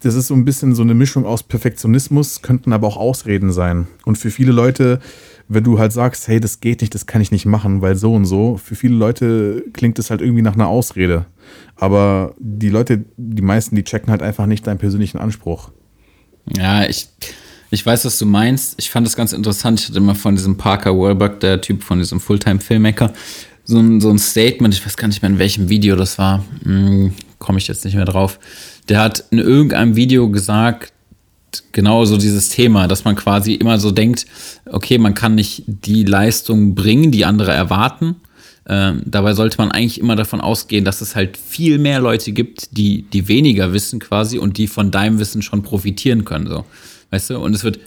das 0.00 0.14
ist 0.14 0.28
so 0.28 0.34
ein 0.34 0.44
bisschen 0.44 0.74
so 0.74 0.82
eine 0.82 0.94
Mischung 0.94 1.26
aus 1.26 1.42
Perfektionismus, 1.42 2.42
könnten 2.42 2.72
aber 2.72 2.86
auch 2.86 2.96
Ausreden 2.96 3.52
sein. 3.52 3.86
Und 4.04 4.16
für 4.16 4.30
viele 4.30 4.52
Leute, 4.52 5.00
wenn 5.48 5.64
du 5.64 5.78
halt 5.78 5.92
sagst, 5.92 6.28
hey, 6.28 6.40
das 6.40 6.60
geht 6.60 6.80
nicht, 6.80 6.94
das 6.94 7.06
kann 7.06 7.20
ich 7.20 7.30
nicht 7.30 7.46
machen, 7.46 7.80
weil 7.80 7.96
so 7.96 8.14
und 8.14 8.24
so, 8.24 8.58
für 8.62 8.74
viele 8.74 8.94
Leute 8.94 9.64
klingt 9.72 9.98
das 9.98 10.10
halt 10.10 10.20
irgendwie 10.20 10.42
nach 10.42 10.54
einer 10.54 10.68
Ausrede. 10.68 11.26
Aber 11.76 12.34
die 12.38 12.68
Leute, 12.68 13.04
die 13.16 13.42
meisten, 13.42 13.76
die 13.76 13.84
checken 13.84 14.10
halt 14.10 14.22
einfach 14.22 14.46
nicht 14.46 14.66
deinen 14.66 14.78
persönlichen 14.78 15.18
Anspruch. 15.18 15.70
Ja, 16.56 16.84
ich, 16.84 17.08
ich 17.70 17.84
weiß, 17.84 18.04
was 18.04 18.18
du 18.18 18.26
meinst. 18.26 18.74
Ich 18.78 18.90
fand 18.90 19.06
das 19.06 19.16
ganz 19.16 19.32
interessant. 19.32 19.80
Ich 19.80 19.88
hatte 19.88 19.98
immer 19.98 20.14
von 20.14 20.36
diesem 20.36 20.56
Parker 20.56 20.98
Wahlberg, 20.98 21.40
der 21.40 21.60
Typ 21.60 21.82
von 21.82 21.98
diesem 21.98 22.20
Fulltime-Filmmaker, 22.20 23.12
so 23.64 23.78
ein, 23.78 24.00
so 24.00 24.10
ein 24.10 24.18
Statement, 24.18 24.74
ich 24.74 24.84
weiß 24.84 24.96
gar 24.96 25.08
nicht 25.08 25.20
mehr, 25.20 25.30
in 25.30 25.38
welchem 25.38 25.68
Video 25.68 25.94
das 25.94 26.18
war, 26.18 26.42
hm, 26.62 27.12
komme 27.38 27.58
ich 27.58 27.68
jetzt 27.68 27.84
nicht 27.84 27.94
mehr 27.94 28.04
drauf 28.04 28.38
der 28.88 29.00
hat 29.00 29.24
in 29.30 29.38
irgendeinem 29.38 29.96
Video 29.96 30.30
gesagt, 30.30 30.92
genau 31.72 32.04
so 32.04 32.16
dieses 32.16 32.50
Thema, 32.50 32.88
dass 32.88 33.04
man 33.04 33.16
quasi 33.16 33.54
immer 33.54 33.78
so 33.78 33.90
denkt, 33.90 34.26
okay, 34.66 34.98
man 34.98 35.14
kann 35.14 35.34
nicht 35.34 35.64
die 35.66 36.04
Leistung 36.04 36.74
bringen, 36.74 37.10
die 37.10 37.24
andere 37.24 37.52
erwarten. 37.52 38.16
Ähm, 38.68 39.02
dabei 39.06 39.32
sollte 39.32 39.56
man 39.58 39.70
eigentlich 39.70 39.98
immer 39.98 40.16
davon 40.16 40.40
ausgehen, 40.40 40.84
dass 40.84 41.00
es 41.00 41.16
halt 41.16 41.38
viel 41.38 41.78
mehr 41.78 42.00
Leute 42.00 42.32
gibt, 42.32 42.76
die, 42.76 43.02
die 43.02 43.28
weniger 43.28 43.72
wissen 43.72 43.98
quasi 43.98 44.38
und 44.38 44.58
die 44.58 44.66
von 44.66 44.90
deinem 44.90 45.18
Wissen 45.18 45.40
schon 45.40 45.62
profitieren 45.62 46.24
können. 46.24 46.46
So. 46.46 46.66
Weißt 47.10 47.30
du? 47.30 47.38
Und 47.38 47.54
es 47.54 47.64
wird 47.64 47.78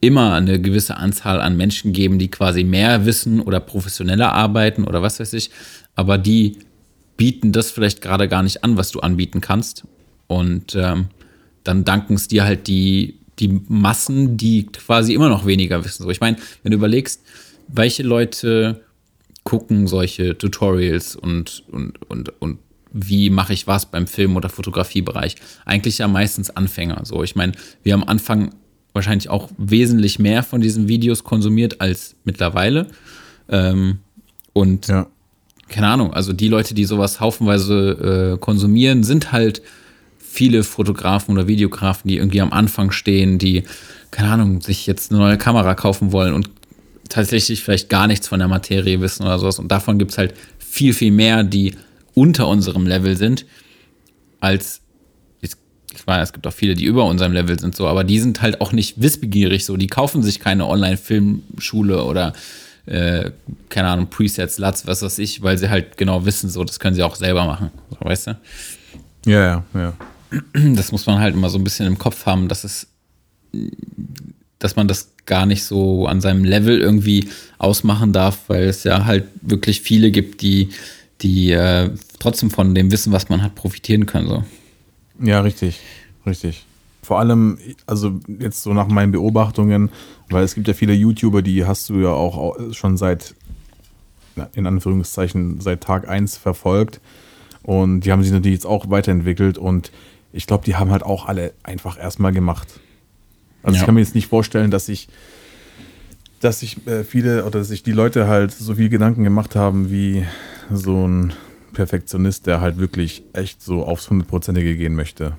immer 0.00 0.34
eine 0.34 0.60
gewisse 0.60 0.96
Anzahl 0.96 1.40
an 1.40 1.56
Menschen 1.56 1.92
geben, 1.92 2.18
die 2.18 2.28
quasi 2.28 2.64
mehr 2.64 3.06
wissen 3.06 3.40
oder 3.40 3.60
professioneller 3.60 4.32
arbeiten 4.32 4.84
oder 4.84 5.02
was 5.02 5.20
weiß 5.20 5.32
ich, 5.34 5.50
aber 5.94 6.18
die 6.18 6.58
bieten 7.16 7.52
das 7.52 7.70
vielleicht 7.70 8.00
gerade 8.00 8.28
gar 8.28 8.42
nicht 8.42 8.64
an, 8.64 8.76
was 8.76 8.90
du 8.90 9.00
anbieten 9.00 9.40
kannst. 9.40 9.84
Und 10.26 10.74
ähm, 10.74 11.06
dann 11.62 11.84
danken 11.84 12.14
es 12.14 12.28
dir 12.28 12.44
halt 12.44 12.66
die, 12.66 13.18
die 13.38 13.60
Massen, 13.68 14.36
die 14.36 14.66
quasi 14.66 15.14
immer 15.14 15.28
noch 15.28 15.46
weniger 15.46 15.84
wissen. 15.84 16.02
So, 16.02 16.10
ich 16.10 16.20
meine, 16.20 16.36
wenn 16.62 16.70
du 16.70 16.76
überlegst, 16.76 17.22
welche 17.68 18.02
Leute 18.02 18.82
gucken 19.44 19.86
solche 19.86 20.36
Tutorials 20.36 21.16
und, 21.16 21.64
und, 21.70 21.98
und, 22.10 22.40
und 22.40 22.58
wie 22.92 23.28
mache 23.28 23.52
ich 23.52 23.66
was 23.66 23.86
beim 23.86 24.06
Film- 24.06 24.36
oder 24.36 24.48
Fotografiebereich? 24.48 25.36
Eigentlich 25.64 25.98
ja 25.98 26.08
meistens 26.08 26.50
Anfänger. 26.50 27.04
So, 27.04 27.22
ich 27.22 27.34
meine, 27.34 27.52
wir 27.82 27.92
haben 27.92 28.02
am 28.02 28.08
Anfang 28.08 28.54
wahrscheinlich 28.92 29.28
auch 29.28 29.50
wesentlich 29.58 30.18
mehr 30.18 30.42
von 30.42 30.60
diesen 30.60 30.88
Videos 30.88 31.24
konsumiert 31.24 31.80
als 31.80 32.14
mittlerweile. 32.24 32.86
Ähm, 33.48 33.98
und 34.52 34.86
ja. 34.86 35.08
Keine 35.68 35.88
Ahnung, 35.88 36.12
also 36.12 36.32
die 36.32 36.48
Leute, 36.48 36.74
die 36.74 36.84
sowas 36.84 37.20
haufenweise 37.20 38.34
äh, 38.34 38.38
konsumieren, 38.38 39.02
sind 39.02 39.32
halt 39.32 39.62
viele 40.18 40.62
Fotografen 40.64 41.32
oder 41.32 41.46
Videografen, 41.46 42.08
die 42.08 42.16
irgendwie 42.16 42.40
am 42.40 42.52
Anfang 42.52 42.90
stehen, 42.90 43.38
die, 43.38 43.64
keine 44.10 44.30
Ahnung, 44.30 44.60
sich 44.60 44.86
jetzt 44.86 45.10
eine 45.10 45.20
neue 45.20 45.38
Kamera 45.38 45.74
kaufen 45.74 46.12
wollen 46.12 46.34
und 46.34 46.50
tatsächlich 47.08 47.62
vielleicht 47.62 47.88
gar 47.88 48.06
nichts 48.06 48.28
von 48.28 48.40
der 48.40 48.48
Materie 48.48 49.00
wissen 49.00 49.24
oder 49.24 49.38
sowas. 49.38 49.58
Und 49.58 49.70
davon 49.70 49.98
gibt 49.98 50.10
es 50.10 50.18
halt 50.18 50.34
viel, 50.58 50.92
viel 50.92 51.12
mehr, 51.12 51.44
die 51.44 51.76
unter 52.14 52.48
unserem 52.48 52.86
Level 52.86 53.16
sind, 53.16 53.46
als 54.40 54.80
ich 55.96 56.06
weiß, 56.06 56.28
es 56.28 56.32
gibt 56.32 56.46
auch 56.46 56.52
viele, 56.52 56.74
die 56.74 56.84
über 56.84 57.04
unserem 57.04 57.32
Level 57.32 57.58
sind, 57.58 57.76
so, 57.76 57.86
aber 57.86 58.04
die 58.04 58.18
sind 58.18 58.42
halt 58.42 58.60
auch 58.60 58.72
nicht 58.72 59.00
wissbegierig, 59.00 59.64
so, 59.64 59.76
die 59.76 59.86
kaufen 59.86 60.22
sich 60.22 60.40
keine 60.40 60.66
Online-Filmschule 60.66 62.04
oder 62.04 62.32
äh, 62.86 63.30
keine 63.68 63.88
Ahnung, 63.88 64.08
Presets, 64.08 64.58
Lats, 64.58 64.86
was 64.86 65.02
weiß 65.02 65.18
ich, 65.18 65.42
weil 65.42 65.58
sie 65.58 65.70
halt 65.70 65.96
genau 65.96 66.24
wissen, 66.24 66.50
so, 66.50 66.64
das 66.64 66.78
können 66.78 66.94
sie 66.94 67.02
auch 67.02 67.16
selber 67.16 67.44
machen, 67.44 67.70
so, 67.90 67.96
weißt 68.00 68.28
du? 68.28 68.38
Ja, 69.26 69.44
ja, 69.44 69.64
ja 69.74 69.92
das 70.52 70.92
muss 70.92 71.06
man 71.06 71.18
halt 71.18 71.34
immer 71.34 71.50
so 71.50 71.58
ein 71.58 71.64
bisschen 71.64 71.86
im 71.86 71.98
Kopf 71.98 72.26
haben, 72.26 72.48
dass 72.48 72.64
es, 72.64 72.86
dass 74.58 74.76
man 74.76 74.88
das 74.88 75.12
gar 75.26 75.46
nicht 75.46 75.64
so 75.64 76.06
an 76.06 76.20
seinem 76.20 76.44
Level 76.44 76.80
irgendwie 76.80 77.28
ausmachen 77.58 78.12
darf, 78.12 78.40
weil 78.48 78.64
es 78.64 78.84
ja 78.84 79.04
halt 79.04 79.24
wirklich 79.40 79.80
viele 79.80 80.10
gibt, 80.10 80.42
die, 80.42 80.70
die 81.22 81.52
äh, 81.52 81.90
trotzdem 82.18 82.50
von 82.50 82.74
dem 82.74 82.90
Wissen, 82.90 83.12
was 83.12 83.28
man 83.28 83.42
hat, 83.42 83.54
profitieren 83.54 84.06
können. 84.06 84.28
So. 84.28 84.44
Ja, 85.22 85.40
richtig, 85.40 85.80
richtig. 86.26 86.64
Vor 87.04 87.18
allem, 87.18 87.58
also 87.86 88.18
jetzt 88.40 88.62
so 88.62 88.72
nach 88.72 88.88
meinen 88.88 89.12
Beobachtungen, 89.12 89.90
weil 90.30 90.44
es 90.44 90.54
gibt 90.54 90.68
ja 90.68 90.74
viele 90.74 90.94
YouTuber, 90.94 91.42
die 91.42 91.64
hast 91.64 91.88
du 91.88 92.00
ja 92.00 92.10
auch 92.10 92.56
schon 92.72 92.96
seit, 92.96 93.34
in 94.54 94.66
Anführungszeichen, 94.66 95.60
seit 95.60 95.82
Tag 95.82 96.08
1 96.08 96.36
verfolgt. 96.36 97.00
Und 97.62 98.00
die 98.00 98.12
haben 98.12 98.22
sich 98.22 98.32
natürlich 98.32 98.56
jetzt 98.56 98.66
auch 98.66 98.90
weiterentwickelt 98.90 99.56
und 99.56 99.90
ich 100.32 100.46
glaube, 100.46 100.64
die 100.64 100.74
haben 100.76 100.90
halt 100.90 101.02
auch 101.02 101.26
alle 101.26 101.54
einfach 101.62 101.98
erstmal 101.98 102.32
gemacht. 102.32 102.80
Also 103.62 103.76
ja. 103.76 103.80
ich 103.80 103.86
kann 103.86 103.94
mir 103.94 104.00
jetzt 104.00 104.14
nicht 104.14 104.26
vorstellen, 104.26 104.70
dass 104.70 104.88
ich, 104.88 105.08
dass 106.40 106.60
sich 106.60 106.86
äh, 106.86 107.04
viele 107.04 107.44
oder 107.44 107.60
dass 107.60 107.68
sich 107.68 107.82
die 107.82 107.92
Leute 107.92 108.26
halt 108.28 108.52
so 108.52 108.74
viel 108.74 108.88
Gedanken 108.88 109.24
gemacht 109.24 109.56
haben 109.56 109.90
wie 109.90 110.26
so 110.70 111.06
ein 111.06 111.32
Perfektionist, 111.72 112.46
der 112.46 112.60
halt 112.60 112.78
wirklich 112.78 113.22
echt 113.32 113.62
so 113.62 113.84
aufs 113.84 114.10
Hundertprozentige 114.10 114.76
gehen 114.76 114.94
möchte. 114.94 115.36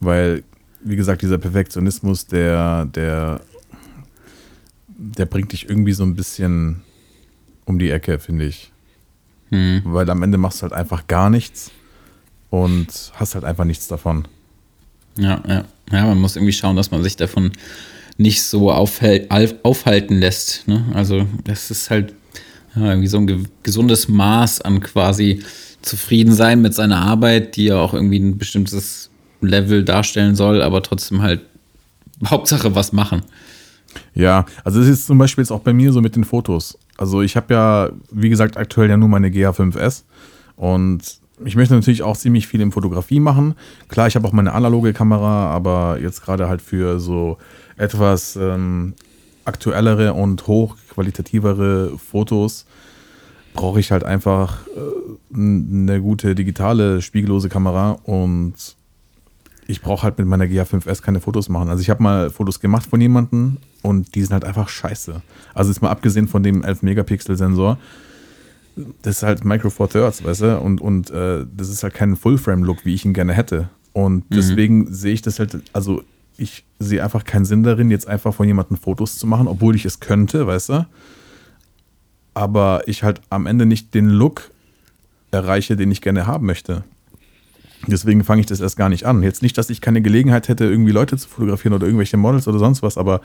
Weil, 0.00 0.44
wie 0.84 0.96
gesagt, 0.96 1.22
dieser 1.22 1.38
Perfektionismus, 1.38 2.26
der, 2.26 2.84
der, 2.84 3.40
der 4.86 5.26
bringt 5.26 5.52
dich 5.52 5.68
irgendwie 5.68 5.92
so 5.92 6.04
ein 6.04 6.14
bisschen 6.14 6.82
um 7.64 7.78
die 7.78 7.90
Ecke, 7.90 8.18
finde 8.18 8.44
ich. 8.44 8.70
Hm. 9.50 9.82
Weil 9.84 10.08
am 10.10 10.22
Ende 10.22 10.38
machst 10.38 10.58
du 10.58 10.62
halt 10.64 10.74
einfach 10.74 11.06
gar 11.06 11.30
nichts 11.30 11.72
und 12.50 13.12
hast 13.14 13.34
halt 13.34 13.44
einfach 13.44 13.64
nichts 13.64 13.88
davon. 13.88 14.28
Ja, 15.18 15.42
ja. 15.48 15.64
Ja, 15.92 16.06
man 16.06 16.20
muss 16.20 16.36
irgendwie 16.36 16.52
schauen, 16.52 16.76
dass 16.76 16.90
man 16.90 17.02
sich 17.02 17.16
davon 17.16 17.52
nicht 18.16 18.42
so 18.42 18.72
aufhalten 18.72 20.18
lässt. 20.18 20.66
Ne? 20.66 20.84
Also, 20.94 21.26
das 21.44 21.70
ist 21.70 21.90
halt 21.90 22.14
ja, 22.74 22.90
irgendwie 22.90 23.08
so 23.08 23.18
ein 23.18 23.48
gesundes 23.62 24.08
Maß 24.08 24.60
an 24.62 24.80
quasi 24.80 25.42
zufrieden 25.82 26.32
sein 26.32 26.62
mit 26.62 26.74
seiner 26.74 27.00
Arbeit, 27.02 27.56
die 27.56 27.64
ja 27.64 27.76
auch 27.76 27.92
irgendwie 27.92 28.18
ein 28.18 28.38
bestimmtes 28.38 29.10
Level 29.46 29.84
darstellen 29.84 30.34
soll, 30.34 30.62
aber 30.62 30.82
trotzdem 30.82 31.22
halt 31.22 31.40
Hauptsache 32.26 32.74
was 32.74 32.92
machen. 32.92 33.22
Ja, 34.14 34.44
also 34.64 34.80
es 34.80 34.88
ist 34.88 35.06
zum 35.06 35.18
Beispiel 35.18 35.42
jetzt 35.42 35.50
auch 35.50 35.60
bei 35.60 35.72
mir 35.72 35.92
so 35.92 36.00
mit 36.00 36.16
den 36.16 36.24
Fotos. 36.24 36.78
Also 36.96 37.22
ich 37.22 37.36
habe 37.36 37.54
ja, 37.54 37.90
wie 38.10 38.28
gesagt, 38.28 38.56
aktuell 38.56 38.88
ja 38.88 38.96
nur 38.96 39.08
meine 39.08 39.28
GH5S 39.28 40.02
und 40.56 41.02
ich 41.44 41.56
möchte 41.56 41.74
natürlich 41.74 42.02
auch 42.02 42.16
ziemlich 42.16 42.46
viel 42.46 42.60
in 42.60 42.70
Fotografie 42.70 43.20
machen. 43.20 43.54
Klar, 43.88 44.06
ich 44.06 44.14
habe 44.14 44.26
auch 44.26 44.32
meine 44.32 44.52
analoge 44.52 44.92
Kamera, 44.92 45.48
aber 45.48 45.98
jetzt 46.00 46.22
gerade 46.22 46.48
halt 46.48 46.62
für 46.62 47.00
so 47.00 47.38
etwas 47.76 48.36
ähm, 48.36 48.94
aktuellere 49.44 50.14
und 50.14 50.46
hochqualitativere 50.46 51.98
Fotos 51.98 52.66
brauche 53.52 53.80
ich 53.80 53.90
halt 53.90 54.04
einfach 54.04 54.66
äh, 54.68 55.34
eine 55.34 56.00
gute 56.00 56.34
digitale 56.34 57.02
spiegellose 57.02 57.48
Kamera 57.48 57.92
und 58.04 58.54
ich 59.66 59.80
brauche 59.80 60.02
halt 60.02 60.18
mit 60.18 60.26
meiner 60.26 60.44
GH5S 60.44 61.02
keine 61.02 61.20
Fotos 61.20 61.48
machen. 61.48 61.68
Also 61.68 61.80
ich 61.80 61.90
habe 61.90 62.02
mal 62.02 62.30
Fotos 62.30 62.60
gemacht 62.60 62.86
von 62.86 63.00
jemandem 63.00 63.58
und 63.82 64.14
die 64.14 64.22
sind 64.22 64.32
halt 64.32 64.44
einfach 64.44 64.68
scheiße. 64.68 65.22
Also 65.54 65.70
jetzt 65.70 65.80
mal 65.80 65.90
abgesehen 65.90 66.28
von 66.28 66.42
dem 66.42 66.62
11 66.62 66.82
Megapixel 66.82 67.36
Sensor, 67.36 67.78
das 69.02 69.18
ist 69.18 69.22
halt 69.22 69.44
Micro 69.44 69.70
Four 69.70 69.88
Thirds, 69.88 70.24
weißt 70.24 70.40
du, 70.42 70.60
und, 70.60 70.80
und 70.80 71.10
äh, 71.10 71.46
das 71.56 71.68
ist 71.68 71.82
halt 71.82 71.94
kein 71.94 72.16
Full-Frame-Look, 72.16 72.84
wie 72.84 72.94
ich 72.94 73.04
ihn 73.04 73.14
gerne 73.14 73.32
hätte. 73.32 73.68
Und 73.92 74.28
mhm. 74.30 74.34
deswegen 74.34 74.78
mhm. 74.80 74.92
sehe 74.92 75.14
ich 75.14 75.22
das 75.22 75.38
halt, 75.38 75.62
also 75.72 76.02
ich 76.36 76.64
sehe 76.78 77.02
einfach 77.02 77.24
keinen 77.24 77.44
Sinn 77.44 77.62
darin, 77.62 77.90
jetzt 77.90 78.08
einfach 78.08 78.34
von 78.34 78.46
jemandem 78.46 78.76
Fotos 78.76 79.18
zu 79.18 79.26
machen, 79.26 79.46
obwohl 79.46 79.76
ich 79.76 79.84
es 79.84 80.00
könnte, 80.00 80.46
weißt 80.46 80.70
du. 80.70 80.86
Aber 82.34 82.82
ich 82.86 83.04
halt 83.04 83.20
am 83.30 83.46
Ende 83.46 83.64
nicht 83.64 83.94
den 83.94 84.08
Look 84.08 84.50
erreiche, 85.30 85.76
den 85.76 85.92
ich 85.92 86.00
gerne 86.00 86.26
haben 86.26 86.46
möchte. 86.46 86.82
Deswegen 87.88 88.24
fange 88.24 88.40
ich 88.40 88.46
das 88.46 88.60
erst 88.60 88.76
gar 88.76 88.88
nicht 88.88 89.06
an. 89.06 89.22
Jetzt 89.22 89.42
nicht, 89.42 89.56
dass 89.58 89.70
ich 89.70 89.80
keine 89.80 90.02
Gelegenheit 90.02 90.48
hätte, 90.48 90.64
irgendwie 90.64 90.92
Leute 90.92 91.16
zu 91.16 91.28
fotografieren 91.28 91.74
oder 91.74 91.86
irgendwelche 91.86 92.16
Models 92.16 92.48
oder 92.48 92.58
sonst 92.58 92.82
was, 92.82 92.98
aber 92.98 93.20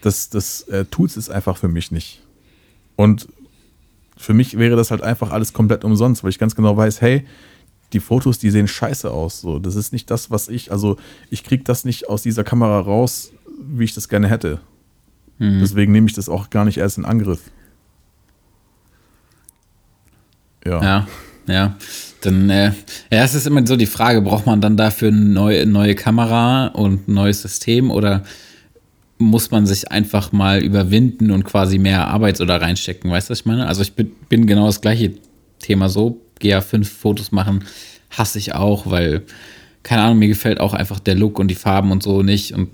das, 0.00 0.28
das 0.30 0.62
äh, 0.62 0.84
tut 0.84 1.16
es 1.16 1.30
einfach 1.30 1.56
für 1.56 1.68
mich 1.68 1.90
nicht. 1.90 2.22
Und 2.96 3.28
für 4.16 4.34
mich 4.34 4.58
wäre 4.58 4.76
das 4.76 4.90
halt 4.90 5.02
einfach 5.02 5.30
alles 5.30 5.52
komplett 5.52 5.84
umsonst, 5.84 6.22
weil 6.22 6.30
ich 6.30 6.38
ganz 6.38 6.54
genau 6.54 6.76
weiß, 6.76 7.00
hey, 7.00 7.24
die 7.92 8.00
Fotos, 8.00 8.38
die 8.38 8.50
sehen 8.50 8.68
scheiße 8.68 9.10
aus. 9.10 9.40
So, 9.40 9.58
das 9.58 9.76
ist 9.76 9.92
nicht 9.92 10.10
das, 10.10 10.30
was 10.30 10.48
ich, 10.48 10.72
also 10.72 10.96
ich 11.30 11.44
kriege 11.44 11.64
das 11.64 11.84
nicht 11.84 12.08
aus 12.08 12.22
dieser 12.22 12.44
Kamera 12.44 12.80
raus, 12.80 13.32
wie 13.58 13.84
ich 13.84 13.94
das 13.94 14.08
gerne 14.08 14.28
hätte. 14.28 14.60
Mhm. 15.38 15.60
Deswegen 15.60 15.92
nehme 15.92 16.06
ich 16.06 16.14
das 16.14 16.28
auch 16.28 16.50
gar 16.50 16.64
nicht 16.64 16.78
erst 16.78 16.98
in 16.98 17.04
Angriff. 17.04 17.40
Ja. 20.64 20.82
Ja, 20.82 21.06
ja. 21.46 21.76
Dann, 22.20 22.48
äh, 22.48 22.72
ja, 23.10 23.24
es 23.24 23.34
ist 23.34 23.46
immer 23.46 23.66
so 23.66 23.76
die 23.76 23.86
Frage, 23.86 24.22
braucht 24.22 24.46
man 24.46 24.60
dann 24.60 24.76
dafür 24.76 25.08
eine 25.08 25.20
neue, 25.20 25.66
neue 25.66 25.94
Kamera 25.94 26.68
und 26.68 27.08
ein 27.08 27.14
neues 27.14 27.42
System 27.42 27.90
oder 27.90 28.22
muss 29.18 29.50
man 29.50 29.66
sich 29.66 29.92
einfach 29.92 30.32
mal 30.32 30.62
überwinden 30.62 31.30
und 31.30 31.44
quasi 31.44 31.78
mehr 31.78 32.08
Arbeit 32.08 32.40
oder 32.40 32.60
reinstecken, 32.60 33.10
weißt 33.10 33.28
du, 33.28 33.32
was 33.32 33.40
ich 33.40 33.46
meine? 33.46 33.66
Also 33.66 33.82
ich 33.82 33.92
bin, 33.92 34.46
genau 34.46 34.66
das 34.66 34.80
gleiche 34.80 35.12
Thema 35.60 35.88
so, 35.88 36.20
GA5 36.40 36.84
Fotos 36.84 37.30
machen 37.30 37.64
hasse 38.18 38.38
ich 38.38 38.54
auch, 38.54 38.90
weil, 38.90 39.22
keine 39.82 40.02
Ahnung, 40.02 40.18
mir 40.18 40.28
gefällt 40.28 40.60
auch 40.60 40.72
einfach 40.72 41.00
der 41.00 41.14
Look 41.14 41.38
und 41.38 41.48
die 41.48 41.54
Farben 41.54 41.90
und 41.90 42.02
so 42.02 42.22
nicht 42.22 42.52
und 42.52 42.70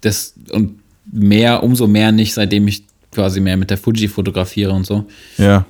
das, 0.00 0.34
und 0.50 0.78
mehr, 1.10 1.62
umso 1.62 1.86
mehr 1.86 2.12
nicht, 2.12 2.34
seitdem 2.34 2.68
ich 2.68 2.84
quasi 3.12 3.40
mehr 3.40 3.56
mit 3.56 3.70
der 3.70 3.78
Fuji 3.78 4.08
fotografiere 4.08 4.72
und 4.72 4.86
so. 4.86 5.06
Ja. 5.38 5.66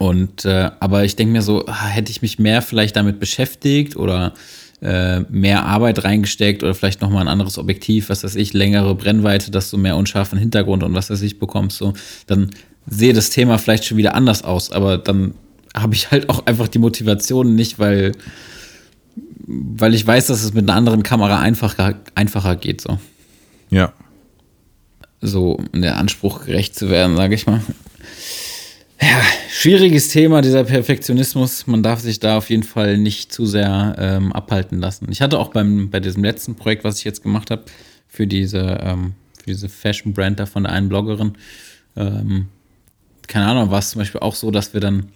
Und 0.00 0.46
äh, 0.46 0.70
aber 0.80 1.04
ich 1.04 1.14
denke 1.14 1.32
mir 1.32 1.42
so, 1.42 1.66
ah, 1.66 1.84
hätte 1.84 2.10
ich 2.10 2.22
mich 2.22 2.38
mehr 2.38 2.62
vielleicht 2.62 2.96
damit 2.96 3.20
beschäftigt 3.20 3.96
oder 3.96 4.32
äh, 4.80 5.20
mehr 5.28 5.66
Arbeit 5.66 6.04
reingesteckt 6.04 6.62
oder 6.62 6.74
vielleicht 6.74 7.02
nochmal 7.02 7.20
ein 7.20 7.28
anderes 7.28 7.58
Objektiv, 7.58 8.08
was 8.08 8.24
weiß 8.24 8.34
ich, 8.36 8.54
längere 8.54 8.94
Brennweite, 8.94 9.50
dass 9.50 9.68
du 9.68 9.76
mehr 9.76 9.98
unscharfen 9.98 10.38
Hintergrund 10.38 10.84
und 10.84 10.94
was 10.94 11.10
weiß 11.10 11.20
ich 11.20 11.38
bekommst, 11.38 11.76
so, 11.76 11.92
dann 12.26 12.48
sehe 12.86 13.12
das 13.12 13.28
Thema 13.28 13.58
vielleicht 13.58 13.84
schon 13.84 13.98
wieder 13.98 14.14
anders 14.14 14.42
aus, 14.42 14.72
aber 14.72 14.96
dann 14.96 15.34
habe 15.76 15.94
ich 15.94 16.10
halt 16.10 16.30
auch 16.30 16.46
einfach 16.46 16.68
die 16.68 16.78
Motivation 16.78 17.54
nicht, 17.54 17.78
weil, 17.78 18.12
weil 19.46 19.92
ich 19.92 20.06
weiß, 20.06 20.28
dass 20.28 20.42
es 20.42 20.54
mit 20.54 20.66
einer 20.66 20.78
anderen 20.78 21.02
Kamera 21.02 21.40
einfacher, 21.40 21.96
einfacher 22.14 22.56
geht, 22.56 22.80
so. 22.80 22.98
Ja. 23.68 23.92
So, 25.20 25.62
in 25.74 25.82
der 25.82 25.98
Anspruch 25.98 26.46
gerecht 26.46 26.74
zu 26.74 26.88
werden, 26.88 27.18
sage 27.18 27.34
ich 27.34 27.46
mal. 27.46 27.60
Ja, 29.02 29.22
schwieriges 29.48 30.08
Thema, 30.08 30.42
dieser 30.42 30.64
Perfektionismus. 30.64 31.66
Man 31.66 31.82
darf 31.82 32.00
sich 32.00 32.20
da 32.20 32.36
auf 32.36 32.50
jeden 32.50 32.64
Fall 32.64 32.98
nicht 32.98 33.32
zu 33.32 33.46
sehr 33.46 33.96
ähm, 33.98 34.32
abhalten 34.32 34.78
lassen. 34.78 35.10
Ich 35.10 35.22
hatte 35.22 35.38
auch 35.38 35.48
beim, 35.48 35.88
bei 35.88 36.00
diesem 36.00 36.22
letzten 36.22 36.54
Projekt, 36.54 36.84
was 36.84 36.98
ich 36.98 37.04
jetzt 37.04 37.22
gemacht 37.22 37.50
habe, 37.50 37.64
für 38.08 38.26
diese, 38.26 38.78
ähm, 38.82 39.14
diese 39.46 39.70
Fashion-Brand 39.70 40.38
da 40.38 40.46
von 40.46 40.64
der 40.64 40.72
einen 40.72 40.90
Bloggerin, 40.90 41.32
ähm, 41.96 42.48
keine 43.26 43.46
Ahnung, 43.46 43.70
war 43.70 43.78
es 43.78 43.90
zum 43.90 44.00
Beispiel 44.00 44.20
auch 44.20 44.34
so, 44.34 44.50
dass 44.50 44.74
wir 44.74 44.80
dann 44.80 45.08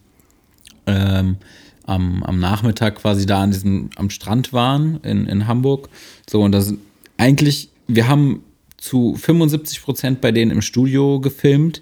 ähm, 0.86 1.36
am, 1.84 2.22
am 2.22 2.38
Nachmittag 2.38 2.96
quasi 2.96 3.26
da 3.26 3.42
an 3.42 3.50
diesem, 3.50 3.90
am 3.96 4.08
Strand 4.08 4.52
waren 4.54 5.00
in, 5.02 5.26
in 5.26 5.46
Hamburg. 5.46 5.90
So, 6.28 6.40
und 6.42 6.52
da 6.52 6.62
sind 6.62 6.78
eigentlich, 7.18 7.68
wir 7.86 8.08
haben 8.08 8.44
zu 8.78 9.14
75 9.16 9.82
Prozent 9.82 10.20
bei 10.22 10.32
denen 10.32 10.50
im 10.50 10.62
Studio 10.62 11.20
gefilmt 11.20 11.80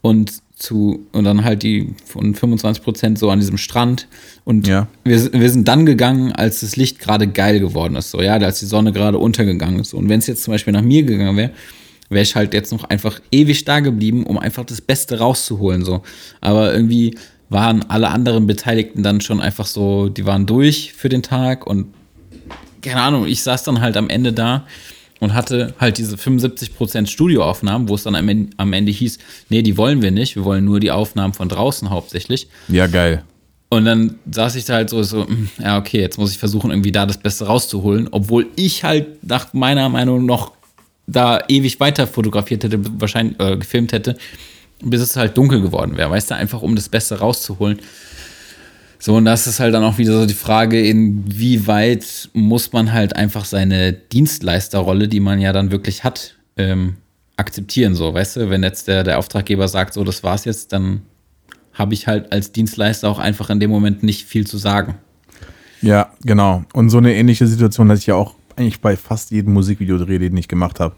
und 0.00 0.40
zu 0.56 1.06
und 1.12 1.24
dann 1.24 1.44
halt 1.44 1.62
die 1.62 1.94
von 2.06 2.34
25 2.34 2.82
Prozent 2.82 3.18
so 3.18 3.30
an 3.30 3.38
diesem 3.40 3.58
Strand 3.58 4.08
und 4.44 4.66
ja. 4.66 4.88
wir, 5.04 5.32
wir 5.32 5.50
sind 5.50 5.68
dann 5.68 5.84
gegangen, 5.84 6.32
als 6.32 6.60
das 6.60 6.76
Licht 6.76 6.98
gerade 6.98 7.28
geil 7.28 7.60
geworden 7.60 7.94
ist, 7.94 8.10
so 8.10 8.22
ja, 8.22 8.34
als 8.36 8.60
die 8.60 8.66
Sonne 8.66 8.92
gerade 8.92 9.18
untergegangen 9.18 9.80
ist. 9.80 9.92
Und 9.92 10.08
wenn 10.08 10.18
es 10.18 10.26
jetzt 10.26 10.42
zum 10.42 10.52
Beispiel 10.52 10.72
nach 10.72 10.82
mir 10.82 11.02
gegangen 11.02 11.36
wäre, 11.36 11.50
wäre 12.08 12.22
ich 12.22 12.34
halt 12.34 12.54
jetzt 12.54 12.72
noch 12.72 12.84
einfach 12.84 13.20
ewig 13.30 13.66
da 13.66 13.80
geblieben, 13.80 14.24
um 14.24 14.38
einfach 14.38 14.64
das 14.64 14.80
Beste 14.80 15.18
rauszuholen, 15.18 15.84
so. 15.84 16.02
Aber 16.40 16.72
irgendwie 16.72 17.16
waren 17.50 17.82
alle 17.90 18.08
anderen 18.08 18.46
Beteiligten 18.46 19.02
dann 19.02 19.20
schon 19.20 19.42
einfach 19.42 19.66
so, 19.66 20.08
die 20.08 20.24
waren 20.24 20.46
durch 20.46 20.94
für 20.94 21.10
den 21.10 21.22
Tag 21.22 21.66
und 21.66 21.88
keine 22.80 23.02
Ahnung, 23.02 23.26
ich 23.26 23.42
saß 23.42 23.62
dann 23.64 23.80
halt 23.80 23.96
am 23.96 24.08
Ende 24.08 24.32
da 24.32 24.66
und 25.20 25.34
hatte 25.34 25.74
halt 25.78 25.98
diese 25.98 26.16
75% 26.16 27.06
Studioaufnahmen, 27.06 27.88
wo 27.88 27.94
es 27.94 28.02
dann 28.02 28.14
am 28.14 28.28
Ende, 28.28 28.50
am 28.56 28.72
Ende 28.72 28.92
hieß, 28.92 29.18
nee, 29.48 29.62
die 29.62 29.76
wollen 29.76 30.02
wir 30.02 30.10
nicht, 30.10 30.36
wir 30.36 30.44
wollen 30.44 30.64
nur 30.64 30.80
die 30.80 30.90
Aufnahmen 30.90 31.34
von 31.34 31.48
draußen 31.48 31.90
hauptsächlich. 31.90 32.48
Ja, 32.68 32.86
geil. 32.86 33.22
Und 33.68 33.84
dann 33.84 34.18
saß 34.30 34.54
ich 34.56 34.64
da 34.64 34.74
halt 34.74 34.90
so, 34.90 35.02
so, 35.02 35.26
hm, 35.26 35.48
ja, 35.58 35.78
okay, 35.78 36.00
jetzt 36.00 36.18
muss 36.18 36.30
ich 36.30 36.38
versuchen, 36.38 36.70
irgendwie 36.70 36.92
da 36.92 37.04
das 37.04 37.18
Beste 37.18 37.46
rauszuholen, 37.46 38.08
obwohl 38.12 38.46
ich 38.56 38.84
halt 38.84 39.24
nach 39.24 39.52
meiner 39.54 39.88
Meinung 39.88 40.24
noch 40.24 40.52
da 41.06 41.40
ewig 41.48 41.80
weiter 41.80 42.06
fotografiert 42.06 42.64
hätte, 42.64 42.78
wahrscheinlich 43.00 43.38
äh, 43.40 43.56
gefilmt 43.56 43.92
hätte, 43.92 44.16
bis 44.82 45.00
es 45.00 45.16
halt 45.16 45.36
dunkel 45.36 45.62
geworden 45.62 45.96
wäre, 45.96 46.10
weißt 46.10 46.30
du, 46.30 46.36
einfach 46.36 46.62
um 46.62 46.76
das 46.76 46.88
Beste 46.88 47.18
rauszuholen. 47.18 47.78
So, 48.98 49.16
und 49.16 49.24
das 49.24 49.46
ist 49.46 49.60
halt 49.60 49.74
dann 49.74 49.84
auch 49.84 49.98
wieder 49.98 50.12
so 50.12 50.26
die 50.26 50.34
Frage, 50.34 50.80
inwieweit 50.80 52.30
muss 52.32 52.72
man 52.72 52.92
halt 52.92 53.14
einfach 53.14 53.44
seine 53.44 53.92
Dienstleisterrolle, 53.92 55.08
die 55.08 55.20
man 55.20 55.40
ja 55.40 55.52
dann 55.52 55.70
wirklich 55.70 56.02
hat, 56.02 56.34
ähm, 56.56 56.96
akzeptieren, 57.36 57.94
so, 57.94 58.14
weißt 58.14 58.36
du? 58.36 58.50
Wenn 58.50 58.62
jetzt 58.62 58.88
der, 58.88 59.04
der 59.04 59.18
Auftraggeber 59.18 59.68
sagt, 59.68 59.94
so, 59.94 60.04
das 60.04 60.22
war's 60.22 60.44
jetzt, 60.44 60.72
dann 60.72 61.02
habe 61.74 61.94
ich 61.94 62.06
halt 62.06 62.32
als 62.32 62.52
Dienstleister 62.52 63.08
auch 63.08 63.18
einfach 63.18 63.50
in 63.50 63.60
dem 63.60 63.70
Moment 63.70 64.02
nicht 64.02 64.26
viel 64.26 64.46
zu 64.46 64.56
sagen. 64.56 64.94
Ja, 65.82 66.10
genau. 66.24 66.64
Und 66.72 66.88
so 66.88 66.98
eine 66.98 67.14
ähnliche 67.14 67.46
Situation 67.46 67.88
hatte 67.90 67.98
ich 67.98 68.06
ja 68.06 68.14
auch 68.14 68.34
eigentlich 68.56 68.80
bei 68.80 68.96
fast 68.96 69.30
jedem 69.30 69.52
Musikvideodreh, 69.52 70.18
den 70.18 70.36
ich 70.36 70.48
gemacht 70.48 70.80
habe. 70.80 70.94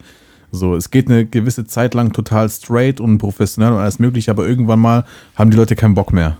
So, 0.52 0.76
es 0.76 0.90
geht 0.90 1.10
eine 1.10 1.26
gewisse 1.26 1.66
Zeit 1.66 1.94
lang 1.94 2.12
total 2.12 2.48
straight 2.48 3.00
und 3.00 3.18
professionell 3.18 3.72
und 3.72 3.80
alles 3.80 3.98
mögliche, 3.98 4.30
aber 4.30 4.46
irgendwann 4.46 4.78
mal 4.78 5.04
haben 5.34 5.50
die 5.50 5.56
Leute 5.56 5.76
keinen 5.76 5.94
Bock 5.94 6.12
mehr. 6.12 6.38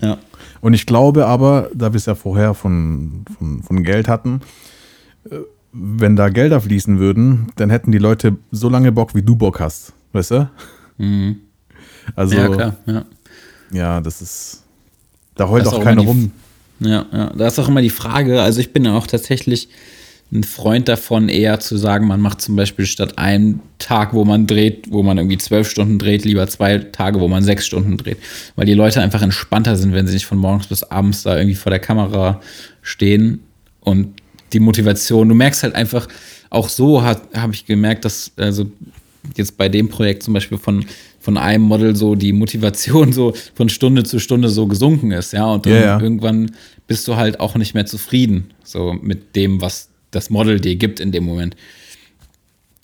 Ja. 0.00 0.18
Und 0.60 0.74
ich 0.74 0.86
glaube 0.86 1.26
aber, 1.26 1.70
da 1.74 1.92
wir 1.92 1.96
es 1.96 2.06
ja 2.06 2.14
vorher 2.14 2.54
von, 2.54 3.24
von, 3.38 3.62
von 3.62 3.82
Geld 3.82 4.08
hatten, 4.08 4.40
äh, 5.30 5.36
wenn 5.72 6.16
da 6.16 6.28
Gelder 6.28 6.60
fließen 6.60 6.98
würden, 6.98 7.52
dann 7.56 7.70
hätten 7.70 7.92
die 7.92 7.98
Leute 7.98 8.36
so 8.50 8.68
lange 8.68 8.92
Bock, 8.92 9.14
wie 9.14 9.22
du 9.22 9.36
Bock 9.36 9.60
hast. 9.60 9.92
Weißt 10.12 10.32
du? 10.32 10.50
Mhm. 10.98 11.36
Also, 12.16 12.34
ja, 12.34 12.48
ja, 12.48 12.48
klar. 12.48 13.04
Ja. 13.70 14.00
das 14.00 14.20
ist. 14.20 14.64
Da 15.36 15.48
heult 15.48 15.64
Das 15.64 15.72
auch 15.72 15.78
auch 15.78 15.84
keiner 15.84 16.02
rum. 16.02 16.32
Ja, 16.80 17.06
ja, 17.12 17.32
da 17.36 17.46
ist 17.46 17.58
auch 17.58 17.68
immer 17.68 17.82
die 17.82 17.90
Frage, 17.90 18.40
also 18.40 18.60
ich 18.60 18.72
bin 18.72 18.84
ja 18.84 18.96
auch 18.96 19.06
tatsächlich 19.06 19.68
ein 20.32 20.44
Freund 20.44 20.88
davon, 20.88 21.28
eher 21.28 21.58
zu 21.58 21.76
sagen, 21.76 22.06
man 22.06 22.20
macht 22.20 22.40
zum 22.40 22.54
Beispiel 22.54 22.86
statt 22.86 23.18
einem 23.18 23.60
Tag, 23.78 24.14
wo 24.14 24.24
man 24.24 24.46
dreht, 24.46 24.86
wo 24.90 25.02
man 25.02 25.18
irgendwie 25.18 25.38
zwölf 25.38 25.68
Stunden 25.68 25.98
dreht, 25.98 26.24
lieber 26.24 26.46
zwei 26.46 26.78
Tage, 26.78 27.20
wo 27.20 27.26
man 27.26 27.42
sechs 27.42 27.66
Stunden 27.66 27.96
dreht. 27.96 28.18
Weil 28.54 28.66
die 28.66 28.74
Leute 28.74 29.00
einfach 29.00 29.22
entspannter 29.22 29.76
sind, 29.76 29.92
wenn 29.92 30.06
sie 30.06 30.14
nicht 30.14 30.26
von 30.26 30.38
morgens 30.38 30.68
bis 30.68 30.84
abends 30.84 31.24
da 31.24 31.36
irgendwie 31.36 31.56
vor 31.56 31.70
der 31.70 31.80
Kamera 31.80 32.40
stehen 32.82 33.40
und 33.80 34.20
die 34.52 34.60
Motivation, 34.60 35.28
du 35.28 35.34
merkst 35.34 35.64
halt 35.64 35.74
einfach, 35.74 36.06
auch 36.48 36.68
so 36.68 37.02
habe 37.02 37.52
ich 37.52 37.66
gemerkt, 37.66 38.04
dass, 38.04 38.32
also 38.36 38.70
jetzt 39.36 39.56
bei 39.56 39.68
dem 39.68 39.88
Projekt 39.88 40.22
zum 40.22 40.34
Beispiel 40.34 40.58
von, 40.58 40.84
von 41.18 41.36
einem 41.38 41.64
Model 41.64 41.94
so 41.96 42.14
die 42.14 42.32
Motivation 42.32 43.12
so 43.12 43.34
von 43.54 43.68
Stunde 43.68 44.04
zu 44.04 44.18
Stunde 44.18 44.48
so 44.48 44.66
gesunken 44.66 45.10
ist, 45.12 45.32
ja. 45.32 45.46
Und 45.46 45.66
dann 45.66 45.72
Ja, 45.72 45.80
ja. 45.80 46.00
irgendwann 46.00 46.52
bist 46.86 47.06
du 47.06 47.16
halt 47.16 47.38
auch 47.38 47.54
nicht 47.56 47.74
mehr 47.74 47.86
zufrieden, 47.86 48.50
so 48.64 48.94
mit 48.94 49.36
dem, 49.36 49.60
was 49.60 49.89
das 50.10 50.30
Model 50.30 50.60
dir 50.60 50.76
gibt 50.76 51.00
in 51.00 51.12
dem 51.12 51.24
Moment. 51.24 51.56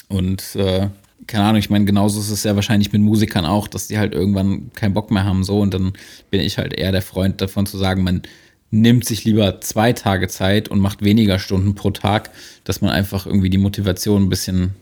Und 0.09 0.55
äh, 0.57 0.89
keine 1.27 1.45
Ahnung, 1.45 1.59
ich 1.59 1.71
meine, 1.71 1.85
genauso 1.85 2.21
ist 2.21 2.31
es 2.31 2.45
ja 2.45 2.55
wahrscheinlich 2.55 2.93
mit 2.93 3.03
Musikern 3.03 3.45
auch, 3.45 3.69
dass 3.69 3.89
die 3.89 3.99
halt 3.99 4.15
irgendwann 4.15 4.71
keinen 4.75 4.95
Bock 4.95 5.11
mehr 5.11 5.25
haben, 5.25 5.45
so. 5.45 5.61
Und 5.61 5.75
dann 5.75 5.95
bin 6.31 6.41
ich 6.41 6.59
halt 6.59 6.73
eher 6.73 6.93
der 6.93 7.03
Freund 7.03 7.41
davon 7.41 7.67
zu 7.67 7.79
sagen, 7.79 8.05
man 8.05 8.23
nimmt 8.71 9.05
sich 9.05 9.25
lieber 9.25 9.61
zwei 9.61 9.93
Tage 9.93 10.29
Zeit 10.29 10.69
und 10.69 10.81
macht 10.81 11.03
weniger 11.03 11.39
Stunden 11.39 11.75
pro 11.75 11.91
Tag, 11.91 12.31
dass 12.65 12.81
man 12.81 12.91
einfach 12.91 13.27
irgendwie 13.27 13.51
die 13.51 13.59
Motivation 13.59 14.25
ein 14.25 14.29
bisschen, 14.29 14.75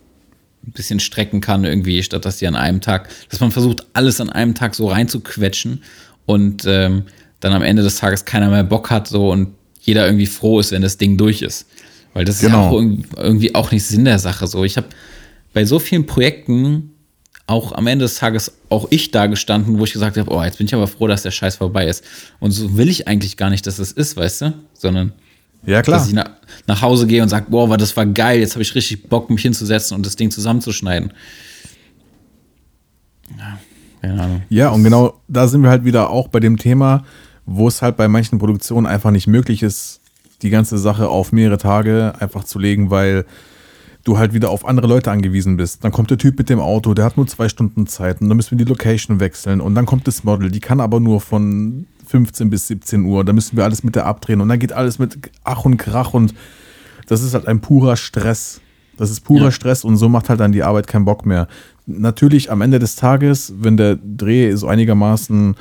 ein 0.67 0.73
bisschen 0.73 1.01
strecken 1.01 1.41
kann, 1.41 1.65
irgendwie, 1.65 2.03
statt 2.03 2.25
dass 2.25 2.39
die 2.39 2.47
an 2.47 2.57
einem 2.57 2.81
Tag, 2.81 3.09
dass 3.31 3.41
man 3.41 3.51
versucht, 3.51 3.87
alles 3.93 4.21
an 4.21 4.31
einem 4.31 4.55
Tag 4.55 4.75
so 4.75 4.89
reinzuquetschen 4.89 5.83
und 6.27 6.65
ähm, 6.67 7.05
dann 7.41 7.53
am 7.53 7.63
Ende 7.63 7.83
des 7.83 7.97
Tages 7.97 8.25
keiner 8.25 8.51
mehr 8.51 8.65
Bock 8.65 8.91
hat, 8.91 9.07
so 9.07 9.31
und 9.31 9.55
jeder 9.81 10.07
irgendwie 10.07 10.27
froh 10.27 10.61
ist, 10.61 10.73
wenn 10.73 10.83
das 10.83 10.97
Ding 10.97 11.19
durch 11.19 11.43
ist. 11.43 11.67
Weil 12.15 12.25
das 12.25 12.37
ist 12.37 12.43
ja 12.43 12.49
Genau. 12.49 12.69
auch 12.69 12.83
irgendwie, 13.19 13.55
auch 13.55 13.71
nicht 13.71 13.85
Sinn 13.85 14.05
der 14.07 14.19
Sache. 14.19 14.47
So, 14.47 14.65
ich 14.65 14.77
habe 14.79 14.87
bei 15.53 15.65
so 15.65 15.79
vielen 15.79 16.07
Projekten 16.07 16.93
auch 17.47 17.73
am 17.73 17.87
Ende 17.87 18.07
des 18.07 18.15
Tages 18.17 18.53
auch 18.71 18.87
ich 18.91 19.11
da 19.11 19.27
gestanden, 19.27 19.79
wo 19.79 19.85
ich 19.85 19.93
gesagt 19.93 20.17
habe, 20.17 20.31
oh, 20.33 20.43
jetzt 20.43 20.57
bin 20.59 20.67
ich 20.67 20.75
aber 20.75 20.87
froh, 20.87 21.07
dass 21.09 21.23
der 21.23 21.31
Scheiß 21.33 21.57
vorbei 21.57 21.87
ist. 21.87 22.03
Und 22.41 22.53
so 22.53 22.77
will 22.79 22.89
ich 22.89 23.07
eigentlich 23.07 23.37
gar 23.37 23.51
nicht, 23.51 23.67
dass 23.67 23.79
es 23.79 23.93
ist, 23.93 24.17
weißt 24.17 24.41
du? 24.43 24.55
Sondern 24.73 25.13
Ja, 25.67 25.83
klar. 25.83 25.99
dass 25.99 26.09
ich 26.09 26.15
nach, 26.15 26.31
nach 26.67 26.81
Hause 26.81 27.07
gehe 27.07 27.23
und 27.23 27.29
sage, 27.29 27.47
boah, 27.51 27.69
war- 27.69 27.77
das 27.77 27.95
war 27.97 28.07
geil, 28.07 28.41
jetzt 28.41 28.55
habe 28.55 28.63
ich 28.63 28.75
richtig 28.75 29.09
Bock, 29.09 29.29
mich 29.29 29.43
hinzusetzen 29.43 29.95
und 29.97 30.07
das 30.07 30.17
Ding 30.17 30.31
zusammenzuschneiden. 30.31 31.13
Ja, 33.39 33.59
keine 34.01 34.23
Ahnung. 34.23 34.43
Ja, 34.49 34.69
und 34.71 34.85
genau 34.85 35.21
da 35.29 35.49
sind 35.49 35.63
wir 35.63 35.71
halt 35.71 35.85
wieder 35.85 36.11
auch 36.11 36.29
bei 36.29 36.41
dem 36.41 36.57
Thema, 36.59 37.05
wo 37.47 37.69
es 37.69 37.83
halt 37.83 37.97
bei 37.97 38.09
manchen 38.09 38.39
Produktionen 38.39 38.87
einfach 38.87 39.11
nicht 39.11 39.27
möglich 39.27 39.63
ist, 39.63 40.01
die 40.45 40.51
ganze 40.51 40.79
Sache 40.79 41.09
auf 41.09 41.33
mehrere 41.33 41.59
Tage 41.59 42.13
einfach 42.21 42.45
zu 42.45 42.59
legen, 42.59 42.91
weil 42.91 43.25
du 44.05 44.19
halt 44.19 44.35
wieder 44.35 44.51
auf 44.51 44.67
andere 44.67 44.87
Leute 44.87 45.11
angewiesen 45.11 45.57
bist. 45.57 45.83
Dann 45.83 45.91
kommt 45.91 46.11
der 46.11 46.19
Typ 46.19 46.37
mit 46.39 46.51
dem 46.51 46.61
Auto, 46.61 46.93
der 46.93 47.07
hat 47.07 47.17
nur 47.17 47.27
zwei 47.27 47.49
Stunden 47.49 47.87
Zeit 47.87 48.21
und 48.21 48.29
dann 48.29 48.37
müssen 48.37 48.57
wir 48.59 48.65
die 48.65 48.71
Location 48.71 49.19
wechseln 49.19 49.63
und 49.63 49.75
dann 49.75 49.87
kommt 49.87 50.07
das 50.07 50.23
Model, 50.23 50.51
die 50.51 50.61
kann 50.61 50.81
aber 50.81 51.01
nur 51.01 51.23
von 51.23 51.87
15 52.07 52.51
bis 52.51 52.67
17 52.67 53.05
Uhr, 53.07 53.25
da 53.25 53.33
müssen 53.33 53.57
wir 53.57 53.65
alles 53.65 53.83
mit 53.83 53.95
der 53.97 54.05
abdrehen 54.05 54.43
und 54.43 54.49
dann 54.51 54.59
geht 54.59 54.75
alles 54.75 54.99
mit 54.99 55.19
Ach 55.43 55.65
und 55.65 55.79
Krach 55.79 56.13
und 56.13 56.35
das 57.09 57.23
ist 57.23 57.33
halt 57.33 57.49
ein 57.49 57.61
purer 57.61 57.97
Stress. 57.97 58.61
Das 58.99 59.11
ist 59.11 59.23
purer 59.23 59.45
Ja. 59.45 59.51
Stress 59.51 59.83
und 59.83 59.97
so 59.97 60.11
macht 60.11 60.29
halt 60.29 60.41
dann 60.41 60.53
die 60.53 60.63
Arbeit 60.63 60.87
keinen 60.87 61.07
Bock 61.07 61.25
mehr. 61.25 61.49
Natürlich 61.87 62.53
am 62.53 62.61
Ende 62.61 62.79
des 62.79 62.97
Tages, 62.97 63.55
wenn 63.59 63.79
der 63.79 63.97
Dreh 63.97 64.55
so 64.55 64.69
einigermaßen 64.69 65.57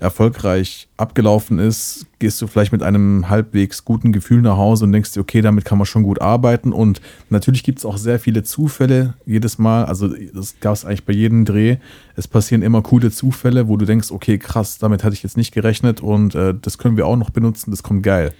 erfolgreich 0.00 0.88
abgelaufen 0.96 1.58
ist, 1.58 2.06
gehst 2.18 2.40
du 2.40 2.46
vielleicht 2.46 2.72
mit 2.72 2.82
einem 2.82 3.28
halbwegs 3.28 3.84
guten 3.84 4.12
Gefühl 4.12 4.42
nach 4.42 4.56
Hause 4.56 4.84
und 4.84 4.92
denkst 4.92 5.12
dir, 5.12 5.20
okay, 5.20 5.40
damit 5.40 5.64
kann 5.64 5.78
man 5.78 5.86
schon 5.86 6.02
gut 6.04 6.20
arbeiten. 6.20 6.72
Und 6.72 7.00
natürlich 7.30 7.64
gibt 7.64 7.78
es 7.80 7.84
auch 7.84 7.96
sehr 7.96 8.18
viele 8.20 8.42
Zufälle 8.44 9.14
jedes 9.26 9.58
Mal. 9.58 9.84
Also 9.86 10.08
das 10.08 10.60
gab 10.60 10.74
es 10.74 10.84
eigentlich 10.84 11.04
bei 11.04 11.12
jedem 11.12 11.44
Dreh. 11.44 11.76
Es 12.14 12.28
passieren 12.28 12.62
immer 12.62 12.82
coole 12.82 13.10
Zufälle, 13.10 13.68
wo 13.68 13.76
du 13.76 13.84
denkst, 13.86 14.10
okay, 14.12 14.38
krass, 14.38 14.78
damit 14.78 15.02
hatte 15.04 15.14
ich 15.14 15.22
jetzt 15.22 15.36
nicht 15.36 15.52
gerechnet 15.52 16.00
und 16.00 16.34
äh, 16.34 16.54
das 16.60 16.78
können 16.78 16.96
wir 16.96 17.06
auch 17.06 17.16
noch 17.16 17.30
benutzen, 17.30 17.70
das 17.70 17.82
kommt 17.82 18.02
geil. 18.02 18.32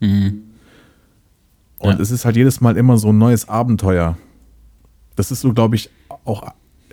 Und 0.00 0.42
Ja. 1.82 1.98
es 2.00 2.10
ist 2.10 2.24
halt 2.24 2.36
jedes 2.36 2.60
Mal 2.60 2.76
immer 2.76 2.98
so 2.98 3.10
ein 3.10 3.18
neues 3.18 3.48
Abenteuer. 3.48 4.16
Das 5.16 5.30
ist 5.30 5.40
so, 5.40 5.52
glaube 5.52 5.76
ich, 5.76 5.90
auch, 6.24 6.42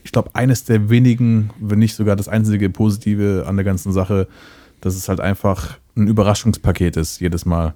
ich 0.06 0.12
glaube, 0.12 0.30
eines 0.34 0.64
der 0.64 0.90
wenigen, 0.90 1.50
wenn 1.60 1.80
nicht 1.80 1.96
sogar 1.96 2.16
das 2.16 2.28
einzige 2.28 2.70
Positive 2.70 3.46
an 3.48 3.58
der 3.58 3.66
ganzen 3.66 3.92
Sache, 3.92 4.28
dass 4.80 4.96
es 4.96 5.10
halt 5.10 5.20
einfach 5.20 5.78
ein 5.98 6.08
Überraschungspaket 6.08 6.96
ist, 6.96 7.20
jedes 7.20 7.44
Mal. 7.44 7.74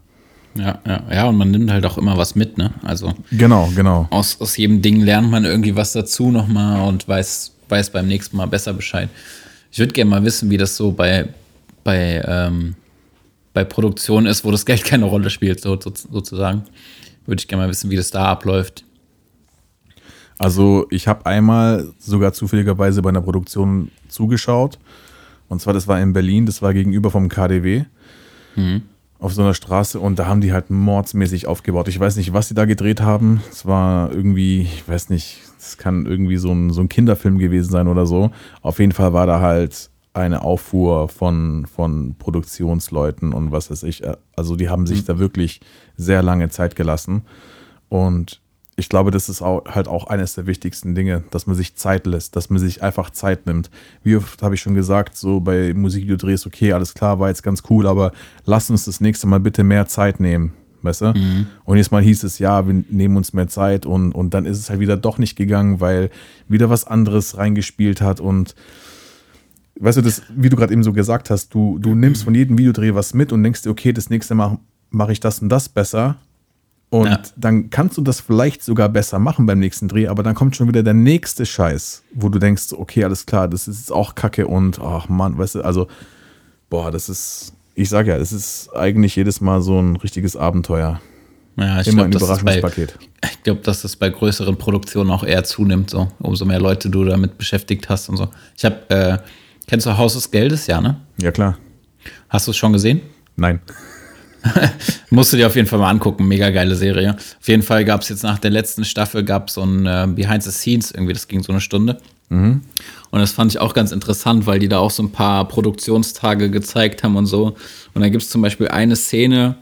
Ja, 0.54 0.80
ja, 0.86 1.04
ja, 1.12 1.26
und 1.26 1.38
man 1.38 1.50
nimmt 1.50 1.72
halt 1.72 1.86
auch 1.88 1.98
immer 1.98 2.18
was 2.18 2.36
mit, 2.36 2.58
ne? 2.60 2.72
Also 2.84 3.14
Genau, 3.32 3.72
genau. 3.76 4.08
aus, 4.12 4.40
aus 4.42 4.58
jedem 4.58 4.84
Ding 4.84 5.02
lernt 5.02 5.32
man 5.32 5.44
irgendwie 5.44 5.76
was 5.76 5.94
dazu 5.94 6.30
nochmal 6.30 6.88
und 6.88 7.08
weiß, 7.08 7.52
weiß 7.68 7.90
beim 7.90 8.08
nächsten 8.08 8.38
Mal 8.38 8.46
besser 8.46 8.74
Bescheid. 8.74 9.10
Ich 9.72 9.80
würde 9.80 9.94
gerne 9.94 10.12
mal 10.12 10.24
wissen, 10.24 10.52
wie 10.52 10.58
das 10.58 10.78
so 10.78 10.92
bei, 10.92 11.30
bei, 11.84 12.24
ähm, 12.28 12.76
bei 13.54 13.64
Produktion 13.64 14.28
ist, 14.28 14.46
wo 14.46 14.52
das 14.52 14.68
Geld 14.68 14.84
keine 14.86 15.06
Rolle 15.06 15.32
spielt, 15.32 15.62
so, 15.62 15.80
so, 15.82 15.92
sozusagen. 16.12 16.64
Würde 17.26 17.42
ich 17.42 17.48
gerne 17.48 17.64
mal 17.64 17.70
wissen, 17.70 17.90
wie 17.90 17.96
das 17.96 18.12
da 18.12 18.26
abläuft. 18.26 18.84
Also 20.40 20.88
ich 20.90 21.08
habe 21.08 21.26
einmal 21.26 21.92
sogar 22.00 22.34
zufälligerweise 22.34 23.02
bei 23.02 23.10
einer 23.10 23.22
Produktion 23.22 23.92
zugeschaut. 24.08 24.80
Und 25.50 25.62
zwar, 25.62 25.74
das 25.74 25.88
war 25.88 26.00
in 26.00 26.14
Berlin, 26.14 26.46
das 26.46 26.62
war 26.62 26.74
gegenüber 26.74 27.12
vom 27.12 27.28
KDW. 27.28 27.84
Auf 29.20 29.34
so 29.34 29.42
einer 29.42 29.54
Straße 29.54 30.00
und 30.00 30.18
da 30.18 30.28
haben 30.28 30.40
die 30.40 30.54
halt 30.54 30.70
mordsmäßig 30.70 31.46
aufgebaut. 31.46 31.90
Ich 31.90 32.00
weiß 32.00 32.16
nicht, 32.16 32.32
was 32.32 32.48
sie 32.48 32.54
da 32.54 32.64
gedreht 32.64 33.02
haben. 33.02 33.42
Es 33.52 33.66
war 33.66 34.12
irgendwie, 34.14 34.62
ich 34.62 34.88
weiß 34.88 35.10
nicht, 35.10 35.42
es 35.60 35.78
kann 35.78 36.06
irgendwie 36.06 36.38
so 36.38 36.54
ein, 36.54 36.70
so 36.72 36.80
ein 36.80 36.88
Kinderfilm 36.88 37.38
gewesen 37.38 37.70
sein 37.70 37.90
oder 37.90 38.06
so. 38.06 38.32
Auf 38.62 38.80
jeden 38.80 38.94
Fall 38.94 39.12
war 39.12 39.28
da 39.28 39.42
halt 39.42 39.90
eine 40.14 40.42
Auffuhr 40.42 41.10
von, 41.10 41.66
von 41.66 42.16
Produktionsleuten 42.18 43.34
und 43.34 43.52
was 43.52 43.70
weiß 43.70 43.84
ich. 43.84 44.04
Also 44.38 44.56
die 44.56 44.70
haben 44.70 44.88
sich 44.88 45.04
da 45.04 45.20
wirklich 45.20 45.60
sehr 45.98 46.24
lange 46.24 46.50
Zeit 46.50 46.78
gelassen. 46.78 47.24
Und 47.90 48.40
ich 48.80 48.90
glaube, 48.90 49.12
das 49.12 49.30
ist 49.30 49.42
auch, 49.42 49.66
halt 49.66 49.88
auch 49.88 50.08
eines 50.08 50.34
der 50.34 50.48
wichtigsten 50.48 50.96
Dinge, 50.96 51.24
dass 51.32 51.46
man 51.46 51.56
sich 51.56 51.76
Zeit 51.76 52.08
lässt, 52.08 52.36
dass 52.36 52.50
man 52.50 52.60
sich 52.60 52.82
einfach 52.82 53.10
Zeit 53.12 53.46
nimmt. 53.46 53.70
Wie 54.04 54.16
oft 54.16 54.42
habe 54.42 54.56
ich 54.56 54.62
schon 54.62 54.74
gesagt, 54.74 55.16
so 55.16 55.40
bei 55.42 55.74
Musikvideodrehs, 55.74 56.48
okay, 56.48 56.74
alles 56.74 56.94
klar, 56.94 57.20
war 57.20 57.28
jetzt 57.28 57.44
ganz 57.44 57.64
cool, 57.70 57.86
aber 57.86 58.12
lass 58.46 58.70
uns 58.70 58.86
das 58.86 59.02
nächste 59.02 59.28
Mal 59.28 59.40
bitte 59.40 59.64
mehr 59.64 59.88
Zeit 59.88 60.20
nehmen, 60.20 60.54
weißt 60.82 61.02
du? 61.02 61.14
Und 61.66 61.78
jetzt 61.78 61.92
mal 61.92 62.02
hieß 62.02 62.24
es, 62.24 62.40
ja, 62.40 62.66
wir 62.66 62.84
nehmen 62.90 63.18
uns 63.18 63.34
mehr 63.34 63.48
Zeit 63.48 63.86
und, 63.86 64.14
und 64.14 64.34
dann 64.34 64.46
ist 64.46 64.58
es 64.58 64.70
halt 64.70 64.80
wieder 64.80 64.98
doch 64.98 65.18
nicht 65.18 65.36
gegangen, 65.36 65.80
weil 65.82 66.10
wieder 66.48 66.70
was 66.70 66.86
anderes 66.86 67.38
reingespielt 67.38 68.02
hat 68.02 68.20
und 68.20 68.56
weißt 69.80 69.98
du, 69.98 70.02
das, 70.02 70.24
wie 70.36 70.50
du 70.50 70.56
gerade 70.56 70.74
eben 70.74 70.84
so 70.84 70.94
gesagt 70.94 71.30
hast, 71.30 71.54
du, 71.54 71.80
du 71.80 71.96
nimmst 71.96 72.24
von 72.24 72.36
jedem 72.36 72.58
Videodreh 72.58 72.96
was 72.96 73.14
mit 73.14 73.32
und 73.32 73.44
denkst 73.44 73.64
dir, 73.64 73.70
okay, 73.72 73.94
das 73.94 74.10
nächste 74.10 74.36
Mal 74.36 74.58
mache 74.90 75.12
ich 75.12 75.20
das 75.20 75.40
und 75.40 75.50
das 75.50 75.70
besser. 75.70 76.18
Und 76.92 77.06
Ja. 77.08 77.20
dann 77.36 77.70
kannst 77.70 77.98
du 77.98 78.02
das 78.02 78.20
vielleicht 78.20 78.64
sogar 78.64 78.90
besser 78.90 79.20
machen 79.20 79.46
beim 79.46 79.60
nächsten 79.60 79.88
Dreh, 79.88 80.08
aber 80.08 80.24
dann 80.24 80.34
kommt 80.34 80.56
schon 80.56 80.68
wieder 80.68 80.82
der 80.82 80.96
nächste 80.96 81.46
Scheiß, 81.46 82.02
wo 82.14 82.30
du 82.30 82.40
denkst, 82.40 82.74
okay, 82.74 83.04
alles 83.04 83.26
klar, 83.28 83.48
das 83.48 83.68
ist 83.68 83.78
jetzt 83.80 83.92
auch 83.92 84.16
Kacke 84.16 84.48
und 84.48 84.80
ach 84.82 85.08
Mann, 85.08 85.38
weißt 85.38 85.56
du, 85.56 85.62
also, 85.62 85.88
boah, 86.70 86.90
das 86.90 87.08
ist, 87.08 87.54
ich 87.76 87.90
sag 87.90 88.08
ja, 88.08 88.18
das 88.18 88.32
ist 88.32 88.70
eigentlich 88.76 89.16
jedes 89.16 89.40
Mal 89.40 89.62
so 89.62 89.80
ein 89.80 89.98
richtiges 89.98 90.36
Abenteuer. 90.36 91.00
Ja, 91.58 91.80
ich 91.82 91.88
Immer 91.88 92.08
glaube, 92.08 92.10
ein 92.10 92.12
das 92.12 92.22
bei- 92.44 92.58
Überraschungspaket. 92.58 92.98
ich 93.24 93.44
glaub, 93.44 93.62
dass 93.64 93.82
das 93.84 93.96
bei 93.96 94.10
größeren 94.10 94.58
Produktionen 94.58 95.12
auch 95.12 95.24
eher 95.24 95.44
zunimmt, 95.44 95.92
so 95.92 96.08
umso 96.20 96.46
mehr 96.46 96.60
Leute 96.60 96.90
du 96.90 97.04
damit 97.06 97.38
beschäftigt 97.38 97.88
hast 97.90 98.10
und 98.10 98.18
so. 98.18 98.30
Ich 98.58 98.66
habe, 98.66 98.78
äh, 98.90 99.18
kennst 99.68 99.86
du 99.86 99.96
Haus 99.96 100.14
des 100.14 100.32
Geldes, 100.32 100.66
ja, 100.66 100.82
ne? 100.82 101.00
Ja, 101.22 101.32
klar. 101.32 101.58
Hast 102.30 102.48
du 102.48 102.52
es 102.52 102.58
schon 102.58 102.74
gesehen? 102.74 103.02
Nein. 103.36 103.60
Musst 105.10 105.34
du 105.34 105.38
dir 105.38 105.48
auf 105.48 105.56
jeden 105.56 105.68
Fall 105.68 105.80
mal 105.80 105.90
angucken, 105.90 106.28
mega 106.28 106.50
geile 106.50 106.76
Serie. 106.76 107.16
Auf 107.16 107.48
jeden 107.48 107.64
Fall 107.64 107.86
gab 107.86 108.02
es 108.02 108.10
jetzt 108.10 108.24
nach 108.24 108.40
der 108.40 108.52
letzten 108.52 108.86
Staffel 108.86 109.24
gab 109.24 109.50
so 109.50 109.64
ein 109.64 109.86
äh, 109.86 110.08
Behind 110.08 110.44
the 110.44 110.52
Scenes 110.52 110.92
irgendwie, 110.92 111.14
das 111.14 111.28
ging 111.28 111.44
so 111.44 111.52
eine 111.52 111.62
Stunde. 111.62 112.00
Und 113.12 113.20
das 113.20 113.32
fand 113.32 113.52
ich 113.52 113.60
auch 113.60 113.74
ganz 113.74 113.92
interessant, 113.92 114.46
weil 114.46 114.60
die 114.60 114.70
da 114.70 114.80
auch 114.80 114.92
so 114.92 115.04
ein 115.04 115.12
paar 115.12 115.48
Produktionstage 115.48 116.50
gezeigt 116.50 117.04
haben 117.04 117.16
und 117.16 117.26
so. 117.26 117.56
Und 117.94 118.02
da 118.02 118.10
gibt 118.10 118.24
es 118.24 118.30
zum 118.30 118.42
Beispiel 118.42 118.68
eine 118.68 118.96
Szene, 118.96 119.56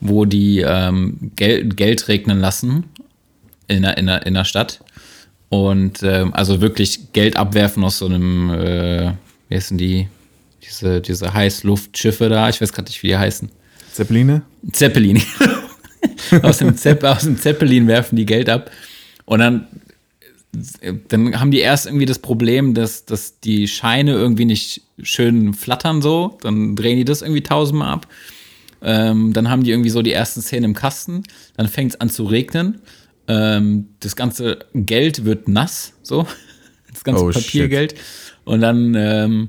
wo 0.00 0.24
die 0.24 0.60
ähm, 0.60 1.32
Gel 1.36 1.68
Geld 1.68 2.08
regnen 2.08 2.40
lassen 2.40 2.84
in 3.68 3.82
der, 3.82 3.98
in 3.98 4.06
der, 4.06 4.26
in 4.26 4.34
der 4.34 4.44
Stadt. 4.44 4.80
Und 5.48 6.02
ähm, 6.02 6.32
also 6.32 6.60
wirklich 6.60 7.12
Geld 7.12 7.36
abwerfen 7.36 7.84
aus 7.84 7.98
so 7.98 8.06
einem, 8.06 8.50
äh, 8.50 9.12
wie 9.48 9.54
heißen 9.54 9.76
die, 9.76 10.08
diese, 10.64 11.00
diese 11.00 11.34
Heißluftschiffe 11.34 12.28
da, 12.28 12.48
ich 12.48 12.60
weiß 12.60 12.72
gerade 12.72 12.88
nicht, 12.88 13.02
wie 13.02 13.08
die 13.08 13.18
heißen. 13.18 13.50
Zeppeline? 13.92 14.42
Zeppelin. 14.72 15.22
aus, 16.42 16.58
dem 16.58 16.76
Zepp, 16.76 17.04
aus 17.04 17.22
dem 17.22 17.36
Zeppelin 17.38 17.86
werfen 17.86 18.16
die 18.16 18.26
Geld 18.26 18.48
ab. 18.48 18.70
Und 19.24 19.40
dann, 19.40 19.66
dann 21.08 21.38
haben 21.38 21.50
die 21.50 21.60
erst 21.60 21.86
irgendwie 21.86 22.06
das 22.06 22.18
Problem, 22.18 22.74
dass, 22.74 23.04
dass 23.04 23.40
die 23.40 23.68
Scheine 23.68 24.12
irgendwie 24.12 24.44
nicht 24.44 24.82
schön 25.02 25.54
flattern 25.54 26.02
so. 26.02 26.38
Dann 26.42 26.76
drehen 26.76 26.96
die 26.96 27.04
das 27.04 27.22
irgendwie 27.22 27.42
tausendmal 27.42 27.92
ab. 27.92 28.06
Ähm, 28.82 29.32
dann 29.32 29.48
haben 29.48 29.62
die 29.62 29.70
irgendwie 29.70 29.90
so 29.90 30.02
die 30.02 30.12
ersten 30.12 30.42
Szenen 30.42 30.64
im 30.64 30.74
Kasten. 30.74 31.22
Dann 31.56 31.68
fängt 31.68 31.92
es 31.92 32.00
an 32.00 32.10
zu 32.10 32.24
regnen. 32.24 32.80
Ähm, 33.28 33.88
das 34.00 34.16
ganze 34.16 34.58
Geld 34.74 35.24
wird 35.24 35.48
nass, 35.48 35.92
so. 36.02 36.26
Das 36.92 37.04
ganze 37.04 37.24
Oh, 37.24 37.30
Papiergeld. 37.30 37.94
Und 38.44 38.60
dann, 38.60 38.94
ähm, 38.94 39.48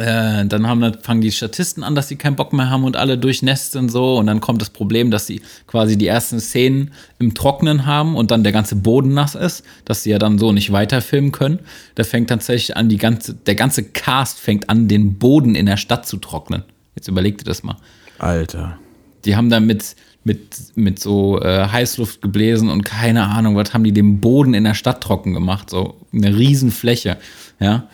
äh, 0.00 0.46
dann 0.46 0.66
haben, 0.66 0.94
fangen 1.02 1.20
die 1.20 1.30
Statisten 1.30 1.84
an, 1.84 1.94
dass 1.94 2.08
sie 2.08 2.16
keinen 2.16 2.34
Bock 2.34 2.54
mehr 2.54 2.70
haben 2.70 2.84
und 2.84 2.96
alle 2.96 3.18
durchnässt 3.18 3.76
und 3.76 3.90
so. 3.90 4.16
Und 4.16 4.28
dann 4.28 4.40
kommt 4.40 4.62
das 4.62 4.70
Problem, 4.70 5.10
dass 5.10 5.26
sie 5.26 5.42
quasi 5.66 5.98
die 5.98 6.06
ersten 6.06 6.40
Szenen 6.40 6.92
im 7.18 7.34
Trocknen 7.34 7.84
haben 7.84 8.16
und 8.16 8.30
dann 8.30 8.42
der 8.42 8.52
ganze 8.52 8.76
Boden 8.76 9.12
nass 9.12 9.34
ist, 9.34 9.62
dass 9.84 10.02
sie 10.02 10.10
ja 10.10 10.18
dann 10.18 10.38
so 10.38 10.52
nicht 10.52 10.72
weiterfilmen 10.72 11.32
können. 11.32 11.58
Da 11.96 12.04
fängt 12.04 12.30
tatsächlich 12.30 12.78
an, 12.78 12.88
die 12.88 12.96
ganze, 12.96 13.34
der 13.34 13.54
ganze 13.54 13.84
Cast 13.84 14.40
fängt 14.40 14.70
an, 14.70 14.88
den 14.88 15.18
Boden 15.18 15.54
in 15.54 15.66
der 15.66 15.76
Stadt 15.76 16.06
zu 16.06 16.16
trocknen. 16.16 16.64
Jetzt 16.94 17.08
überleg 17.08 17.36
dir 17.36 17.44
das 17.44 17.62
mal. 17.62 17.76
Alter. 18.18 18.78
Die 19.26 19.36
haben 19.36 19.50
da 19.50 19.60
mit, 19.60 19.96
mit, 20.24 20.56
mit 20.76 20.98
so 20.98 21.42
äh, 21.42 21.68
Heißluft 21.68 22.22
gebläsen 22.22 22.70
und 22.70 22.84
keine 22.84 23.26
Ahnung, 23.26 23.54
was 23.54 23.74
haben 23.74 23.84
die 23.84 23.92
den 23.92 24.18
Boden 24.20 24.54
in 24.54 24.64
der 24.64 24.74
Stadt 24.74 25.02
trocken 25.02 25.34
gemacht. 25.34 25.68
So 25.68 25.96
eine 26.10 26.34
Riesenfläche, 26.34 27.18
ja. 27.58 27.86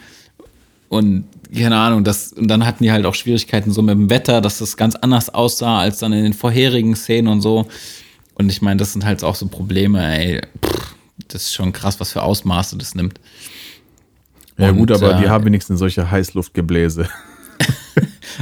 Und 0.89 1.25
keine 1.55 1.76
Ahnung, 1.76 2.05
das, 2.05 2.32
und 2.32 2.49
dann 2.49 2.66
hatten 2.66 2.84
die 2.84 2.92
halt 2.92 3.07
auch 3.07 3.14
Schwierigkeiten 3.14 3.70
so 3.72 3.82
mit 3.82 3.94
dem 3.94 4.11
Wetter, 4.11 4.40
dass 4.40 4.59
das 4.59 4.76
ganz 4.76 4.97
anders 4.97 5.30
aussah 5.30 5.80
als 5.80 5.99
dann 5.99 6.12
in 6.12 6.24
den 6.24 6.32
vorherigen 6.32 6.97
Szenen 6.97 7.28
und 7.28 7.40
so. 7.40 7.66
Und 8.34 8.51
ich 8.51 8.62
meine, 8.62 8.78
das 8.78 8.92
sind 8.92 9.05
halt 9.05 9.24
auch 9.24 9.34
so 9.34 9.47
Probleme, 9.47 10.05
ey. 10.18 10.40
Pff, 10.64 10.94
das 11.28 11.42
ist 11.42 11.55
schon 11.55 11.72
krass, 11.72 11.99
was 12.01 12.12
für 12.12 12.22
Ausmaße 12.22 12.76
das 12.76 12.94
nimmt. 12.94 13.20
Ja 14.59 14.70
Und, 14.70 14.78
gut, 14.78 14.92
aber 14.92 15.14
die 15.14 15.24
äh, 15.24 15.28
haben 15.28 15.44
wenigstens 15.44 15.78
solche 15.78 16.11
Heißluftgebläse. 16.11 17.09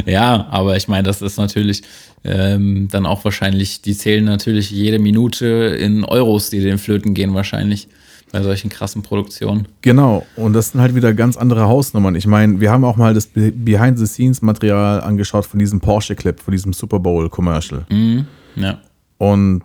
Ja, 0.06 0.48
aber 0.50 0.76
ich 0.76 0.88
meine, 0.88 1.04
das 1.04 1.22
ist 1.22 1.38
natürlich 1.38 1.82
ähm, 2.24 2.88
dann 2.90 3.06
auch 3.06 3.24
wahrscheinlich, 3.24 3.82
die 3.82 3.96
zählen 3.96 4.24
natürlich 4.24 4.70
jede 4.70 4.98
Minute 4.98 5.46
in 5.46 6.04
Euros, 6.04 6.50
die 6.50 6.60
den 6.60 6.78
Flöten 6.78 7.14
gehen, 7.14 7.34
wahrscheinlich 7.34 7.88
bei 8.34 8.42
solchen 8.42 8.68
krassen 8.68 9.02
Produktionen. 9.02 9.68
Genau, 9.82 10.26
und 10.34 10.54
das 10.54 10.72
sind 10.72 10.80
halt 10.80 10.96
wieder 10.96 11.14
ganz 11.14 11.36
andere 11.36 11.68
Hausnummern. 11.68 12.16
Ich 12.16 12.26
meine, 12.26 12.58
wir 12.58 12.72
haben 12.72 12.84
auch 12.84 12.96
mal 12.96 13.14
das 13.14 13.28
Be- 13.28 13.52
Behind-the-Scenes-Material 13.52 15.02
angeschaut 15.02 15.46
von 15.46 15.60
diesem 15.60 15.78
Porsche-Clip, 15.78 16.40
von 16.40 16.50
diesem 16.50 16.72
Super 16.72 16.98
Bowl-Commercial. 16.98 17.86
Mhm. 17.88 18.26
Ja. 18.56 18.80
Und 19.18 19.62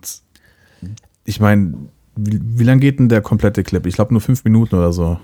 ich 1.24 1.40
meine, 1.40 1.74
wie, 2.14 2.40
wie 2.40 2.62
lang 2.62 2.78
geht 2.78 3.00
denn 3.00 3.08
der 3.08 3.22
komplette 3.22 3.64
Clip? 3.64 3.84
Ich 3.86 3.96
glaube 3.96 4.14
nur 4.14 4.20
fünf 4.20 4.44
Minuten 4.44 4.76
oder 4.76 4.92
so. 4.92 5.18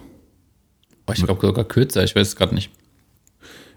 Oh, 1.06 1.12
ich 1.14 1.22
glaube 1.22 1.46
sogar 1.46 1.64
kürzer, 1.64 2.02
ich 2.02 2.16
weiß 2.16 2.26
es 2.26 2.34
gerade 2.34 2.52
nicht. 2.52 2.72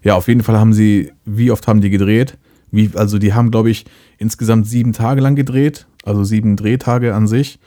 Ja, 0.01 0.15
auf 0.15 0.28
jeden 0.28 0.41
Fall 0.41 0.57
haben 0.57 0.74
sie, 0.74 1.11
wie 1.26 1.51
oft 1.51 1.67
haben 1.67 1.82
die 1.82 1.91
gedreht? 1.91 2.39
Wie, 2.72 2.89
also 2.95 3.20
die 3.20 3.36
haben, 3.36 3.51
glaube 3.51 3.70
ich, 3.70 3.86
insgesamt 4.17 4.65
sieben 4.65 4.93
Tage 4.93 5.22
lang 5.22 5.36
gedreht, 5.36 5.86
also 6.03 6.24
sieben 6.24 6.55
Drehtage 6.55 7.13
an 7.13 7.28
sich. 7.28 7.59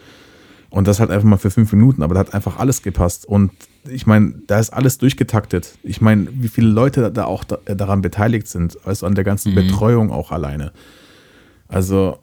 Und 0.72 0.88
das 0.88 1.00
halt 1.00 1.10
einfach 1.10 1.28
mal 1.28 1.36
für 1.36 1.50
fünf 1.50 1.70
Minuten, 1.74 2.02
aber 2.02 2.14
da 2.14 2.20
hat 2.20 2.32
einfach 2.32 2.58
alles 2.58 2.82
gepasst. 2.82 3.26
Und 3.26 3.52
ich 3.86 4.06
meine, 4.06 4.34
da 4.46 4.58
ist 4.58 4.72
alles 4.72 4.96
durchgetaktet. 4.96 5.76
Ich 5.82 6.00
meine, 6.00 6.28
wie 6.32 6.48
viele 6.48 6.68
Leute 6.68 7.12
da 7.12 7.26
auch 7.26 7.44
da, 7.44 7.58
daran 7.66 8.00
beteiligt 8.00 8.48
sind, 8.48 8.78
also 8.86 9.04
an 9.04 9.14
der 9.14 9.22
ganzen 9.22 9.54
Betreuung 9.54 10.10
auch 10.10 10.32
alleine. 10.32 10.72
Also 11.68 12.18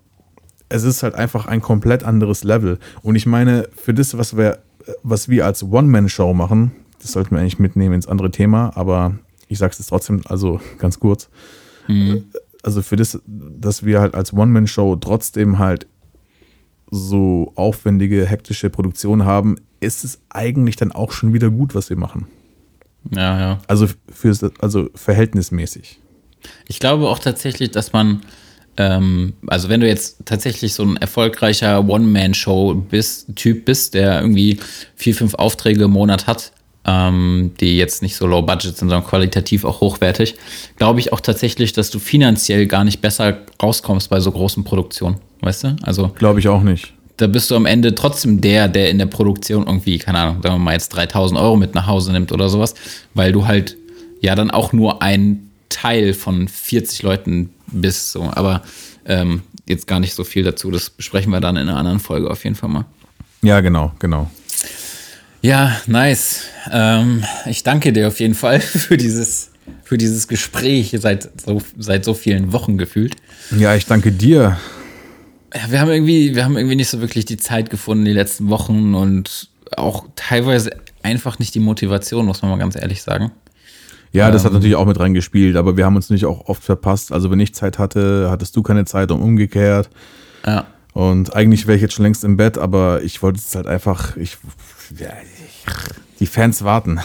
es 0.67 0.83
ist 0.83 1.03
halt 1.03 1.13
einfach 1.13 1.45
ein 1.45 1.61
komplett 1.61 2.03
anderes 2.03 2.43
Level. 2.43 2.79
Und 3.03 3.15
ich 3.15 3.27
meine, 3.27 3.69
für 3.75 3.93
das, 3.93 4.17
was 4.17 4.35
wir, 4.35 4.57
was 5.03 5.29
wir 5.29 5.45
als 5.45 5.61
One-Man-Show 5.61 6.33
machen, 6.33 6.71
das 6.99 7.11
sollten 7.11 7.35
wir 7.35 7.39
eigentlich 7.39 7.59
mitnehmen 7.59 7.93
ins 7.93 8.07
andere 8.07 8.31
Thema, 8.31 8.71
aber 8.75 9.13
ich 9.47 9.59
sag's 9.59 9.77
jetzt 9.77 9.89
trotzdem, 9.89 10.21
also 10.27 10.59
ganz 10.79 10.99
kurz. 10.99 11.29
Also 12.63 12.81
für 12.81 12.95
das, 12.95 13.21
dass 13.27 13.85
wir 13.85 14.01
halt 14.01 14.15
als 14.15 14.33
One-Man-Show 14.33 14.95
trotzdem 14.95 15.59
halt 15.59 15.85
so 16.91 17.51
aufwendige, 17.55 18.25
hektische 18.25 18.69
Produktion 18.69 19.25
haben, 19.25 19.57
ist 19.79 20.03
es 20.03 20.19
eigentlich 20.29 20.75
dann 20.75 20.91
auch 20.91 21.11
schon 21.11 21.33
wieder 21.33 21.49
gut, 21.49 21.75
was 21.75 21.89
wir 21.89 21.97
machen. 21.97 22.27
Ja, 23.11 23.39
ja. 23.39 23.59
Also, 23.67 23.87
fürs, 24.11 24.43
also 24.59 24.89
verhältnismäßig. 24.95 25.99
Ich 26.67 26.79
glaube 26.79 27.07
auch 27.07 27.19
tatsächlich, 27.19 27.71
dass 27.71 27.93
man, 27.93 28.21
ähm, 28.77 29.33
also 29.47 29.69
wenn 29.69 29.79
du 29.81 29.87
jetzt 29.87 30.25
tatsächlich 30.25 30.73
so 30.73 30.83
ein 30.83 30.97
erfolgreicher 30.97 31.87
One-Man-Show 31.87 32.75
bist, 32.89 33.35
Typ 33.35 33.65
bist, 33.65 33.93
der 33.93 34.21
irgendwie 34.21 34.59
vier, 34.95 35.15
fünf 35.15 35.35
Aufträge 35.35 35.85
im 35.85 35.91
Monat 35.91 36.27
hat, 36.27 36.51
ähm, 36.86 37.51
die 37.59 37.77
jetzt 37.77 38.01
nicht 38.01 38.15
so 38.15 38.25
low 38.25 38.41
budget 38.41 38.77
sind, 38.77 38.89
sondern 38.89 39.03
qualitativ 39.03 39.65
auch 39.65 39.82
hochwertig, 39.82 40.36
glaube 40.77 40.99
ich 40.99 41.13
auch 41.13 41.19
tatsächlich, 41.19 41.73
dass 41.73 41.89
du 41.89 41.99
finanziell 41.99 42.65
gar 42.67 42.84
nicht 42.84 43.01
besser 43.01 43.39
rauskommst 43.61 44.09
bei 44.09 44.19
so 44.19 44.32
großen 44.32 44.63
Produktionen. 44.63 45.17
Weißt 45.41 45.63
du? 45.63 45.75
Also 45.84 46.09
Glaube 46.09 46.39
ich 46.39 46.47
auch 46.47 46.61
nicht. 46.63 46.93
da 47.17 47.27
bist 47.27 47.49
du 47.51 47.55
am 47.55 47.65
Ende 47.65 47.95
trotzdem 47.95 48.41
der, 48.41 48.67
der 48.67 48.89
in 48.89 48.97
der 48.97 49.05
Produktion 49.05 49.67
irgendwie, 49.67 49.97
keine 49.99 50.19
Ahnung, 50.19 50.41
sagen 50.41 50.55
wir 50.55 50.59
mal 50.59 50.73
jetzt 50.73 50.89
3000 50.89 51.39
Euro 51.39 51.55
mit 51.55 51.75
nach 51.75 51.88
Hause 51.88 52.11
nimmt 52.11 52.32
oder 52.32 52.49
sowas, 52.49 52.75
weil 53.13 53.32
du 53.32 53.45
halt 53.45 53.77
ja 54.21 54.36
dann 54.36 54.51
auch 54.51 54.73
nur 54.73 55.01
ein 55.01 55.49
Teil 55.69 56.13
von 56.13 56.47
40 56.47 57.03
Leuten 57.03 57.51
bist. 57.67 58.11
So. 58.11 58.23
Aber 58.23 58.63
ähm, 59.05 59.43
jetzt 59.65 59.88
gar 59.88 59.99
nicht 59.99 60.13
so 60.13 60.23
viel 60.23 60.43
dazu. 60.43 60.71
Das 60.71 60.89
besprechen 60.89 61.32
wir 61.32 61.39
dann 61.39 61.55
in 61.55 61.69
einer 61.69 61.77
anderen 61.77 61.99
Folge 61.99 62.30
auf 62.30 62.43
jeden 62.43 62.55
Fall 62.55 62.69
mal. 62.69 62.86
Ja, 63.41 63.61
genau, 63.61 63.93
genau. 63.99 64.30
Ja, 65.41 65.75
nice. 65.87 66.45
Ähm, 66.71 67.23
ich 67.45 67.63
danke 67.63 67.93
dir 67.93 68.07
auf 68.07 68.19
jeden 68.19 68.35
Fall 68.35 68.59
für 68.59 68.97
dieses, 68.97 69.51
für 69.83 69.97
dieses 69.97 70.27
Gespräch 70.27 70.95
seit 70.99 71.29
so, 71.41 71.61
seit 71.77 72.03
so 72.05 72.13
vielen 72.13 72.51
Wochen 72.51 72.77
gefühlt. 72.77 73.15
Ja, 73.57 73.75
ich 73.75 73.85
danke 73.85 74.11
dir. 74.11 74.57
Ja, 75.53 75.71
wir 75.71 75.81
haben 75.81 75.89
irgendwie, 75.89 76.35
wir 76.35 76.45
haben 76.45 76.57
irgendwie 76.57 76.75
nicht 76.75 76.89
so 76.89 77.01
wirklich 77.01 77.25
die 77.25 77.37
Zeit 77.37 77.69
gefunden 77.69 78.05
die 78.05 78.13
letzten 78.13 78.49
Wochen 78.49 78.93
und 78.93 79.49
auch 79.75 80.05
teilweise 80.15 80.71
einfach 81.01 81.39
nicht 81.39 81.55
die 81.55 81.59
Motivation, 81.59 82.25
muss 82.25 82.41
man 82.41 82.51
mal 82.51 82.57
ganz 82.57 82.75
ehrlich 82.75 83.01
sagen. 83.01 83.31
Ja, 84.11 84.31
das 84.31 84.43
hat 84.43 84.49
Ähm. 84.51 84.55
natürlich 84.55 84.75
auch 84.75 84.85
mit 84.85 84.99
reingespielt, 84.99 85.55
aber 85.55 85.77
wir 85.77 85.85
haben 85.85 85.95
uns 85.95 86.09
nicht 86.09 86.25
auch 86.25 86.47
oft 86.47 86.63
verpasst. 86.63 87.11
Also 87.11 87.31
wenn 87.31 87.39
ich 87.39 87.53
Zeit 87.53 87.79
hatte, 87.79 88.27
hattest 88.29 88.55
du 88.55 88.63
keine 88.63 88.85
Zeit 88.85 89.11
und 89.11 89.21
umgekehrt. 89.21 89.89
Ja. 90.45 90.65
Und 90.93 91.35
eigentlich 91.35 91.67
wäre 91.67 91.75
ich 91.75 91.81
jetzt 91.81 91.93
schon 91.93 92.03
längst 92.03 92.23
im 92.23 92.35
Bett, 92.35 92.57
aber 92.57 93.03
ich 93.03 93.21
wollte 93.21 93.39
es 93.39 93.55
halt 93.55 93.67
einfach, 93.67 94.17
ich, 94.17 94.37
die 96.19 96.27
Fans 96.27 96.63
warten. 96.63 96.99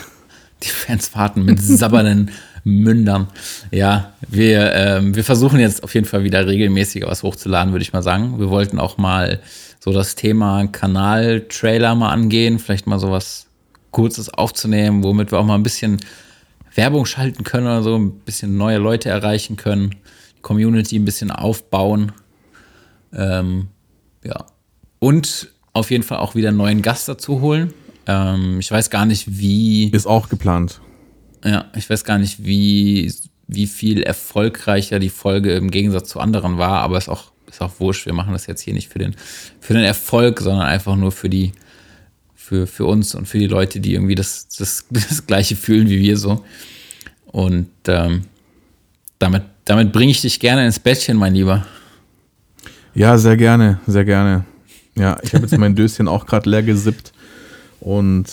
Die 0.63 0.69
Fans 0.69 1.15
warten 1.15 1.45
mit 1.45 1.61
sabbernden 1.61 2.31
Mündern. 2.65 3.29
Ja, 3.71 4.15
wir, 4.29 4.73
ähm, 4.73 5.15
wir 5.15 5.25
versuchen 5.25 5.61
jetzt 5.61 5.83
auf 5.85 5.95
jeden 5.95 6.07
Fall 6.07 6.25
wieder 6.25 6.47
regelmäßiger 6.47 7.07
was 7.07 7.23
hochzuladen, 7.23 7.73
würde 7.73 7.83
ich 7.83 7.93
mal 7.93 8.03
sagen. 8.03 8.39
Wir 8.39 8.49
wollten 8.49 8.79
auch 8.79 8.97
mal 8.97 9.41
so 9.81 9.93
das 9.93 10.15
Thema 10.15 10.67
Kanal-Trailer 10.67 11.95
mal 11.95 12.11
angehen, 12.11 12.59
vielleicht 12.59 12.87
mal 12.87 12.99
sowas 12.99 13.47
Kurzes 13.91 14.31
aufzunehmen, 14.31 15.05
womit 15.05 15.31
wir 15.31 15.39
auch 15.39 15.45
mal 15.45 15.57
ein 15.57 15.63
bisschen 15.63 16.01
Werbung 16.75 17.05
schalten 17.05 17.45
können 17.45 17.67
oder 17.67 17.83
so, 17.83 17.97
ein 17.97 18.13
bisschen 18.21 18.57
neue 18.57 18.79
Leute 18.79 19.11
erreichen 19.11 19.57
können, 19.57 19.95
Community 20.41 20.99
ein 20.99 21.05
bisschen 21.05 21.31
aufbauen. 21.31 22.13
Ähm, 23.13 23.69
ja. 24.25 24.47
Und 24.99 25.54
auf 25.75 25.91
jeden 25.91 26.05
Fall 26.05 26.19
auch 26.19 26.35
wieder 26.35 26.49
einen 26.49 26.57
neuen 26.57 26.81
Gast 26.81 27.09
dazu 27.09 27.41
holen. 27.43 27.75
Ähm, 28.07 28.59
ich 28.61 28.71
weiß 28.71 28.89
gar 28.89 29.05
nicht, 29.05 29.39
wie. 29.39 29.91
Ist 29.91 30.07
auch 30.07 30.31
geplant. 30.31 30.81
Ja, 31.45 31.67
ich 31.77 31.91
weiß 31.91 32.05
gar 32.05 32.17
nicht, 32.17 32.45
wie, 32.45 33.13
wie 33.49 33.67
viel 33.67 34.03
erfolgreicher 34.03 34.99
die 34.99 35.11
Folge 35.11 35.55
im 35.55 35.71
Gegensatz 35.71 36.09
zu 36.09 36.21
anderen 36.21 36.57
war, 36.57 36.81
aber 36.81 36.97
ist 36.97 37.11
auch, 37.11 37.33
ist 37.47 37.61
auch 37.61 37.81
wurscht. 37.81 38.07
Wir 38.07 38.15
machen 38.15 38.33
das 38.33 38.47
jetzt 38.47 38.63
hier 38.63 38.73
nicht 38.73 38.89
für 38.89 38.99
den, 38.99 39.15
für 39.61 39.75
den 39.75 39.85
Erfolg, 39.85 40.41
sondern 40.41 40.67
einfach 40.67 40.97
nur 40.97 41.13
für 41.13 41.29
die, 41.29 41.53
für, 42.35 42.67
für 42.67 42.87
uns 42.87 43.15
und 43.15 43.27
für 43.27 43.39
die 43.39 43.47
Leute, 43.47 43.81
die 43.81 43.93
irgendwie 43.95 44.15
das, 44.15 44.49
das, 44.57 44.87
das 44.91 45.27
Gleiche 45.27 45.57
fühlen 45.57 45.89
wie 45.91 45.99
wir 45.99 46.17
so. 46.17 46.45
Und 47.27 47.69
ähm, 47.89 48.23
damit, 49.19 49.43
damit 49.65 49.93
bringe 49.93 50.13
ich 50.13 50.23
dich 50.23 50.41
gerne 50.41 50.65
ins 50.65 50.79
Bettchen, 50.79 51.17
mein 51.17 51.35
Lieber. 51.35 51.67
Ja, 52.95 53.19
sehr 53.19 53.37
gerne, 53.37 53.81
sehr 53.87 54.05
gerne. 54.05 54.45
Ja, 54.97 55.19
ich 55.23 55.35
habe 55.35 55.45
jetzt 55.45 55.59
mein 55.59 55.75
Döschen 55.77 56.09
auch 56.09 56.27
gerade 56.27 56.49
leer 56.49 56.63
gesippt 56.63 57.13
und 57.81 58.27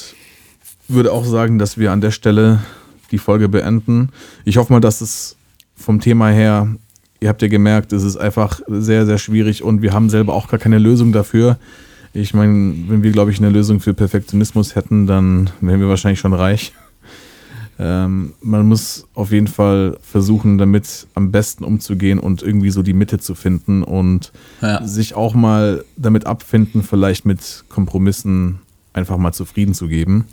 würde 0.87 1.11
auch 1.11 1.25
sagen, 1.25 1.59
dass 1.59 1.77
wir 1.77 1.91
an 1.91 2.01
der 2.01 2.11
Stelle 2.11 2.59
die 3.11 3.17
Folge 3.17 3.49
beenden. 3.49 4.09
Ich 4.45 4.57
hoffe 4.57 4.73
mal, 4.73 4.79
dass 4.79 5.01
es 5.01 5.35
vom 5.75 5.99
Thema 5.99 6.29
her 6.29 6.67
ihr 7.21 7.29
habt 7.29 7.41
ja 7.41 7.47
gemerkt, 7.47 7.93
es 7.93 8.03
ist 8.03 8.17
einfach 8.17 8.61
sehr, 8.67 9.05
sehr 9.05 9.17
schwierig 9.17 9.63
und 9.63 9.81
wir 9.81 9.93
haben 9.93 10.09
selber 10.09 10.33
auch 10.33 10.49
gar 10.49 10.59
keine 10.59 10.79
Lösung 10.79 11.11
dafür. 11.13 11.57
Ich 12.13 12.33
meine, 12.33 12.73
wenn 12.87 13.03
wir, 13.03 13.11
glaube 13.11 13.31
ich, 13.31 13.37
eine 13.37 13.49
Lösung 13.49 13.79
für 13.79 13.93
Perfektionismus 13.93 14.75
hätten, 14.75 15.07
dann 15.07 15.49
wären 15.61 15.79
wir 15.79 15.87
wahrscheinlich 15.87 16.19
schon 16.19 16.33
reich. 16.33 16.73
Ähm, 17.83 18.33
man 18.41 18.67
muss 18.67 19.07
auf 19.15 19.31
jeden 19.31 19.47
Fall 19.47 19.97
versuchen, 20.03 20.59
damit 20.59 21.07
am 21.15 21.31
besten 21.31 21.63
umzugehen 21.63 22.19
und 22.19 22.43
irgendwie 22.43 22.69
so 22.69 22.83
die 22.83 22.93
Mitte 22.93 23.17
zu 23.17 23.33
finden 23.33 23.81
und 23.81 24.31
Ja. 24.61 24.85
sich 24.85 25.15
auch 25.15 25.33
mal 25.33 25.83
damit 25.97 26.27
abfinden, 26.27 26.83
vielleicht 26.83 27.25
mit 27.25 27.63
Kompromissen 27.69 28.59
einfach 28.93 29.17
mal 29.17 29.31
zufrieden 29.33 29.73
zu 29.73 29.87
geben. 29.87 30.25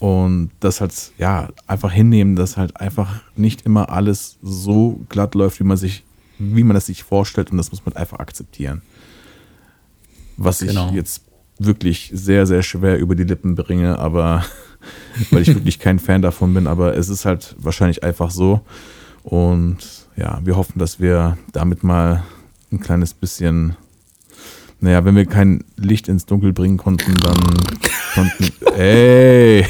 Und 0.00 0.50
das 0.60 0.82
halt, 0.82 0.92
ja, 1.16 1.48
einfach 1.66 1.92
hinnehmen, 1.92 2.36
dass 2.36 2.58
halt 2.58 2.78
einfach 2.78 3.22
nicht 3.34 3.62
immer 3.64 3.88
alles 3.88 4.36
so 4.42 5.00
glatt 5.08 5.34
läuft, 5.34 5.58
wie 5.60 5.64
man 5.64 5.78
sich, 5.78 6.04
wie 6.38 6.62
man 6.62 6.76
es 6.76 6.86
sich 6.86 7.04
vorstellt. 7.04 7.50
Und 7.52 7.56
das 7.56 7.70
muss 7.72 7.84
man 7.86 7.96
einfach 7.96 8.18
akzeptieren. 8.18 8.82
Was 10.36 10.58
Genau. 10.60 10.88
ich 10.88 10.92
jetzt 10.94 11.22
wirklich 11.58 12.10
sehr, 12.14 12.46
sehr 12.46 12.62
schwer 12.62 12.98
über 12.98 13.16
die 13.16 13.24
Lippen 13.24 13.54
bringe, 13.54 13.98
aber 13.98 14.44
weil 15.30 15.42
ich 15.42 15.54
wirklich 15.54 15.78
kein 15.78 15.98
Fan 15.98 16.22
davon 16.22 16.54
bin, 16.54 16.66
aber 16.66 16.96
es 16.96 17.08
ist 17.08 17.24
halt 17.24 17.54
wahrscheinlich 17.58 18.02
einfach 18.02 18.30
so. 18.30 18.60
Und 19.22 19.78
ja, 20.16 20.40
wir 20.44 20.56
hoffen, 20.56 20.78
dass 20.78 21.00
wir 21.00 21.38
damit 21.52 21.84
mal 21.84 22.24
ein 22.72 22.80
kleines 22.80 23.14
bisschen, 23.14 23.76
naja, 24.80 25.04
wenn 25.04 25.16
wir 25.16 25.26
kein 25.26 25.64
Licht 25.76 26.08
ins 26.08 26.26
Dunkel 26.26 26.52
bringen 26.52 26.76
konnten, 26.76 27.14
dann 27.20 27.38
konnten, 28.14 28.66
ey, 28.74 29.66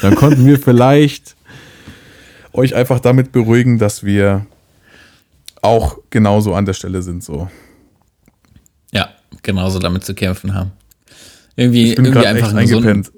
dann 0.00 0.14
konnten 0.14 0.46
wir 0.46 0.58
vielleicht 0.58 1.36
euch 2.52 2.74
einfach 2.74 3.00
damit 3.00 3.32
beruhigen, 3.32 3.78
dass 3.78 4.04
wir 4.04 4.46
auch 5.62 5.98
genauso 6.10 6.54
an 6.54 6.66
der 6.66 6.74
Stelle 6.74 7.02
sind, 7.02 7.22
so. 7.24 7.48
Ja, 8.92 9.10
genauso 9.42 9.78
damit 9.78 10.04
zu 10.04 10.14
kämpfen 10.14 10.54
haben. 10.54 10.72
Irgendwie, 11.56 11.90
Ich 11.90 11.96
bin 11.96 12.06
irgendwie 12.06 12.26
einfach 12.26 12.48
echt 12.48 12.56
eingepennt. 12.56 13.12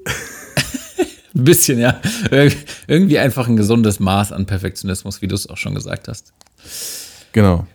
ein 1.35 1.45
bisschen, 1.45 1.79
ja. 1.79 2.01
Ir- 2.31 2.53
Irgendwie 2.87 3.19
einfach 3.19 3.49
ein 3.49 3.57
gesundes 3.57 4.01
Maß 4.01 4.33
an 4.33 4.47
Perfektionismus, 4.47 5.23
wie 5.23 5.29
du 5.29 5.35
es 5.35 5.49
auch 5.49 5.57
schon 5.57 5.75
gesagt 5.75 6.09
hast. 6.09 6.33
Genau. 7.33 7.67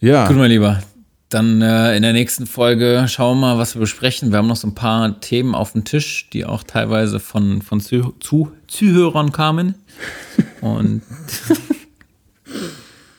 Ja, 0.00 0.26
Gut, 0.28 0.36
mein 0.36 0.50
Lieber. 0.50 0.82
Dann 1.28 1.60
äh, 1.60 1.94
in 1.94 2.02
der 2.02 2.14
nächsten 2.14 2.46
Folge 2.46 3.04
schauen 3.08 3.38
wir 3.40 3.48
mal, 3.48 3.58
was 3.58 3.74
wir 3.74 3.80
besprechen. 3.80 4.30
Wir 4.30 4.38
haben 4.38 4.46
noch 4.46 4.56
so 4.56 4.66
ein 4.66 4.74
paar 4.74 5.20
Themen 5.20 5.54
auf 5.54 5.72
dem 5.72 5.84
Tisch, 5.84 6.30
die 6.32 6.46
auch 6.46 6.62
teilweise 6.62 7.20
von, 7.20 7.60
von 7.60 7.80
Zuh 7.80 8.14
Zuh 8.20 8.50
Zuhörern 8.66 9.30
kamen. 9.32 9.74
Und 10.62 11.02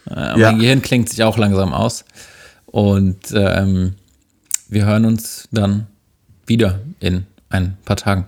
äh, 0.09 0.15
Ja. 0.15 0.37
mein 0.51 0.59
Gehirn 0.59 0.81
klingt 0.81 1.09
sich 1.09 1.21
auch 1.23 1.37
langsam 1.37 1.73
aus. 1.73 2.05
Und 2.65 3.17
ähm, 3.33 3.93
wir 4.69 4.85
hören 4.85 5.05
uns 5.05 5.47
dann 5.51 5.87
wieder 6.47 6.79
in 6.99 7.25
ein 7.49 7.77
paar 7.85 7.97
Tagen. 7.97 8.25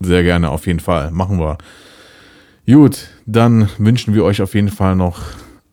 Sehr 0.00 0.22
gerne, 0.22 0.50
auf 0.50 0.66
jeden 0.66 0.80
Fall. 0.80 1.10
Machen 1.10 1.38
wir. 1.38 1.58
Gut, 2.66 2.98
dann 3.26 3.68
wünschen 3.78 4.14
wir 4.14 4.24
euch 4.24 4.42
auf 4.42 4.54
jeden 4.54 4.70
Fall 4.70 4.96
noch 4.96 5.20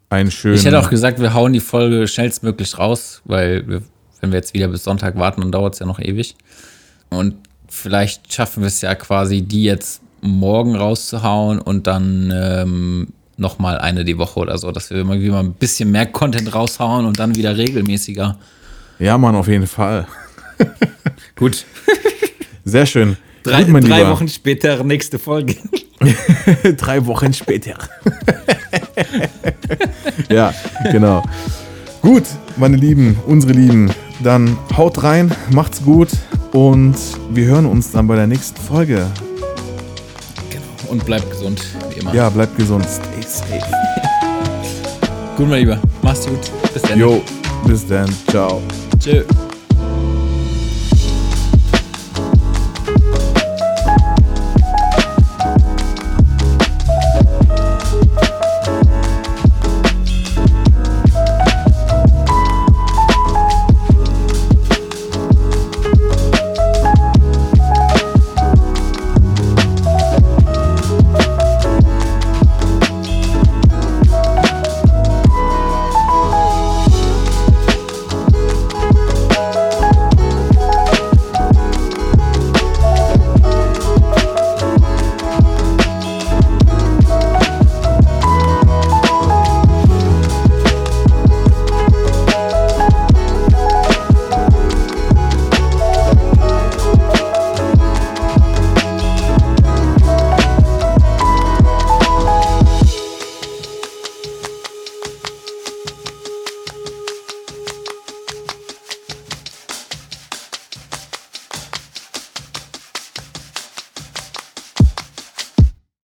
einen 0.10 0.32
schönen. 0.32 0.56
Ich 0.56 0.66
hätte 0.66 0.80
auch 0.80 0.90
gesagt, 0.90 1.20
wir 1.20 1.34
hauen 1.34 1.54
die 1.54 1.60
Folge 1.60 2.08
schnellstmöglich 2.08 2.78
raus, 2.78 3.22
weil 3.26 3.68
wir, 3.68 3.82
wenn 4.22 4.32
wir 4.32 4.38
jetzt 4.38 4.54
wieder 4.54 4.68
bis 4.68 4.84
Sonntag 4.84 5.18
warten, 5.18 5.42
dann 5.42 5.52
dauert 5.52 5.74
es 5.74 5.80
ja 5.80 5.86
noch 5.86 6.00
ewig. 6.00 6.36
Und 7.10 7.36
vielleicht 7.68 8.32
schaffen 8.32 8.62
wir 8.62 8.68
es 8.68 8.82
ja 8.82 8.94
quasi, 8.96 9.42
die 9.42 9.64
jetzt 9.64 10.02
morgen 10.22 10.76
rauszuhauen 10.76 11.60
und 11.60 11.88
dann 11.88 12.32
ähm, 12.34 13.08
nochmal 13.38 13.80
eine 13.80 14.06
die 14.06 14.18
Woche 14.18 14.40
oder 14.40 14.58
so, 14.58 14.72
dass 14.72 14.90
wir 14.90 14.98
irgendwie 14.98 15.30
mal 15.30 15.40
ein 15.40 15.54
bisschen 15.54 15.92
mehr 15.92 16.06
Content 16.06 16.54
raushauen 16.54 17.06
und 17.06 17.20
dann 17.20 17.36
wieder 17.36 17.58
regelmäßiger. 17.58 18.38
ja, 19.00 19.18
Mann, 19.18 19.36
auf 19.36 19.48
jeden 19.48 19.68
Fall. 19.68 20.08
Gut. 21.36 21.66
Sehr 22.64 22.86
schön. 22.86 23.18
Drei, 23.44 23.66
Gut, 23.66 23.90
drei. 23.90 24.10
Wochen 24.10 24.28
später, 24.30 24.84
nächste 24.84 25.20
Folge. 25.20 25.56
drei 26.78 27.06
Wochen 27.06 27.34
später. 27.34 27.78
ja, 30.30 30.54
genau. 30.92 31.24
Gut, 32.02 32.24
meine 32.58 32.78
Lieben, 32.78 33.18
unsere 33.28 33.54
Lieben, 33.54 33.92
dann 34.24 34.58
haut 34.78 35.04
rein, 35.04 35.30
macht's 35.52 35.84
gut 35.84 36.10
und 36.54 36.96
wir 37.32 37.46
hören 37.46 37.66
uns 37.66 37.92
dann 37.92 38.08
bei 38.08 38.16
der 38.16 38.28
nächsten 38.28 38.60
Folge. 38.62 39.08
Genau. 40.50 40.92
Und 40.92 41.06
bleibt 41.06 41.30
gesund, 41.30 41.62
wie 41.94 42.00
immer. 42.00 42.14
Ja, 42.14 42.30
bleibt 42.30 42.56
gesund. 42.58 42.86
Stay 42.86 43.22
safe. 43.28 43.62
Gut, 45.36 45.50
mein 45.50 45.60
Lieber. 45.60 45.82
Mach's 46.02 46.26
gut. 46.26 46.52
Bis 46.74 46.82
dann. 46.84 47.00
Jo, 47.00 47.22
bis 47.66 47.86
dann. 47.86 48.10
Ciao. 48.30 48.62
Tschö. 49.00 49.24